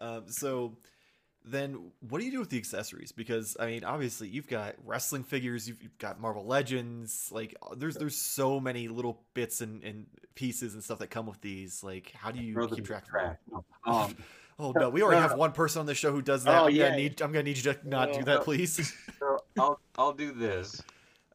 um, 0.00 0.24
so 0.28 0.76
then, 1.46 1.92
what 2.00 2.18
do 2.18 2.24
you 2.24 2.32
do 2.32 2.40
with 2.40 2.50
the 2.50 2.58
accessories? 2.58 3.12
Because 3.12 3.56
I 3.60 3.66
mean, 3.66 3.84
obviously, 3.84 4.28
you've 4.28 4.48
got 4.48 4.74
wrestling 4.84 5.22
figures, 5.24 5.68
you've, 5.68 5.82
you've 5.82 5.96
got 5.98 6.20
Marvel 6.20 6.44
Legends. 6.44 7.30
Like, 7.32 7.54
uh, 7.62 7.74
there's 7.76 7.94
there's 7.96 8.16
so 8.16 8.58
many 8.60 8.88
little 8.88 9.22
bits 9.34 9.60
and, 9.60 9.82
and 9.84 10.06
pieces 10.34 10.74
and 10.74 10.82
stuff 10.82 10.98
that 10.98 11.08
come 11.08 11.26
with 11.26 11.40
these. 11.40 11.84
Like, 11.84 12.12
how 12.16 12.30
do 12.30 12.40
you 12.42 12.54
keep 12.68 12.78
in 12.78 12.84
track 12.84 13.04
of 13.04 13.12
them? 13.12 13.20
trash. 13.20 13.36
No. 13.86 13.92
Um, 13.92 14.16
Oh 14.58 14.72
no, 14.74 14.88
we 14.88 15.02
already 15.02 15.16
No, 15.18 15.22
have 15.22 15.32
no. 15.32 15.36
one 15.46 15.52
person 15.52 15.80
on 15.80 15.86
the 15.86 15.94
show 15.94 16.10
who 16.12 16.22
does 16.22 16.44
that. 16.44 16.62
Oh, 16.62 16.66
I'm 16.68 16.74
yeah. 16.74 16.84
gonna 16.86 16.96
need 16.96 17.20
I'm 17.20 17.30
gonna 17.30 17.42
need 17.42 17.58
you 17.58 17.74
to 17.74 17.78
not 17.84 18.14
do 18.14 18.24
that, 18.24 18.38
no. 18.38 18.40
please. 18.40 18.90
so 19.18 19.38
I'll 19.58 19.78
I'll 19.98 20.14
do 20.14 20.32
this. 20.32 20.82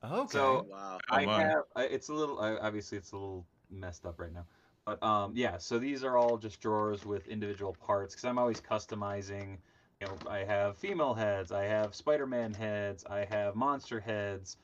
okay. 0.03 0.28
So- 0.32 0.66
wow. 0.68 0.97
I 1.07 1.26
Come 1.26 1.34
on. 1.36 1.39
have. 1.41 1.64
It's 1.78 2.09
a 2.09 2.14
little. 2.16 2.39
Obviously, 2.39 2.97
it's 2.97 3.12
a 3.12 3.16
little 3.16 3.45
messed 3.70 4.07
up 4.07 4.20
right 4.20 4.34
now. 4.34 4.45
But 4.86 5.03
um, 5.03 5.34
yeah. 5.36 5.59
So 5.59 5.78
these 5.78 6.03
are 6.03 6.18
all 6.18 6.39
just 6.39 6.59
drawers 6.62 7.05
with 7.05 7.28
individual 7.28 7.76
parts 7.86 8.16
because 8.16 8.26
I'm 8.28 8.39
always 8.39 8.59
customizing. 8.59 9.57
You 10.01 10.07
know, 10.07 10.17
I 10.27 10.39
have 10.39 10.77
female 10.77 11.13
heads. 11.13 11.51
I 11.51 11.65
have 11.65 11.93
Spider-Man 11.93 12.55
heads. 12.55 13.05
I 13.07 13.27
have 13.29 13.55
monster 13.55 13.99
heads. 13.99 14.57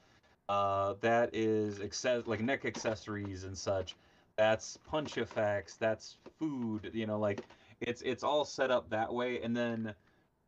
Uh, 0.50 0.96
that 1.02 1.30
is 1.36 1.80
access 1.80 2.26
like 2.26 2.42
neck 2.42 2.66
accessories 2.66 3.44
and 3.44 3.56
such. 3.56 3.96
That's 4.36 4.78
punch 4.90 5.18
effects. 5.20 5.76
That's 5.76 6.18
food. 6.40 6.90
You 6.92 7.06
know, 7.06 7.20
like 7.20 7.42
it's 7.82 8.02
it's 8.02 8.24
all 8.24 8.46
set 8.46 8.72
up 8.72 8.90
that 8.90 9.14
way. 9.14 9.40
And 9.44 9.56
then 9.56 9.94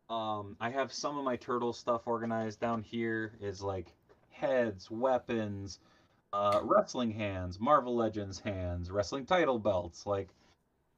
um, 0.10 0.56
I 0.60 0.72
have 0.72 0.92
some 0.92 1.20
of 1.20 1.24
my 1.24 1.36
turtle 1.36 1.74
stuff 1.74 2.08
organized 2.08 2.60
down 2.60 2.82
here. 2.82 3.34
Is 3.40 3.62
like 3.62 3.94
heads, 4.32 4.90
weapons, 4.90 5.78
uh, 6.34 6.62
wrestling 6.64 7.12
hands, 7.12 7.60
Marvel 7.60 7.96
Legends 7.96 8.40
hands, 8.40 8.90
wrestling 8.90 9.26
title 9.28 9.60
belts. 9.60 10.08
Like 10.08 10.30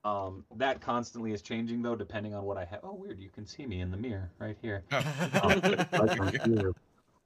um, 0.03 0.43
that 0.55 0.81
constantly 0.81 1.31
is 1.31 1.41
changing 1.41 1.81
though, 1.81 1.95
depending 1.95 2.33
on 2.33 2.43
what 2.43 2.57
I 2.57 2.65
have. 2.65 2.79
Oh, 2.83 2.93
weird! 2.93 3.19
You 3.19 3.29
can 3.29 3.45
see 3.45 3.65
me 3.65 3.81
in 3.81 3.91
the 3.91 3.97
mirror 3.97 4.31
right 4.39 4.57
here. 4.61 4.83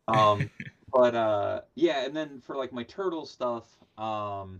um, 0.07 0.49
but 0.91 1.15
uh, 1.15 1.61
yeah, 1.75 2.05
and 2.05 2.15
then 2.15 2.41
for 2.41 2.55
like 2.57 2.73
my 2.73 2.83
turtle 2.83 3.25
stuff, 3.25 3.63
um, 3.97 4.59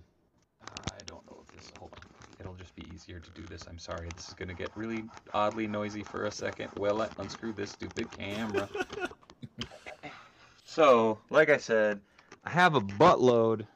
I 0.61 0.97
don't 1.05 1.25
know 1.29 1.43
if 1.45 1.55
this. 1.55 1.71
Hold 1.77 1.91
on, 1.93 1.99
it'll 2.39 2.53
just 2.53 2.73
be 2.75 2.85
easier 2.93 3.19
to 3.19 3.29
do 3.31 3.41
this. 3.43 3.67
I'm 3.67 3.79
sorry, 3.79 4.07
this 4.15 4.29
is 4.29 4.33
gonna 4.33 4.53
get 4.53 4.69
really 4.75 5.03
oddly 5.33 5.67
noisy 5.67 6.03
for 6.03 6.25
a 6.25 6.31
second. 6.31 6.69
Well, 6.77 6.95
let 6.95 7.11
unscrew 7.19 7.51
this 7.51 7.71
stupid 7.71 8.09
camera. 8.11 8.69
so, 10.65 11.19
like 11.29 11.49
I 11.49 11.57
said, 11.57 11.99
I 12.45 12.49
have 12.49 12.75
a 12.75 12.81
buttload 12.81 13.67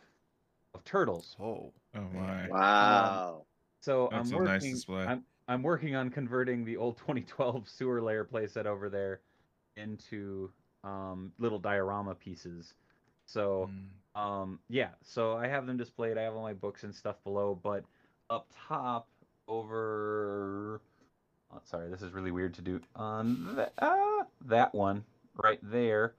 of 0.74 0.86
turtles. 0.86 1.36
oh, 1.42 1.74
oh 1.94 2.02
my. 2.14 2.48
Wow. 2.48 3.46
So 3.82 4.10
That's 4.12 4.32
I'm 4.32 4.38
working. 4.38 4.72
nice. 4.72 4.86
I'm 4.90 5.24
I'm 5.48 5.64
working 5.64 5.96
on 5.96 6.10
converting 6.10 6.64
the 6.66 6.78
old 6.78 6.98
2012 7.00 7.68
sewer 7.68 8.02
layer 8.02 8.26
playset 8.26 8.66
over 8.66 8.90
there 8.90 9.22
into 9.78 10.52
um, 10.84 11.32
little 11.40 11.60
diorama 11.60 12.16
pieces. 12.16 12.74
So 13.26 13.70
Mm. 14.16 14.20
um, 14.20 14.60
yeah, 14.70 14.90
so 15.04 15.38
I 15.38 15.48
have 15.48 15.66
them 15.68 15.78
displayed. 15.78 16.18
I 16.18 16.24
have 16.24 16.34
all 16.36 16.42
my 16.44 16.54
books 16.54 16.84
and 16.84 16.94
stuff 16.94 17.16
below, 17.24 17.60
but 17.62 17.84
up 18.30 18.48
top 18.68 19.08
over. 19.48 20.82
Oh, 21.52 21.62
sorry, 21.64 21.90
this 21.90 22.02
is 22.02 22.12
really 22.14 22.32
weird 22.32 22.54
to 22.56 22.62
do. 22.62 22.80
On 22.96 23.56
that, 23.56 23.74
ah, 23.80 24.26
that 24.46 24.74
one 24.74 25.04
right 25.44 25.60
there, 25.64 26.14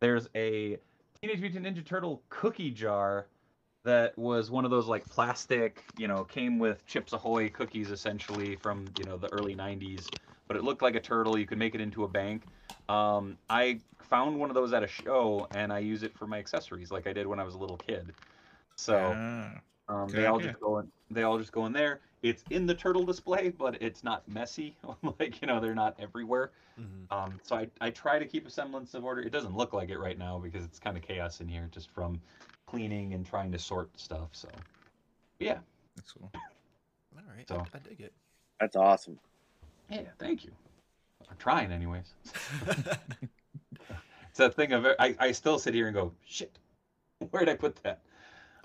there's 0.00 0.28
a 0.34 0.78
Teenage 1.20 1.40
Mutant 1.40 1.64
Ninja 1.66 1.84
Turtle 1.84 2.22
cookie 2.28 2.70
jar 2.70 3.26
that 3.86 4.18
was 4.18 4.50
one 4.50 4.66
of 4.66 4.72
those 4.72 4.88
like 4.88 5.08
plastic, 5.08 5.84
you 5.96 6.08
know, 6.08 6.24
came 6.24 6.58
with 6.58 6.86
Chips 6.86 7.14
Ahoy 7.14 7.50
cookies 7.50 7.90
essentially 7.92 8.56
from 8.56 8.92
you 8.96 9.04
know 9.04 9.18
the 9.18 9.28
early 9.30 9.54
'90s, 9.56 10.12
but 10.48 10.56
it 10.58 10.64
looked 10.64 10.82
like 10.82 10.96
a 10.96 11.00
turtle. 11.00 11.38
You 11.38 11.46
could 11.46 11.58
make 11.58 11.74
it 11.74 11.82
into 11.82 12.04
a 12.04 12.08
bank. 12.08 12.48
Um, 12.88 13.38
I 13.50 13.80
found 14.00 14.38
one 14.40 14.50
of 14.50 14.54
those 14.54 14.72
at 14.74 14.84
a 14.84 14.88
show 14.88 15.48
and 15.52 15.72
I 15.72 15.80
use 15.80 16.04
it 16.04 16.14
for 16.16 16.26
my 16.28 16.38
accessories, 16.38 16.92
like 16.92 17.06
I 17.08 17.14
did 17.14 17.26
when 17.28 17.40
I 17.40 17.44
was 17.44 17.54
a 17.54 17.58
little 17.58 17.78
kid. 17.78 18.14
So 18.76 19.20
Ah. 19.22 19.62
um, 19.88 20.14
they 20.14 20.26
all 20.26 20.40
just 20.40 20.60
go 20.60 20.78
in. 20.78 20.92
They 21.10 21.22
all 21.24 21.38
just 21.38 21.52
go 21.52 21.66
in 21.66 21.72
there. 21.72 22.00
It's 22.22 22.44
in 22.50 22.66
the 22.66 22.74
turtle 22.74 23.04
display, 23.06 23.50
but 23.50 23.82
it's 23.82 24.04
not 24.04 24.28
messy. 24.28 24.76
like 25.20 25.40
you 25.42 25.48
know, 25.48 25.60
they're 25.60 25.74
not 25.76 25.96
everywhere. 26.00 26.52
mhm. 26.76 27.08
Um, 27.10 27.40
so 27.42 27.56
I, 27.56 27.68
I 27.80 27.90
try 27.90 28.18
to 28.18 28.26
keep 28.26 28.46
a 28.46 28.50
semblance 28.50 28.94
of 28.94 29.04
order. 29.04 29.22
It 29.22 29.30
doesn't 29.30 29.56
look 29.56 29.72
like 29.74 29.90
it 29.90 29.98
right 29.98 30.18
now 30.18 30.38
because 30.38 30.64
it's 30.64 30.80
kind 30.80 30.96
of 30.96 31.04
chaos 31.04 31.40
in 31.40 31.48
here, 31.48 31.68
just 31.72 31.90
from 31.90 32.20
cleaning 32.70 33.14
and 33.14 33.24
trying 33.26 33.52
to 33.52 33.58
sort 33.58 33.88
stuff. 33.98 34.28
So 34.32 34.48
yeah, 35.38 35.58
That's 35.96 36.12
cool. 36.12 36.30
all 36.34 36.40
right, 37.36 37.48
So- 37.48 37.64
I, 37.72 37.76
I 37.76 37.80
dig 37.80 38.00
it. 38.00 38.12
That's 38.60 38.76
awesome. 38.76 39.18
yeah. 39.90 40.02
Thank 40.18 40.44
you. 40.44 40.50
I'm 41.30 41.36
trying, 41.38 41.72
anyways. 41.72 42.14
it's 42.68 44.38
that 44.38 44.54
thing 44.54 44.72
of 44.72 44.86
I, 44.98 45.14
I 45.18 45.32
still 45.32 45.58
sit 45.58 45.74
here 45.74 45.86
and 45.86 45.94
go 45.94 46.12
shit. 46.26 46.58
where 47.30 47.44
did 47.44 47.52
I 47.52 47.56
put 47.56 47.76
that? 47.82 48.00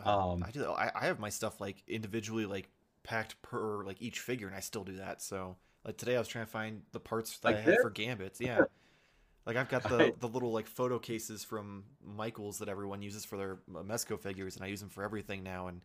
Uh, 0.06 0.32
Um, 0.32 0.44
I 0.48 0.52
do. 0.52 0.72
I, 0.72 0.92
I 0.96 1.06
have 1.06 1.20
my 1.20 1.30
stuff 1.30 1.60
like 1.60 1.84
individually 1.88 2.46
like 2.46 2.70
packed 3.04 3.42
per 3.42 3.84
like 3.84 4.02
each 4.02 4.20
figure, 4.20 4.48
and 4.48 4.56
I 4.56 4.60
still 4.60 4.84
do 4.84 4.96
that. 4.98 5.22
So 5.22 5.58
like 5.86 5.98
today, 5.98 6.16
I 6.16 6.20
was 6.20 6.28
trying 6.28 6.46
to 6.46 6.52
find 6.52 6.82
the 6.92 7.00
parts 7.00 7.38
that 7.40 7.48
Like 7.50 7.58
I 7.58 7.62
had 7.62 7.74
this? 7.74 7.82
for 7.82 7.90
Gambits. 7.90 8.40
Yeah, 8.40 8.62
like 9.46 9.56
I've 9.58 9.70
got 9.70 9.84
the 9.84 9.98
I- 9.98 10.14
the 10.20 10.28
little 10.28 10.52
like 10.52 10.68
photo 10.68 11.00
cases 11.00 11.44
from 11.44 11.84
Michaels 12.04 12.60
that 12.60 12.70
everyone 12.70 13.02
uses 13.02 13.26
for 13.26 13.38
their 13.38 13.60
Mezco 13.70 14.20
figures, 14.20 14.56
and 14.56 14.64
I 14.66 14.68
use 14.68 14.80
them 14.80 14.90
for 14.90 15.04
everything 15.04 15.44
now. 15.44 15.68
And 15.68 15.82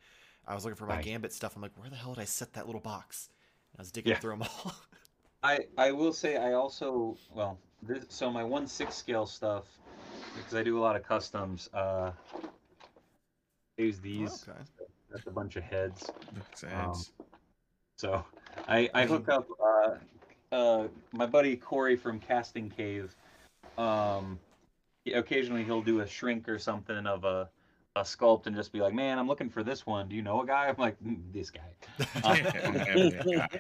I 0.46 0.54
was 0.54 0.64
looking 0.64 0.76
for 0.76 0.86
my 0.86 0.96
Nice. 0.96 1.04
Gambit 1.04 1.32
stuff. 1.32 1.56
I'm 1.56 1.62
like, 1.62 1.76
where 1.76 1.90
the 1.90 1.96
hell 1.96 2.14
did 2.14 2.20
I 2.22 2.24
set 2.26 2.52
that 2.54 2.66
little 2.66 2.80
box? 2.80 3.30
And 3.72 3.80
I 3.80 3.82
was 3.82 3.90
digging 3.92 4.12
Yeah. 4.12 4.18
through 4.18 4.38
them 4.38 4.42
all. 4.42 4.72
I 5.42 5.66
I 5.78 5.92
will 5.92 6.12
say 6.12 6.36
I 6.36 6.52
also 6.54 7.16
well 7.34 7.58
this, 7.82 8.04
so 8.08 8.30
my 8.30 8.42
one 8.42 8.66
six 8.66 8.94
scale 8.94 9.26
stuff 9.26 9.64
because 10.34 10.54
I 10.54 10.62
do 10.62 10.78
a 10.78 10.80
lot 10.80 10.96
of 10.96 11.02
customs. 11.02 11.68
Uh, 11.72 12.12
I 13.78 13.82
use 13.82 14.00
these. 14.00 14.46
okay. 14.48 14.58
That's 15.10 15.26
a 15.26 15.30
bunch 15.30 15.56
of 15.56 15.62
heads. 15.62 16.10
That's 16.32 16.64
Um. 16.64 16.94
So 17.96 18.24
I 18.68 18.90
I 18.92 19.06
hook 19.06 19.28
up 19.28 19.46
uh, 19.62 19.94
uh, 20.54 20.88
my 21.12 21.26
buddy 21.26 21.56
Corey 21.56 21.96
from 21.96 22.18
Casting 22.18 22.68
Cave. 22.70 23.14
Um, 23.78 24.38
occasionally 25.14 25.64
he'll 25.64 25.82
do 25.82 26.00
a 26.00 26.06
shrink 26.06 26.48
or 26.48 26.58
something 26.58 27.06
of 27.06 27.24
a 27.24 27.48
a 27.96 28.02
sculpt 28.02 28.46
and 28.46 28.54
just 28.54 28.72
be 28.72 28.80
like, 28.80 28.92
"Man, 28.92 29.18
I'm 29.18 29.26
looking 29.26 29.48
for 29.48 29.62
this 29.62 29.86
one. 29.86 30.08
Do 30.08 30.16
you 30.16 30.22
know 30.22 30.42
a 30.42 30.46
guy?" 30.46 30.68
I'm 30.68 30.76
like, 30.76 31.02
"Mm, 31.02 31.32
"This 31.32 31.50
guy." 31.50 31.72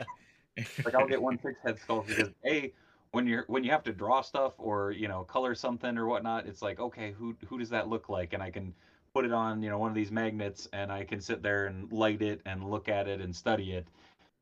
like 0.84 0.94
I'll 0.94 1.06
get 1.06 1.20
one 1.20 1.38
six 1.40 1.58
head 1.64 1.78
sculpt 1.78 2.08
because 2.08 2.30
a 2.44 2.72
when 3.12 3.26
you're 3.26 3.44
when 3.48 3.64
you 3.64 3.70
have 3.70 3.82
to 3.84 3.92
draw 3.92 4.20
stuff 4.20 4.52
or 4.58 4.90
you 4.90 5.08
know 5.08 5.24
color 5.24 5.54
something 5.54 5.96
or 5.96 6.06
whatnot, 6.06 6.46
it's 6.46 6.62
like 6.62 6.80
okay, 6.80 7.12
who 7.12 7.34
who 7.46 7.58
does 7.58 7.70
that 7.70 7.88
look 7.88 8.08
like? 8.08 8.34
And 8.34 8.42
I 8.42 8.50
can 8.50 8.74
put 9.14 9.24
it 9.24 9.32
on 9.32 9.62
you 9.62 9.70
know 9.70 9.78
one 9.78 9.90
of 9.90 9.94
these 9.94 10.10
magnets 10.10 10.68
and 10.72 10.92
I 10.92 11.04
can 11.04 11.20
sit 11.20 11.42
there 11.42 11.66
and 11.66 11.90
light 11.90 12.20
it 12.20 12.42
and 12.44 12.68
look 12.68 12.88
at 12.88 13.08
it 13.08 13.20
and 13.20 13.34
study 13.34 13.72
it. 13.72 13.86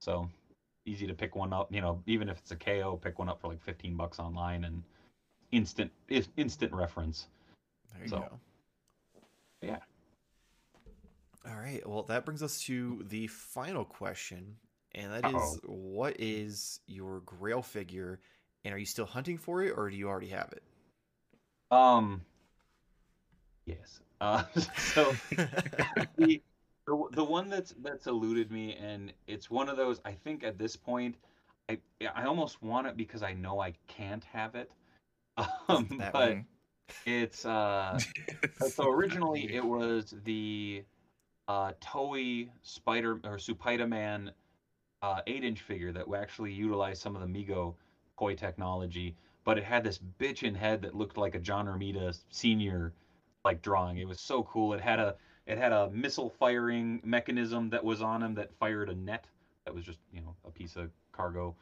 So 0.00 0.28
easy 0.86 1.06
to 1.06 1.14
pick 1.14 1.36
one 1.36 1.52
up. 1.52 1.72
You 1.72 1.80
know, 1.80 2.02
even 2.06 2.28
if 2.28 2.38
it's 2.38 2.50
a 2.50 2.56
KO, 2.56 2.98
pick 3.02 3.18
one 3.18 3.28
up 3.28 3.40
for 3.40 3.48
like 3.48 3.62
fifteen 3.62 3.94
bucks 3.94 4.18
online 4.18 4.64
and 4.64 4.82
instant 5.54 5.90
is 6.08 6.28
instant 6.36 6.72
reference. 6.72 7.28
There 7.92 8.02
you 8.02 8.08
So, 8.08 8.18
go. 8.18 8.40
yeah. 9.62 9.78
All 11.48 11.56
right. 11.56 11.86
Well, 11.88 12.02
that 12.04 12.24
brings 12.24 12.42
us 12.42 12.60
to 12.62 13.04
the 13.08 13.26
final 13.28 13.84
question, 13.84 14.56
and 14.94 15.12
that 15.12 15.26
is, 15.26 15.34
Uh-oh. 15.34 15.58
what 15.66 16.16
is 16.18 16.80
your 16.86 17.20
Grail 17.20 17.62
figure, 17.62 18.20
and 18.64 18.74
are 18.74 18.78
you 18.78 18.86
still 18.86 19.06
hunting 19.06 19.36
for 19.38 19.62
it, 19.62 19.72
or 19.76 19.90
do 19.90 19.96
you 19.96 20.08
already 20.08 20.28
have 20.28 20.52
it? 20.52 20.62
Um. 21.70 22.22
Yes. 23.66 24.00
Uh. 24.20 24.44
So. 24.78 25.14
the, 26.16 26.40
the 26.86 27.08
the 27.12 27.24
one 27.24 27.48
that's 27.48 27.74
that's 27.82 28.06
eluded 28.06 28.50
me, 28.50 28.74
and 28.76 29.12
it's 29.26 29.50
one 29.50 29.68
of 29.68 29.76
those. 29.76 30.00
I 30.04 30.12
think 30.12 30.44
at 30.44 30.58
this 30.58 30.76
point, 30.76 31.16
I 31.68 31.78
I 32.14 32.24
almost 32.24 32.62
want 32.62 32.86
it 32.86 32.96
because 32.96 33.22
I 33.22 33.32
know 33.34 33.60
I 33.60 33.74
can't 33.86 34.24
have 34.24 34.54
it. 34.54 34.70
Um, 35.68 35.88
That 35.98 36.12
but 36.12 36.28
one. 36.30 36.46
it's 37.06 37.44
uh. 37.44 37.98
so 38.68 38.90
originally 38.90 39.52
it 39.54 39.64
was 39.64 40.14
the 40.24 40.84
uh 41.48 41.72
Toei 41.80 42.48
Spider 42.62 43.12
or 43.24 43.36
Supaita 43.38 43.88
Man 43.88 44.32
uh, 45.02 45.20
eight 45.26 45.44
inch 45.44 45.60
figure 45.60 45.92
that 45.92 46.06
actually 46.16 46.52
utilized 46.52 47.02
some 47.02 47.14
of 47.14 47.20
the 47.20 47.28
Migo 47.28 47.74
koi 48.16 48.34
technology, 48.34 49.14
but 49.44 49.58
it 49.58 49.64
had 49.64 49.84
this 49.84 49.98
bitchin' 50.18 50.56
head 50.56 50.80
that 50.82 50.94
looked 50.94 51.18
like 51.18 51.34
a 51.34 51.38
John 51.38 51.66
Romita 51.66 52.18
senior 52.30 52.94
like 53.44 53.60
drawing. 53.60 53.98
It 53.98 54.08
was 54.08 54.20
so 54.20 54.44
cool. 54.44 54.72
It 54.72 54.80
had 54.80 54.98
a 55.00 55.16
it 55.46 55.58
had 55.58 55.72
a 55.72 55.90
missile 55.90 56.30
firing 56.30 57.00
mechanism 57.04 57.68
that 57.70 57.84
was 57.84 58.00
on 58.00 58.22
him 58.22 58.34
that 58.36 58.54
fired 58.54 58.88
a 58.88 58.94
net 58.94 59.26
that 59.66 59.74
was 59.74 59.84
just 59.84 59.98
you 60.10 60.22
know 60.22 60.34
a 60.46 60.50
piece 60.50 60.76
of 60.76 60.90
cargo. 61.12 61.54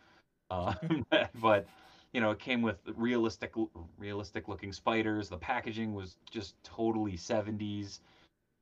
Uh, 0.50 0.74
but 1.40 1.66
you 2.12 2.20
know, 2.20 2.30
it 2.30 2.38
came 2.38 2.62
with 2.62 2.76
realistic 2.96 3.52
realistic 3.98 4.48
looking 4.48 4.72
spiders. 4.72 5.28
The 5.28 5.38
packaging 5.38 5.94
was 5.94 6.16
just 6.30 6.54
totally 6.62 7.12
70s. 7.12 8.00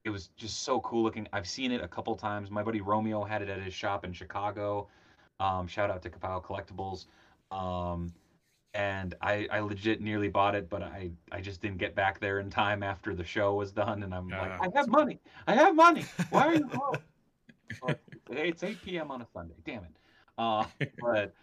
It 0.05 0.11
was 0.11 0.29
just 0.37 0.63
so 0.63 0.81
cool 0.81 1.03
looking. 1.03 1.29
I've 1.33 1.49
seen 1.49 1.73
it 1.73 1.83
a 1.83 1.89
couple 1.89 2.15
times. 2.17 2.51
My 2.51 2.63
buddy 2.63 2.81
Romeo 2.81 3.25
had 3.25 3.43
it 3.43 3.49
at 3.49 3.61
his 3.61 3.75
shop 3.75 4.05
in 4.05 4.13
Chicago. 4.13 4.89
Um, 5.41 5.67
shout 5.67 5.91
out 5.91 6.03
to 6.03 6.11
Kapow 6.11 6.43
Collectibles. 6.43 7.07
Um, 7.55 8.13
and 8.73 9.15
I, 9.21 9.49
I 9.51 9.61
legit 9.61 10.01
nearly 10.01 10.29
bought 10.29 10.55
it, 10.55 10.71
but 10.71 10.83
I, 10.83 11.11
I 11.33 11.41
just 11.41 11.61
didn't 11.61 11.79
get 11.79 11.95
back 11.97 12.21
there 12.21 12.39
in 12.39 12.51
time 12.51 12.83
after 12.85 13.15
the 13.15 13.25
show 13.25 13.55
was 13.55 13.73
done. 13.73 14.05
And 14.05 14.15
I'm 14.15 14.29
like, 14.29 14.53
I 14.61 14.69
have 14.75 14.89
money. 14.89 15.19
I 15.49 15.55
have 15.55 15.75
money. 15.75 16.05
Why 16.31 16.47
are 16.47 16.55
you 16.55 16.71
well, 17.83 17.97
it's 18.31 18.63
8 18.63 18.83
p.m. 18.85 19.11
on 19.11 19.23
a 19.23 19.27
Sunday. 19.35 19.57
Damn 19.65 19.85
it. 19.85 19.97
Uh, 20.39 20.65
but 21.01 21.35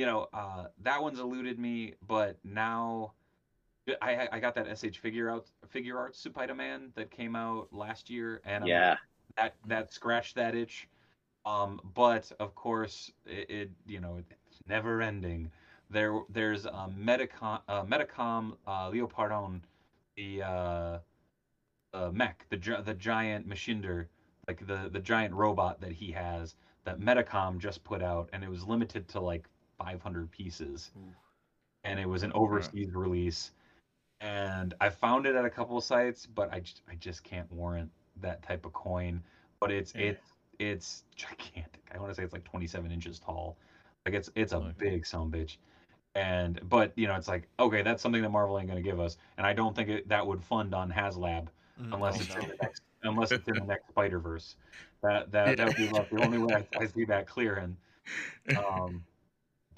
you 0.00 0.06
know, 0.06 0.28
uh, 0.32 0.64
that 0.82 1.02
one's 1.02 1.18
eluded 1.18 1.58
me. 1.58 1.92
But 2.08 2.38
now, 2.42 3.12
I 4.00 4.28
I 4.32 4.40
got 4.40 4.54
that 4.54 4.78
SH 4.78 4.96
figure 4.96 5.28
out 5.28 5.50
Figuarts 5.74 6.16
Spider 6.16 6.54
Man 6.54 6.90
that 6.94 7.10
came 7.10 7.36
out 7.36 7.68
last 7.70 8.08
year, 8.08 8.40
and 8.46 8.66
yeah, 8.66 8.96
that 9.36 9.56
that 9.66 9.92
scratched 9.92 10.36
that 10.36 10.54
itch. 10.54 10.88
Um, 11.44 11.82
but 11.94 12.32
of 12.40 12.54
course, 12.54 13.12
it, 13.26 13.50
it 13.50 13.70
you 13.86 14.00
know 14.00 14.22
it's 14.48 14.62
never 14.66 15.02
ending. 15.02 15.50
There 15.90 16.18
there's 16.30 16.64
a 16.64 16.88
Medicom 16.98 17.60
uh, 17.68 17.84
Medicom 17.84 18.56
uh, 18.66 18.90
Leopardon, 18.90 19.60
the 20.16 20.42
uh, 20.42 20.98
uh, 21.92 22.10
mech, 22.10 22.46
the 22.48 22.56
the 22.82 22.94
giant 22.94 23.46
machinder, 23.46 24.06
like 24.48 24.66
the 24.66 24.88
the 24.90 25.00
giant 25.00 25.34
robot 25.34 25.82
that 25.82 25.92
he 25.92 26.10
has 26.12 26.54
that 26.86 27.00
Medicom 27.00 27.58
just 27.58 27.84
put 27.84 28.02
out, 28.02 28.30
and 28.32 28.42
it 28.42 28.48
was 28.48 28.64
limited 28.64 29.06
to 29.08 29.20
like 29.20 29.46
500 29.82 30.30
pieces, 30.30 30.90
Ooh. 30.96 31.12
and 31.84 31.98
it 31.98 32.08
was 32.08 32.22
an 32.22 32.32
overseas 32.34 32.92
release. 32.92 33.52
And 34.20 34.74
I 34.80 34.90
found 34.90 35.26
it 35.26 35.34
at 35.34 35.44
a 35.44 35.50
couple 35.50 35.78
of 35.78 35.84
sites, 35.84 36.26
but 36.26 36.52
I 36.52 36.60
just, 36.60 36.82
I 36.90 36.94
just 36.96 37.24
can't 37.24 37.50
warrant 37.50 37.90
that 38.20 38.42
type 38.42 38.66
of 38.66 38.72
coin. 38.74 39.22
But 39.60 39.70
it's 39.70 39.94
yeah. 39.94 40.02
it's 40.02 40.22
it's 40.58 41.04
gigantic. 41.16 41.82
I 41.94 41.98
want 41.98 42.10
to 42.10 42.14
say 42.14 42.22
it's 42.22 42.32
like 42.32 42.44
27 42.44 42.90
inches 42.90 43.18
tall. 43.18 43.56
Like 44.04 44.14
it's 44.14 44.30
it's 44.34 44.52
a 44.52 44.58
okay. 44.58 44.72
big 44.78 45.06
son 45.06 45.30
bitch. 45.30 45.56
And 46.14 46.60
but 46.68 46.92
you 46.96 47.06
know 47.06 47.14
it's 47.14 47.28
like 47.28 47.48
okay 47.58 47.82
that's 47.82 48.02
something 48.02 48.22
that 48.22 48.30
Marvel 48.30 48.58
ain't 48.58 48.68
gonna 48.68 48.82
give 48.82 49.00
us, 49.00 49.16
and 49.38 49.46
I 49.46 49.52
don't 49.52 49.74
think 49.74 49.88
it, 49.88 50.08
that 50.08 50.26
would 50.26 50.42
fund 50.42 50.74
on 50.74 50.90
HasLab 50.90 51.46
mm, 51.80 51.94
unless 51.94 52.18
oh, 52.18 52.20
it's 52.20 52.34
no. 52.34 52.42
in 52.42 52.48
the 52.48 52.56
next 52.60 52.82
unless 53.04 53.32
it's 53.32 53.48
in 53.48 53.54
the 53.54 53.64
next 53.64 53.88
Spider 53.88 54.18
Verse. 54.18 54.56
That 55.02 55.30
that 55.32 55.56
that 55.56 55.66
would 55.68 55.76
be 55.76 55.88
like 55.88 56.10
the 56.10 56.22
only 56.22 56.38
way 56.38 56.54
I, 56.54 56.78
I 56.78 56.86
see 56.86 57.04
that 57.06 57.26
clearing. 57.26 57.76
Um, 58.56 59.04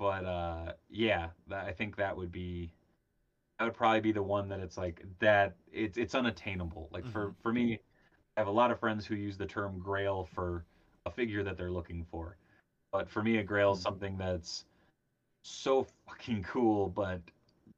but 0.03 0.25
uh, 0.25 0.73
yeah, 0.91 1.29
that, 1.47 1.65
I 1.65 1.73
think 1.73 1.95
that 1.95 2.17
would 2.17 2.33
be 2.33 2.73
that 3.57 3.67
would 3.67 3.75
probably 3.75 4.01
be 4.01 4.11
the 4.11 4.23
one 4.23 4.49
that 4.49 4.59
it's 4.59 4.77
like 4.77 5.01
that 5.21 5.55
it's 5.73 5.97
it's 5.97 6.17
unattainable. 6.17 6.89
Like 6.91 7.05
mm-hmm. 7.05 7.13
for 7.13 7.35
for 7.41 7.53
me, 7.53 7.79
I 8.37 8.41
have 8.41 8.49
a 8.49 8.53
lot 8.53 8.73
of 8.73 8.81
friends 8.81 9.07
who 9.07 9.15
use 9.15 9.39
the 9.39 9.47
term 9.47 9.79
Grail 9.79 10.29
for 10.35 10.65
a 11.07 11.11
figure 11.13 11.45
that 11.45 11.57
they're 11.57 11.71
looking 11.71 12.05
for, 12.11 12.37
but 12.91 13.09
for 13.09 13.23
me, 13.23 13.39
a 13.39 13.45
Grail 13.45 13.71
is 13.71 13.79
mm-hmm. 13.79 13.83
something 13.85 14.19
that's 14.19 14.65
so 15.45 15.87
fucking 16.09 16.43
cool, 16.43 16.89
but 16.89 17.21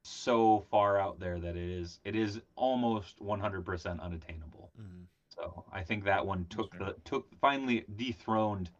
so 0.01 0.65
far 0.71 0.99
out 0.99 1.19
there 1.19 1.39
that 1.39 1.55
it 1.55 1.69
is 1.69 1.99
it 2.05 2.15
is 2.15 2.41
almost 2.55 3.23
100% 3.23 4.01
unattainable. 4.01 4.71
Mm-hmm. 4.81 5.03
So 5.29 5.63
I 5.71 5.83
think 5.83 6.03
that 6.05 6.25
one 6.25 6.47
took 6.49 6.73
sure. 6.73 6.87
the 6.87 6.95
took 7.05 7.27
finally 7.39 7.85
dethroned 7.97 8.71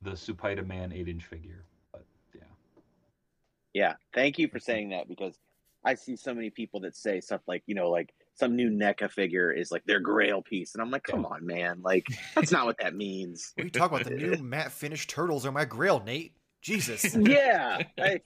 the 0.00 0.12
Supaida 0.12 0.66
Man 0.66 0.90
eight 0.90 1.08
inch 1.08 1.26
figure. 1.26 1.66
Yeah, 3.78 3.94
thank 4.12 4.40
you 4.40 4.48
for 4.48 4.58
saying 4.58 4.88
that 4.88 5.06
because 5.08 5.38
I 5.84 5.94
see 5.94 6.16
so 6.16 6.34
many 6.34 6.50
people 6.50 6.80
that 6.80 6.96
say 6.96 7.20
stuff 7.20 7.42
like, 7.46 7.62
you 7.66 7.76
know, 7.76 7.90
like 7.90 8.12
some 8.34 8.56
new 8.56 8.70
NECA 8.70 9.08
figure 9.08 9.52
is 9.52 9.70
like 9.70 9.84
their 9.84 10.00
grail 10.00 10.42
piece. 10.42 10.74
And 10.74 10.82
I'm 10.82 10.90
like, 10.90 11.04
come 11.04 11.24
on, 11.24 11.46
man. 11.46 11.80
Like, 11.80 12.08
that's 12.34 12.50
not 12.50 12.66
what 12.66 12.78
that 12.78 12.96
means. 12.96 13.52
What 13.54 13.62
are 13.62 13.66
you 13.66 13.70
talking 13.70 14.00
about? 14.00 14.10
The 14.10 14.16
new 14.16 14.36
matte 14.42 14.72
finished 14.72 15.08
turtles 15.08 15.46
are 15.46 15.52
my 15.52 15.64
grail, 15.64 16.02
Nate. 16.04 16.32
Jesus. 16.60 17.14
yeah. 17.20 17.84
I, 17.96 18.20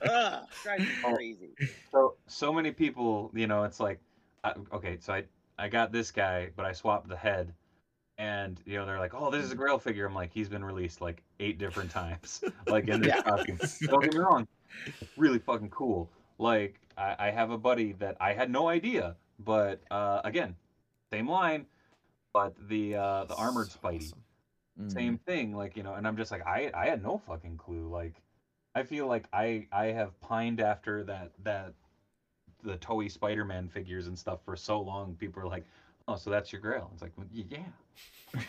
uh, 0.00 0.42
crazy. 1.02 1.50
So, 1.90 2.14
so 2.28 2.52
many 2.52 2.70
people, 2.70 3.32
you 3.34 3.48
know, 3.48 3.64
it's 3.64 3.80
like, 3.80 3.98
okay, 4.72 4.98
so 5.00 5.12
I, 5.12 5.24
I 5.58 5.66
got 5.66 5.90
this 5.90 6.12
guy, 6.12 6.50
but 6.54 6.66
I 6.66 6.72
swapped 6.72 7.08
the 7.08 7.16
head. 7.16 7.52
And, 8.16 8.60
you 8.64 8.78
know, 8.78 8.86
they're 8.86 9.00
like, 9.00 9.12
oh, 9.12 9.28
this 9.32 9.44
is 9.44 9.50
a 9.50 9.56
grail 9.56 9.80
figure. 9.80 10.06
I'm 10.06 10.14
like, 10.14 10.32
he's 10.32 10.48
been 10.48 10.64
released 10.64 11.00
like 11.00 11.20
eight 11.40 11.58
different 11.58 11.90
times. 11.90 12.44
like, 12.68 12.86
in 12.86 13.00
this 13.00 13.08
yeah. 13.08 13.22
costume. 13.22 13.58
Don't 13.88 14.04
get 14.04 14.14
me 14.14 14.20
wrong 14.20 14.46
really 15.16 15.38
fucking 15.38 15.70
cool. 15.70 16.10
Like 16.38 16.80
I, 16.96 17.16
I, 17.18 17.30
have 17.30 17.50
a 17.50 17.58
buddy 17.58 17.92
that 17.94 18.16
I 18.20 18.32
had 18.32 18.50
no 18.50 18.68
idea, 18.68 19.16
but 19.38 19.80
uh, 19.90 20.20
again, 20.24 20.56
same 21.12 21.28
line, 21.28 21.66
but 22.32 22.54
the 22.68 22.96
uh, 22.96 23.24
the 23.24 23.34
armored 23.34 23.68
Spidey, 23.68 24.06
awesome. 24.06 24.22
mm-hmm. 24.80 24.88
same 24.90 25.18
thing. 25.18 25.54
Like 25.54 25.76
you 25.76 25.82
know, 25.82 25.94
and 25.94 26.06
I'm 26.06 26.16
just 26.16 26.30
like 26.30 26.46
I 26.46 26.70
I 26.74 26.86
had 26.86 27.02
no 27.02 27.18
fucking 27.26 27.56
clue. 27.56 27.88
Like 27.88 28.14
I 28.74 28.82
feel 28.82 29.06
like 29.06 29.26
I 29.32 29.66
I 29.72 29.86
have 29.86 30.18
pined 30.20 30.60
after 30.60 31.04
that 31.04 31.30
that 31.44 31.72
the 32.62 32.76
Toei 32.78 33.10
Spider-Man 33.10 33.68
figures 33.68 34.06
and 34.06 34.18
stuff 34.18 34.40
for 34.44 34.56
so 34.56 34.80
long. 34.80 35.14
People 35.14 35.42
are 35.42 35.48
like, 35.48 35.64
oh, 36.08 36.16
so 36.16 36.30
that's 36.30 36.50
your 36.50 36.60
grail. 36.60 36.90
It's 36.94 37.02
like, 37.02 37.12
well, 37.16 37.26
yeah, 37.32 37.58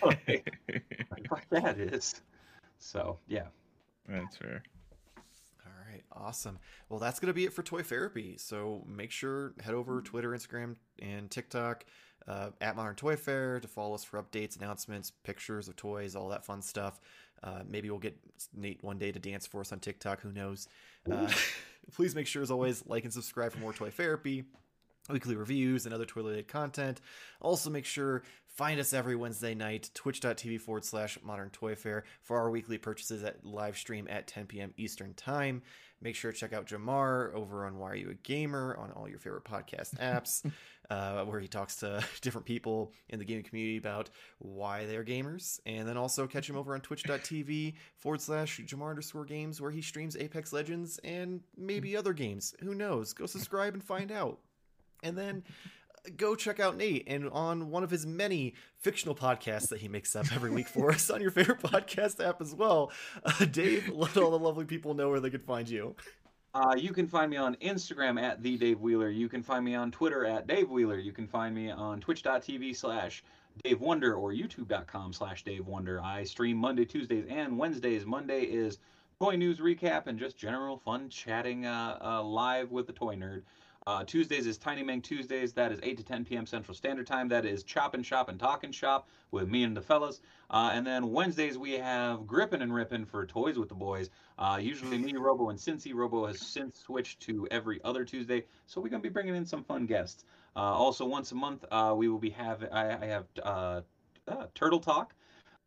like, 0.06 0.56
like, 1.32 1.50
that 1.50 1.78
is. 1.78 2.22
So 2.80 3.20
yeah, 3.28 3.48
that's 4.08 4.38
fair 4.38 4.64
awesome. 6.16 6.60
Well, 6.90 7.00
that's 7.00 7.20
gonna 7.20 7.34
be 7.34 7.46
it 7.46 7.54
for 7.54 7.64
Toy 7.64 7.84
Therapy. 7.84 8.38
So 8.38 8.84
make 8.88 9.12
sure 9.12 9.54
head 9.62 9.74
over 9.74 10.02
Twitter, 10.02 10.32
Instagram, 10.32 10.76
and 11.02 11.30
TikTok 11.30 11.86
uh, 12.28 12.50
at 12.62 12.76
Modern 12.76 12.96
Toy 12.96 13.16
Fair 13.16 13.60
to 13.60 13.68
follow 13.68 13.94
us 13.94 14.04
for 14.04 14.22
updates, 14.22 14.58
announcements, 14.58 15.12
pictures 15.12 15.68
of 15.68 15.76
toys, 15.76 16.16
all 16.16 16.30
that 16.30 16.46
fun 16.46 16.62
stuff. 16.62 17.00
Uh, 17.44 17.62
maybe 17.68 17.90
we'll 17.90 18.00
get 18.00 18.18
Nate 18.56 18.84
one 18.84 18.98
day 18.98 19.12
to 19.12 19.20
dance 19.20 19.46
for 19.46 19.62
us 19.62 19.72
on 19.72 19.80
TikTok. 19.80 20.22
Who 20.22 20.32
knows? 20.32 20.68
Uh, 21.10 21.30
please 21.94 22.16
make 22.16 22.28
sure, 22.28 22.42
as 22.42 22.52
always, 22.52 22.86
like 22.88 23.04
and 23.04 23.14
subscribe 23.14 23.52
for 23.52 23.60
more 23.60 23.74
Toy 23.74 23.90
Therapy 23.90 24.46
weekly 25.10 25.36
reviews 25.36 25.86
and 25.86 25.94
other 25.94 26.06
toy 26.06 26.22
related 26.22 26.48
content. 26.48 27.02
Also, 27.42 27.70
make 27.70 27.86
sure 27.86 28.24
find 28.48 28.80
us 28.80 28.94
every 28.94 29.16
Wednesday 29.16 29.54
night, 29.54 29.90
twitch.tv 29.94 30.62
forward 30.62 30.86
slash 30.86 31.18
modern 31.24 31.50
toy 31.50 31.76
fair 31.76 32.06
for 32.22 32.38
our 32.38 32.50
weekly 32.50 32.78
purchases 32.78 33.24
at 33.24 33.46
live 33.46 33.78
stream 33.78 34.08
at 34.10 34.28
10 34.28 34.48
p.m. 34.48 34.74
Eastern 34.78 35.14
Time. 35.14 35.62
Make 36.02 36.16
sure 36.16 36.32
to 36.32 36.38
check 36.38 36.54
out 36.54 36.68
Jamar 36.68 37.34
over 37.34 37.66
on 37.66 37.78
Why 37.78 37.92
Are 37.92 37.96
You 37.96 38.10
a 38.12 38.14
Gamer 38.14 38.76
on 38.78 38.92
all 38.92 39.08
your 39.08 39.20
favorite 39.20 39.46
podcast 39.46 39.96
apps, 40.00 40.50
uh, 40.90 41.24
where 41.26 41.40
he 41.40 41.48
talks 41.48 41.78
to 41.78 42.04
different 42.22 42.46
people 42.46 42.92
in 43.10 43.20
the 43.20 43.26
gaming 43.26 43.44
community 43.44 43.78
about 43.78 44.10
why 44.40 44.86
they're 44.86 45.06
gamers. 45.06 45.60
And 45.66 45.88
then 45.88 45.98
also 45.98 46.28
catch 46.28 46.50
him 46.50 46.58
over 46.58 46.74
on 46.74 46.82
twitch.tv 46.82 47.74
forward 47.98 48.22
slash 48.22 48.60
Jamar 48.62 48.90
underscore 48.90 49.26
games, 49.26 49.62
where 49.62 49.72
he 49.72 49.82
streams 49.82 50.16
Apex 50.16 50.54
Legends 50.54 51.00
and 51.04 51.42
maybe 51.58 51.98
other 51.98 52.14
games. 52.14 52.54
Who 52.60 52.76
knows? 52.76 53.14
Go 53.14 53.26
subscribe 53.26 53.74
and 53.74 53.84
find 53.84 54.12
out. 54.12 54.40
And 55.06 55.16
then 55.16 55.44
go 56.18 56.36
check 56.36 56.60
out 56.60 56.78
Nate 56.78 57.04
and 57.08 57.30
on 57.30 57.70
one 57.70 57.84
of 57.84 57.92
his 57.92 58.06
many 58.06 58.56
fictional 58.80 59.16
podcasts 59.16 59.70
that 59.70 59.80
he 59.80 59.88
makes 59.88 60.16
up 60.16 60.26
every 60.34 60.50
week 60.50 60.68
for 60.68 60.92
us 60.92 61.10
on 61.10 61.22
your 61.22 61.32
favorite 61.32 61.60
podcast 61.64 62.26
app 62.26 62.42
as 62.42 62.54
well. 62.56 62.92
Uh, 63.24 63.46
Dave, 63.46 63.90
let 63.90 64.18
all 64.18 64.32
the 64.32 64.40
lovely 64.40 64.66
people 64.66 64.94
know 64.94 65.10
where 65.10 65.20
they 65.20 65.30
can 65.30 65.42
find 65.42 65.70
you. 65.70 65.96
Uh, 66.56 66.74
you 66.78 66.94
can 66.94 67.08
find 67.08 67.30
me 67.30 67.38
on 67.38 67.56
Instagram 67.56 68.20
at 68.20 68.42
the 68.42 68.58
Dave 68.58 68.80
Wheeler. 68.80 69.10
You 69.10 69.28
can 69.28 69.44
find 69.44 69.64
me 69.64 69.76
on 69.76 69.92
Twitter 69.92 70.26
at 70.26 70.48
Dave 70.48 70.70
Wheeler. 70.70 70.98
You 70.98 71.12
can 71.12 71.28
find 71.28 71.54
me 71.54 71.70
on 71.70 72.00
Twitch.tv 72.00 72.76
slash 72.76 73.24
Dave 73.64 73.82
Wonder 73.82 74.16
or 74.16 74.32
YouTube.com 74.32 75.14
slash 75.14 75.44
Dave 75.44 75.68
Wonder. 75.68 76.02
I 76.02 76.24
stream 76.24 76.58
Monday, 76.58 76.86
Tuesdays, 76.86 77.26
and 77.30 77.58
Wednesdays. 77.58 78.06
Monday 78.06 78.42
is 78.42 78.80
toy 79.20 79.36
news 79.36 79.60
recap 79.60 80.08
and 80.08 80.18
just 80.18 80.38
general 80.38 80.78
fun 80.78 81.10
chatting 81.10 81.66
uh, 81.66 81.98
uh, 82.02 82.24
live 82.24 82.72
with 82.72 82.88
the 82.88 82.94
toy 82.94 83.16
nerd. 83.16 83.44
Uh, 83.88 84.04
Tuesdays 84.04 84.48
is 84.48 84.58
Tiny 84.58 84.82
Mang 84.82 85.00
Tuesdays. 85.00 85.54
That 85.54 85.72
is 85.72 85.80
8 85.84 85.98
to 85.98 86.04
10 86.04 86.26
p.m. 86.26 86.48
Central 86.48 86.74
Standard 86.74 87.06
Time. 87.06 87.28
That 87.28 87.46
is 87.46 87.62
Chop 87.62 87.94
and 87.94 88.04
Shop 88.04 88.30
and 88.30 88.40
Talk 88.40 88.64
and 88.64 88.74
Shop 88.74 89.08
with 89.30 89.48
me 89.48 89.62
and 89.62 89.78
the 89.78 89.82
fellas. 89.82 90.22
Uh, 90.50 90.72
and 90.74 90.88
then 90.88 91.12
Wednesdays 91.12 91.56
we 91.56 91.74
have 91.74 92.26
Grippin' 92.26 92.64
and 92.64 92.74
Rippin' 92.74 93.06
for 93.06 93.28
Toys 93.28 93.60
with 93.60 93.70
the 93.70 93.76
Boys. 93.76 94.10
Uh, 94.40 94.58
usually 94.60 94.98
me, 94.98 95.14
Robo, 95.14 95.50
and 95.50 95.60
Cincy. 95.60 95.94
Robo 95.94 96.26
has 96.26 96.40
since 96.40 96.80
switched 96.80 97.20
to 97.28 97.48
every 97.52 97.80
other 97.84 98.04
Tuesday, 98.04 98.46
so 98.66 98.82
we're 98.82 98.90
gonna 98.90 99.04
be 99.04 99.10
bringing 99.10 99.36
in 99.36 99.46
some 99.46 99.64
fun 99.64 99.86
guests. 99.86 100.26
Uh, 100.56 100.62
also, 100.62 101.06
once 101.06 101.32
a 101.32 101.36
month 101.36 101.64
uh, 101.70 101.94
we 101.96 102.08
will 102.08 102.18
be 102.18 102.32
having. 102.32 102.72
I, 102.72 103.04
I 103.04 103.06
have 103.06 103.26
uh, 103.44 103.82
Turtle 104.56 104.80
Talk. 104.80 105.14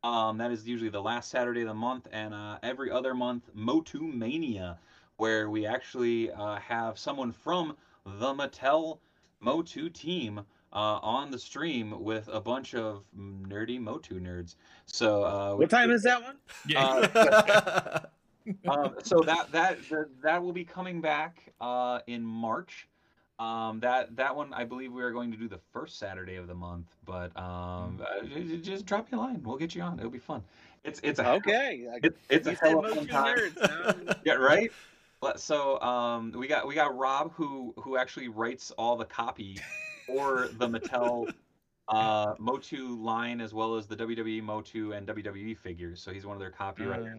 Um, 0.02 0.38
that 0.38 0.50
is 0.50 0.66
usually 0.66 0.90
the 0.90 1.00
last 1.00 1.30
Saturday 1.30 1.60
of 1.60 1.68
the 1.68 1.74
month, 1.74 2.08
and 2.10 2.34
every 2.64 2.90
other 2.90 3.14
month 3.14 3.48
Motu 3.54 4.00
Mania, 4.00 4.76
where 5.18 5.48
we 5.48 5.66
actually 5.66 6.32
have 6.36 6.98
someone 6.98 7.30
from 7.30 7.76
the 8.18 8.32
Mattel 8.34 8.98
Motu 9.40 9.88
team 9.88 10.38
uh, 10.72 10.98
on 11.02 11.30
the 11.30 11.38
stream 11.38 12.02
with 12.02 12.28
a 12.32 12.40
bunch 12.40 12.74
of 12.74 13.02
nerdy 13.16 13.80
Motu 13.80 14.20
nerds. 14.20 14.56
So 14.86 15.24
uh, 15.24 15.50
we- 15.54 15.64
What 15.64 15.70
time 15.70 15.90
is 15.90 16.02
that 16.02 16.22
one? 16.22 16.36
Yeah. 16.66 18.00
um, 18.68 18.94
so 19.02 19.20
that 19.20 19.52
that 19.52 19.78
that- 19.90 20.08
that 20.22 20.42
will 20.42 20.52
be 20.52 20.64
coming 20.64 21.00
back 21.00 21.52
uh, 21.60 22.00
in 22.06 22.22
March. 22.24 22.88
Um, 23.38 23.78
that 23.80 24.16
that 24.16 24.34
one 24.34 24.52
I 24.52 24.64
believe 24.64 24.92
we 24.92 25.00
are 25.02 25.12
going 25.12 25.30
to 25.30 25.36
do 25.36 25.46
the 25.48 25.60
first 25.72 25.98
Saturday 25.98 26.34
of 26.36 26.48
the 26.48 26.54
month, 26.56 26.86
but 27.04 27.30
um, 27.40 28.00
uh, 28.02 28.24
j- 28.26 28.42
j- 28.44 28.56
just 28.58 28.84
drop 28.84 29.12
me 29.12 29.16
a 29.16 29.20
line. 29.20 29.40
We'll 29.44 29.56
get 29.58 29.76
you 29.76 29.82
on. 29.82 29.98
It'll 30.00 30.10
be 30.10 30.18
fun. 30.18 30.42
It's 30.82 30.98
it's 31.04 31.20
a 31.20 31.30
Okay. 31.34 31.86
I- 31.92 32.00
it's, 32.02 32.18
it's 32.30 32.46
a 32.48 32.50
you 32.50 32.56
said 32.56 32.68
hell 32.70 32.84
of 32.84 32.90
a 32.90 32.94
fun 32.96 33.06
time. 33.06 33.36
nerds. 33.36 34.16
Yeah, 34.24 34.32
right. 34.34 34.72
But- 35.20 35.40
So 35.40 35.80
um, 35.80 36.32
we 36.32 36.46
got 36.46 36.66
we 36.66 36.74
got 36.74 36.96
Rob 36.96 37.32
who 37.34 37.74
who 37.78 37.96
actually 37.96 38.28
writes 38.28 38.70
all 38.72 38.96
the 38.96 39.04
copy 39.04 39.58
for 40.06 40.48
the 40.58 40.68
Mattel 40.68 41.32
uh, 41.88 42.34
Motu 42.38 42.96
line 43.02 43.40
as 43.40 43.52
well 43.54 43.76
as 43.76 43.86
the 43.86 43.96
WWE 43.96 44.42
Motu 44.42 44.92
and 44.92 45.06
WWE 45.06 45.56
figures. 45.58 46.00
So 46.00 46.12
he's 46.12 46.24
one 46.26 46.36
of 46.36 46.40
their 46.40 46.50
copywriters. 46.52 47.14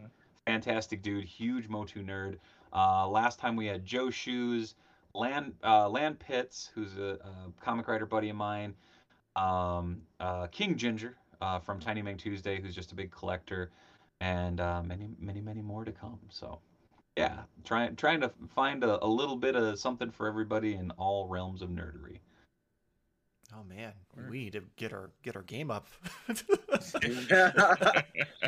Fantastic 0.46 1.02
dude, 1.04 1.26
huge 1.26 1.68
Motu 1.68 2.04
nerd. 2.04 2.38
Uh, 2.74 3.08
last 3.08 3.40
time 3.40 3.56
we 3.56 3.66
had 3.66 3.86
Joe 3.86 4.10
Shoes, 4.10 4.76
Land 5.14 5.54
uh, 5.64 5.90
Land 5.90 6.20
Pitts, 6.20 6.70
who's 6.74 6.98
a, 6.98 7.18
a 7.24 7.52
comic 7.64 7.88
writer 7.88 8.06
buddy 8.06 8.30
of 8.30 8.36
mine, 8.36 8.74
um, 9.36 10.02
uh, 10.20 10.48
King 10.48 10.76
Ginger 10.78 11.16
uh, 11.42 11.60
from 11.60 11.80
Tiny 11.80 12.02
Mang 12.02 12.18
Tuesday, 12.18 12.62
who's 12.62 12.74
just 12.76 12.92
a 12.92 12.96
big 12.96 13.12
collector, 13.12 13.72
and 14.22 14.60
uh, 14.60 14.82
many 14.84 15.10
many 15.20 15.42
many 15.42 15.62
more 15.62 15.84
to 15.86 15.92
come. 15.92 16.20
So 16.30 16.60
yeah, 17.18 17.40
trying 17.66 17.96
trying 17.96 18.22
to 18.22 18.32
find 18.54 18.84
a, 18.84 19.04
a 19.04 19.08
little 19.08 19.36
bit 19.36 19.56
of 19.56 19.80
something 19.80 20.12
for 20.12 20.28
everybody 20.28 20.74
in 20.76 20.92
all 20.92 21.28
realms 21.28 21.62
of 21.62 21.70
nerdery. 21.70 22.20
oh 23.54 23.64
man, 23.68 23.92
we 24.30 24.46
need 24.46 24.54
to 24.54 24.64
get 24.78 24.94
our 24.94 25.10
get 25.24 25.36
our 25.36 25.42
game 25.44 25.70
up. 25.72 25.88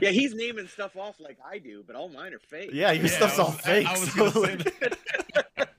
yeah, 0.02 0.10
he's 0.10 0.34
naming 0.36 0.68
stuff 0.68 0.96
off 0.98 1.20
like 1.20 1.38
I 1.46 1.58
do, 1.60 1.84
but 1.86 1.96
all 1.96 2.10
mine 2.10 2.34
are 2.34 2.40
fake. 2.40 2.72
yeah, 2.74 2.92
your 2.92 3.06
Yeah, 3.06 3.12
stuff's 3.12 3.40
I 3.40 3.44
all 3.44 3.50
was- 3.52 3.60
I- 3.60 3.62
fake. 3.62 3.88
I 3.88 3.92
was 4.00 4.14
so, 4.14 4.32
gonna 4.32 4.48
say 4.48 4.58
like, 5.58 5.70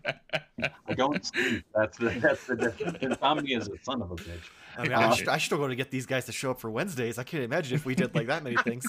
I 0.88 0.94
don't 0.94 1.24
sleep. 1.24 1.64
That's 1.74 1.96
the 1.98 2.10
that's 2.10 2.46
the 2.46 2.56
difference. 2.56 2.98
Insomnia 3.00 3.58
is 3.58 3.68
a 3.68 3.78
son 3.82 4.02
of 4.02 4.10
a 4.12 4.16
bitch. 4.16 4.50
I 4.76 4.82
mean, 4.84 4.92
I, 4.92 5.04
uh, 5.08 5.14
should, 5.14 5.28
I 5.28 5.36
should 5.38 5.58
go 5.58 5.66
to 5.68 5.74
get 5.74 5.90
these 5.90 6.06
guys 6.06 6.24
to 6.26 6.32
show 6.32 6.50
up 6.52 6.60
for 6.60 6.70
Wednesdays. 6.70 7.18
I 7.18 7.24
can't 7.24 7.42
imagine 7.44 7.74
if 7.74 7.84
we 7.84 7.94
did 7.94 8.14
like 8.14 8.26
that 8.28 8.42
many 8.44 8.56
things. 8.56 8.86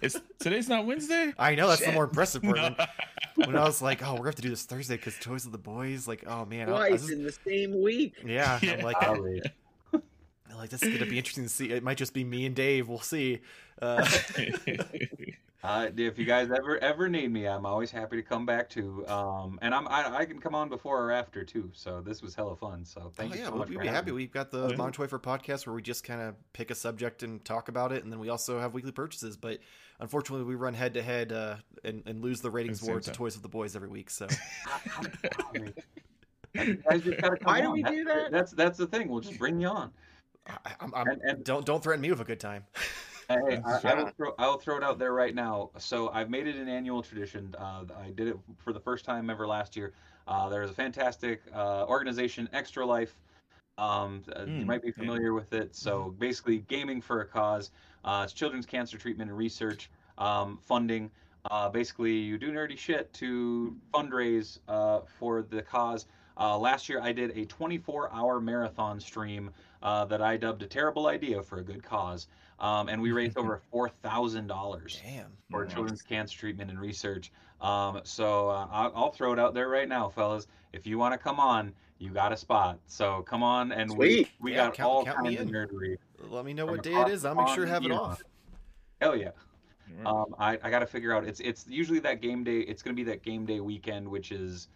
It's 0.00 0.20
today's 0.38 0.68
not 0.68 0.86
Wednesday. 0.86 1.32
I 1.38 1.54
know 1.54 1.68
that's 1.68 1.84
the 1.84 1.92
more 1.92 2.04
impressive 2.04 2.42
part. 2.42 2.56
No. 2.78 3.46
When, 3.46 3.46
when 3.54 3.56
I 3.56 3.64
was 3.64 3.80
like, 3.80 4.02
oh, 4.02 4.10
we're 4.12 4.18
gonna 4.18 4.28
have 4.28 4.34
to 4.34 4.42
do 4.42 4.50
this 4.50 4.64
Thursday 4.64 4.96
because 4.96 5.16
Toys 5.18 5.46
of 5.46 5.52
the 5.52 5.58
Boys. 5.58 6.06
Like, 6.06 6.24
oh 6.26 6.44
man, 6.44 6.68
I, 6.68 6.72
I 6.74 6.88
Twice 6.88 7.02
was- 7.02 7.10
in 7.12 7.22
the 7.24 7.32
same 7.32 7.80
week. 7.80 8.14
yeah, 8.26 8.58
I'm 8.62 8.80
like, 8.80 9.00
Golly. 9.00 9.40
I'm 9.94 10.02
like 10.58 10.68
this 10.68 10.82
is 10.82 10.92
gonna 10.98 11.08
be 11.10 11.16
interesting 11.16 11.44
to 11.44 11.48
see. 11.50 11.70
It 11.70 11.82
might 11.82 11.96
just 11.96 12.12
be 12.12 12.24
me 12.24 12.44
and 12.44 12.54
Dave. 12.54 12.88
We'll 12.90 12.98
see. 13.00 13.40
Uh, 13.80 14.06
Uh, 15.64 15.88
if 15.96 16.18
you 16.18 16.24
guys 16.24 16.50
ever 16.50 16.76
ever 16.82 17.08
need 17.08 17.30
me, 17.32 17.46
I'm 17.46 17.64
always 17.64 17.90
happy 17.90 18.16
to 18.16 18.22
come 18.22 18.44
back 18.44 18.68
to. 18.70 19.06
Um, 19.06 19.60
and 19.62 19.72
I'm 19.72 19.86
I, 19.86 20.16
I 20.18 20.24
can 20.24 20.40
come 20.40 20.56
on 20.56 20.68
before 20.68 21.00
or 21.04 21.12
after 21.12 21.44
too. 21.44 21.70
So 21.72 22.00
this 22.00 22.20
was 22.20 22.34
hella 22.34 22.56
fun. 22.56 22.84
So 22.84 23.12
thank 23.14 23.30
oh, 23.30 23.34
you 23.34 23.40
yeah, 23.40 23.46
so 23.46 23.52
we'll, 23.52 23.58
much 23.60 23.68
we'd 23.68 23.80
be 23.80 23.86
happy. 23.86 24.06
me. 24.10 24.16
We've 24.16 24.32
got 24.32 24.50
the 24.50 24.64
Oh, 24.64 24.68
yeah. 24.70 24.76
Modern 24.76 24.92
Toy 24.92 25.06
Fair 25.06 25.20
podcast 25.20 25.64
where 25.66 25.74
we 25.74 25.80
just 25.82 26.02
kind 26.02 26.20
of 26.20 26.34
pick 26.52 26.72
a 26.72 26.74
subject 26.74 27.22
and 27.22 27.44
talk 27.44 27.68
about 27.68 27.92
it, 27.92 28.02
and 28.02 28.12
then 28.12 28.18
we 28.18 28.28
also 28.28 28.58
have 28.58 28.74
weekly 28.74 28.90
purchases. 28.90 29.36
But 29.36 29.60
unfortunately, 30.00 30.44
we 30.46 30.56
run 30.56 30.74
head 30.74 30.94
to 30.94 31.02
head 31.02 31.30
uh, 31.30 31.56
and 31.84 32.02
and 32.06 32.22
lose 32.22 32.40
the 32.40 32.50
ratings 32.50 32.80
the 32.80 32.90
war 32.90 33.00
to. 33.00 33.12
Toys 33.12 33.36
of 33.36 33.42
the 33.42 33.48
Boys 33.48 33.76
every 33.76 33.88
week. 33.88 34.10
So 34.10 34.26
You 35.54 35.72
guys 36.90 37.02
just 37.02 37.20
gotta 37.20 37.36
come 37.38 37.44
Why 37.44 37.60
do 37.60 37.68
on. 37.68 37.72
we 37.74 37.82
do 37.84 38.02
that? 38.04 38.32
That's 38.32 38.50
that's 38.50 38.78
the 38.78 38.86
thing. 38.88 39.08
We'll 39.08 39.20
just 39.20 39.38
bring 39.38 39.60
you 39.60 39.68
on. 39.68 39.92
I, 40.48 40.72
I'm, 40.80 40.92
I'm, 40.92 41.06
And- 41.06 41.22
and- 41.22 41.44
don't 41.44 41.64
don't 41.64 41.82
threaten 41.84 42.00
me 42.02 42.10
with 42.10 42.20
a 42.20 42.24
good 42.24 42.40
time. 42.40 42.64
Hey, 43.32 43.60
I, 43.64 43.94
will 43.94 44.06
throw, 44.08 44.34
I 44.38 44.46
will 44.46 44.58
throw 44.58 44.76
it 44.76 44.82
out 44.82 44.98
there 44.98 45.12
right 45.12 45.34
now. 45.34 45.70
So 45.78 46.10
I've 46.10 46.28
made 46.28 46.46
it 46.46 46.56
an 46.56 46.68
annual 46.68 47.02
tradition. 47.02 47.54
Uh, 47.58 47.84
I 47.98 48.10
did 48.10 48.28
it 48.28 48.36
for 48.58 48.72
the 48.72 48.80
first 48.80 49.04
time 49.04 49.30
ever 49.30 49.46
last 49.46 49.76
year. 49.76 49.94
Uh, 50.28 50.48
there's 50.48 50.70
a 50.70 50.74
fantastic 50.74 51.42
uh, 51.54 51.86
organization, 51.86 52.48
Extra 52.52 52.84
Life. 52.84 53.14
Um, 53.78 54.22
uh, 54.36 54.46
you 54.58 54.64
Mm, 54.64 54.66
might 54.66 54.82
be 54.82 54.88
yeah. 54.88 54.94
familiar 54.94 55.32
with 55.32 55.52
it. 55.54 55.74
So 55.74 56.14
basically, 56.18 56.58
gaming 56.58 57.00
for 57.00 57.22
a 57.22 57.26
cause. 57.26 57.70
Uh, 58.04 58.22
it's 58.24 58.32
children's 58.32 58.66
cancer 58.66 58.98
treatment 58.98 59.30
and 59.30 59.38
research 59.38 59.90
um, 60.18 60.58
funding. 60.58 61.10
Uh, 61.50 61.68
basically, 61.68 62.12
you 62.12 62.38
do 62.38 62.52
nerdy 62.52 62.78
shit 62.78 63.12
to 63.14 63.76
fundraise 63.94 64.58
uh, 64.68 65.00
for 65.18 65.42
the 65.42 65.62
cause. 65.62 66.06
Uh, 66.38 66.56
last 66.56 66.88
year, 66.88 67.00
I 67.00 67.12
did 67.12 67.30
a 67.36 67.46
24-hour 67.46 68.40
marathon 68.40 69.00
stream 69.00 69.50
uh, 69.82 70.04
that 70.06 70.22
I 70.22 70.36
dubbed 70.36 70.62
a 70.62 70.66
terrible 70.66 71.06
idea 71.06 71.42
for 71.42 71.58
a 71.58 71.62
good 71.64 71.82
cause, 71.82 72.26
um, 72.62 72.88
and 72.88 73.02
we 73.02 73.12
raised 73.20 73.36
over 73.36 73.60
four 73.70 73.90
thousand 73.90 74.46
dollars 74.46 74.98
for 75.50 75.64
Nice. 75.64 75.74
children's 75.74 76.00
cancer 76.02 76.38
treatment 76.38 76.70
and 76.70 76.80
research. 76.80 77.30
Um, 77.60 78.00
so 78.04 78.48
uh, 78.48 78.66
I'll, 78.72 78.92
I'll 78.96 79.10
throw 79.12 79.32
it 79.34 79.38
out 79.38 79.52
there 79.52 79.68
right 79.68 79.88
now, 79.88 80.08
fellas. 80.08 80.46
If 80.72 80.86
you 80.86 80.96
want 80.98 81.12
to 81.12 81.18
come 81.18 81.38
on, 81.38 81.72
you 81.98 82.10
got 82.10 82.32
a 82.32 82.36
spot. 82.36 82.78
So 82.86 83.22
come 83.22 83.42
on, 83.42 83.70
and 83.72 83.90
Sweet. 83.90 84.30
we 84.40 84.50
we 84.50 84.50
Yeah, 84.52 84.66
got 84.68 84.74
count- 84.74 84.90
all 84.90 85.04
count 85.04 85.18
kinds 85.24 85.40
of 85.40 85.46
nerdery. 85.48 85.96
Let 86.30 86.44
me 86.44 86.54
know 86.54 86.64
what 86.66 86.82
day 86.82 86.92
it 86.92 86.94
across 86.94 87.10
is. 87.10 87.22
the 87.22 87.28
I'll 87.28 87.34
make 87.34 87.48
sure 87.48 87.64
to 87.66 87.70
have 87.70 87.84
it 87.84 87.92
off. 87.92 88.22
Hell 89.00 89.16
yeah. 89.16 89.30
Um, 90.06 90.34
I, 90.38 90.58
I 90.62 90.70
got 90.70 90.78
to 90.78 90.86
figure 90.86 91.14
out. 91.14 91.24
It's 91.26 91.40
it's 91.40 91.66
usually 91.68 91.98
that 92.00 92.22
game 92.22 92.42
day. 92.44 92.60
It's 92.60 92.82
gonna 92.82 92.94
be 92.94 93.04
that 93.04 93.22
game 93.22 93.44
day 93.44 93.60
weekend, 93.60 94.08
which 94.08 94.32
is, 94.32 94.68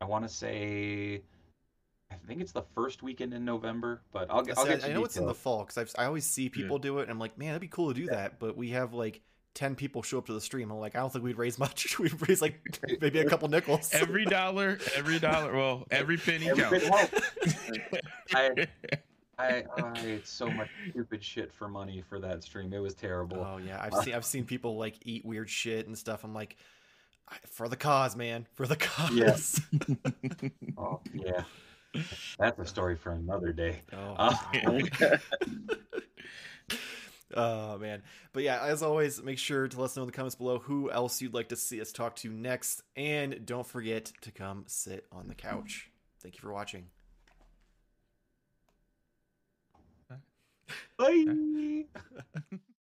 I 0.00 0.06
want 0.06 0.24
to 0.24 0.28
say, 0.34 1.20
I 2.22 2.26
think 2.26 2.40
it's 2.40 2.52
the 2.52 2.64
first 2.74 3.02
weekend 3.02 3.34
in 3.34 3.44
November. 3.44 4.02
But 4.12 4.28
I'll 4.30 4.42
get. 4.42 4.58
I'll 4.58 4.64
See, 4.64 4.70
get 4.70 4.82
I, 4.82 4.86
I 4.86 4.88
you 4.88 4.94
know 4.94 5.04
it's 5.04 5.16
in 5.16 5.26
the 5.26 5.34
fall 5.34 5.64
because 5.64 5.94
I 5.96 6.04
always 6.06 6.26
see 6.26 6.48
people 6.48 6.78
do 6.78 6.98
it. 6.98 7.02
and 7.02 7.10
I'm 7.10 7.18
like, 7.18 7.38
man, 7.38 7.48
that'd 7.48 7.60
be 7.60 7.68
cool 7.68 7.92
to 7.92 7.94
do 8.00 8.06
that. 8.06 8.38
But 8.38 8.56
we 8.56 8.70
have 8.70 8.94
like 8.94 9.20
ten 9.54 9.74
people 9.74 10.02
show 10.02 10.18
up 10.18 10.26
to 10.26 10.32
the 10.32 10.40
stream. 10.40 10.70
I'm 10.70 10.78
like, 10.78 10.96
I 10.96 11.00
don't 11.00 11.12
think 11.12 11.24
we'd 11.24 11.36
raise 11.38 11.58
much. 11.58 11.98
We'd 11.98 12.28
raise 12.28 12.40
like 12.40 12.60
maybe 13.00 13.20
a 13.20 13.28
couple 13.28 13.48
nickels. 13.48 13.90
every 13.92 14.24
dollar, 14.24 14.78
every 14.94 15.18
dollar, 15.18 15.54
well, 15.54 15.86
every 15.90 16.16
penny 16.16 16.48
Every 16.48 16.80
counts. 16.80 17.10
bit. 17.10 18.04
I, 18.34 18.66
I, 19.38 19.64
I 19.76 20.00
ate 20.04 20.26
so 20.26 20.48
much 20.50 20.68
stupid 20.90 21.22
shit 21.22 21.52
for 21.52 21.68
money 21.68 22.02
for 22.08 22.18
that 22.20 22.42
stream. 22.44 22.72
It 22.72 22.78
was 22.78 22.94
terrible. 22.94 23.38
Oh 23.38 23.58
yeah, 23.58 23.80
I've 23.82 23.92
uh, 23.92 24.02
seen 24.02 24.14
I've 24.14 24.24
seen 24.24 24.44
people 24.44 24.76
like 24.76 24.94
eat 25.04 25.24
weird 25.24 25.50
shit 25.50 25.86
and 25.86 25.98
stuff. 25.98 26.24
I'm 26.24 26.34
like, 26.34 26.56
for 27.46 27.68
the 27.68 27.76
cause, 27.76 28.16
man, 28.16 28.46
for 28.54 28.66
the 28.66 28.76
cause. 28.76 29.12
Yeah. 29.12 29.36
Oh 30.78 31.00
yeah, 31.12 31.44
that's 32.38 32.58
a 32.58 32.66
story 32.66 32.96
for 32.96 33.12
another 33.12 33.52
day. 33.52 33.80
Oh, 33.92 34.14
Uh, 34.18 35.16
Oh 37.34 37.78
man. 37.78 38.02
But 38.32 38.42
yeah, 38.42 38.60
as 38.62 38.82
always, 38.82 39.22
make 39.22 39.38
sure 39.38 39.66
to 39.66 39.80
let 39.80 39.86
us 39.86 39.96
know 39.96 40.02
in 40.02 40.06
the 40.06 40.12
comments 40.12 40.34
below 40.34 40.58
who 40.58 40.90
else 40.90 41.22
you'd 41.22 41.34
like 41.34 41.48
to 41.48 41.56
see 41.56 41.80
us 41.80 41.92
talk 41.92 42.16
to 42.16 42.30
next. 42.30 42.82
And 42.96 43.46
don't 43.46 43.66
forget 43.66 44.12
to 44.22 44.30
come 44.30 44.64
sit 44.66 45.06
on 45.10 45.28
the 45.28 45.34
couch. 45.34 45.90
Thank 46.20 46.34
you 46.34 46.40
for 46.40 46.52
watching. 46.52 46.86
Bye. 50.98 51.84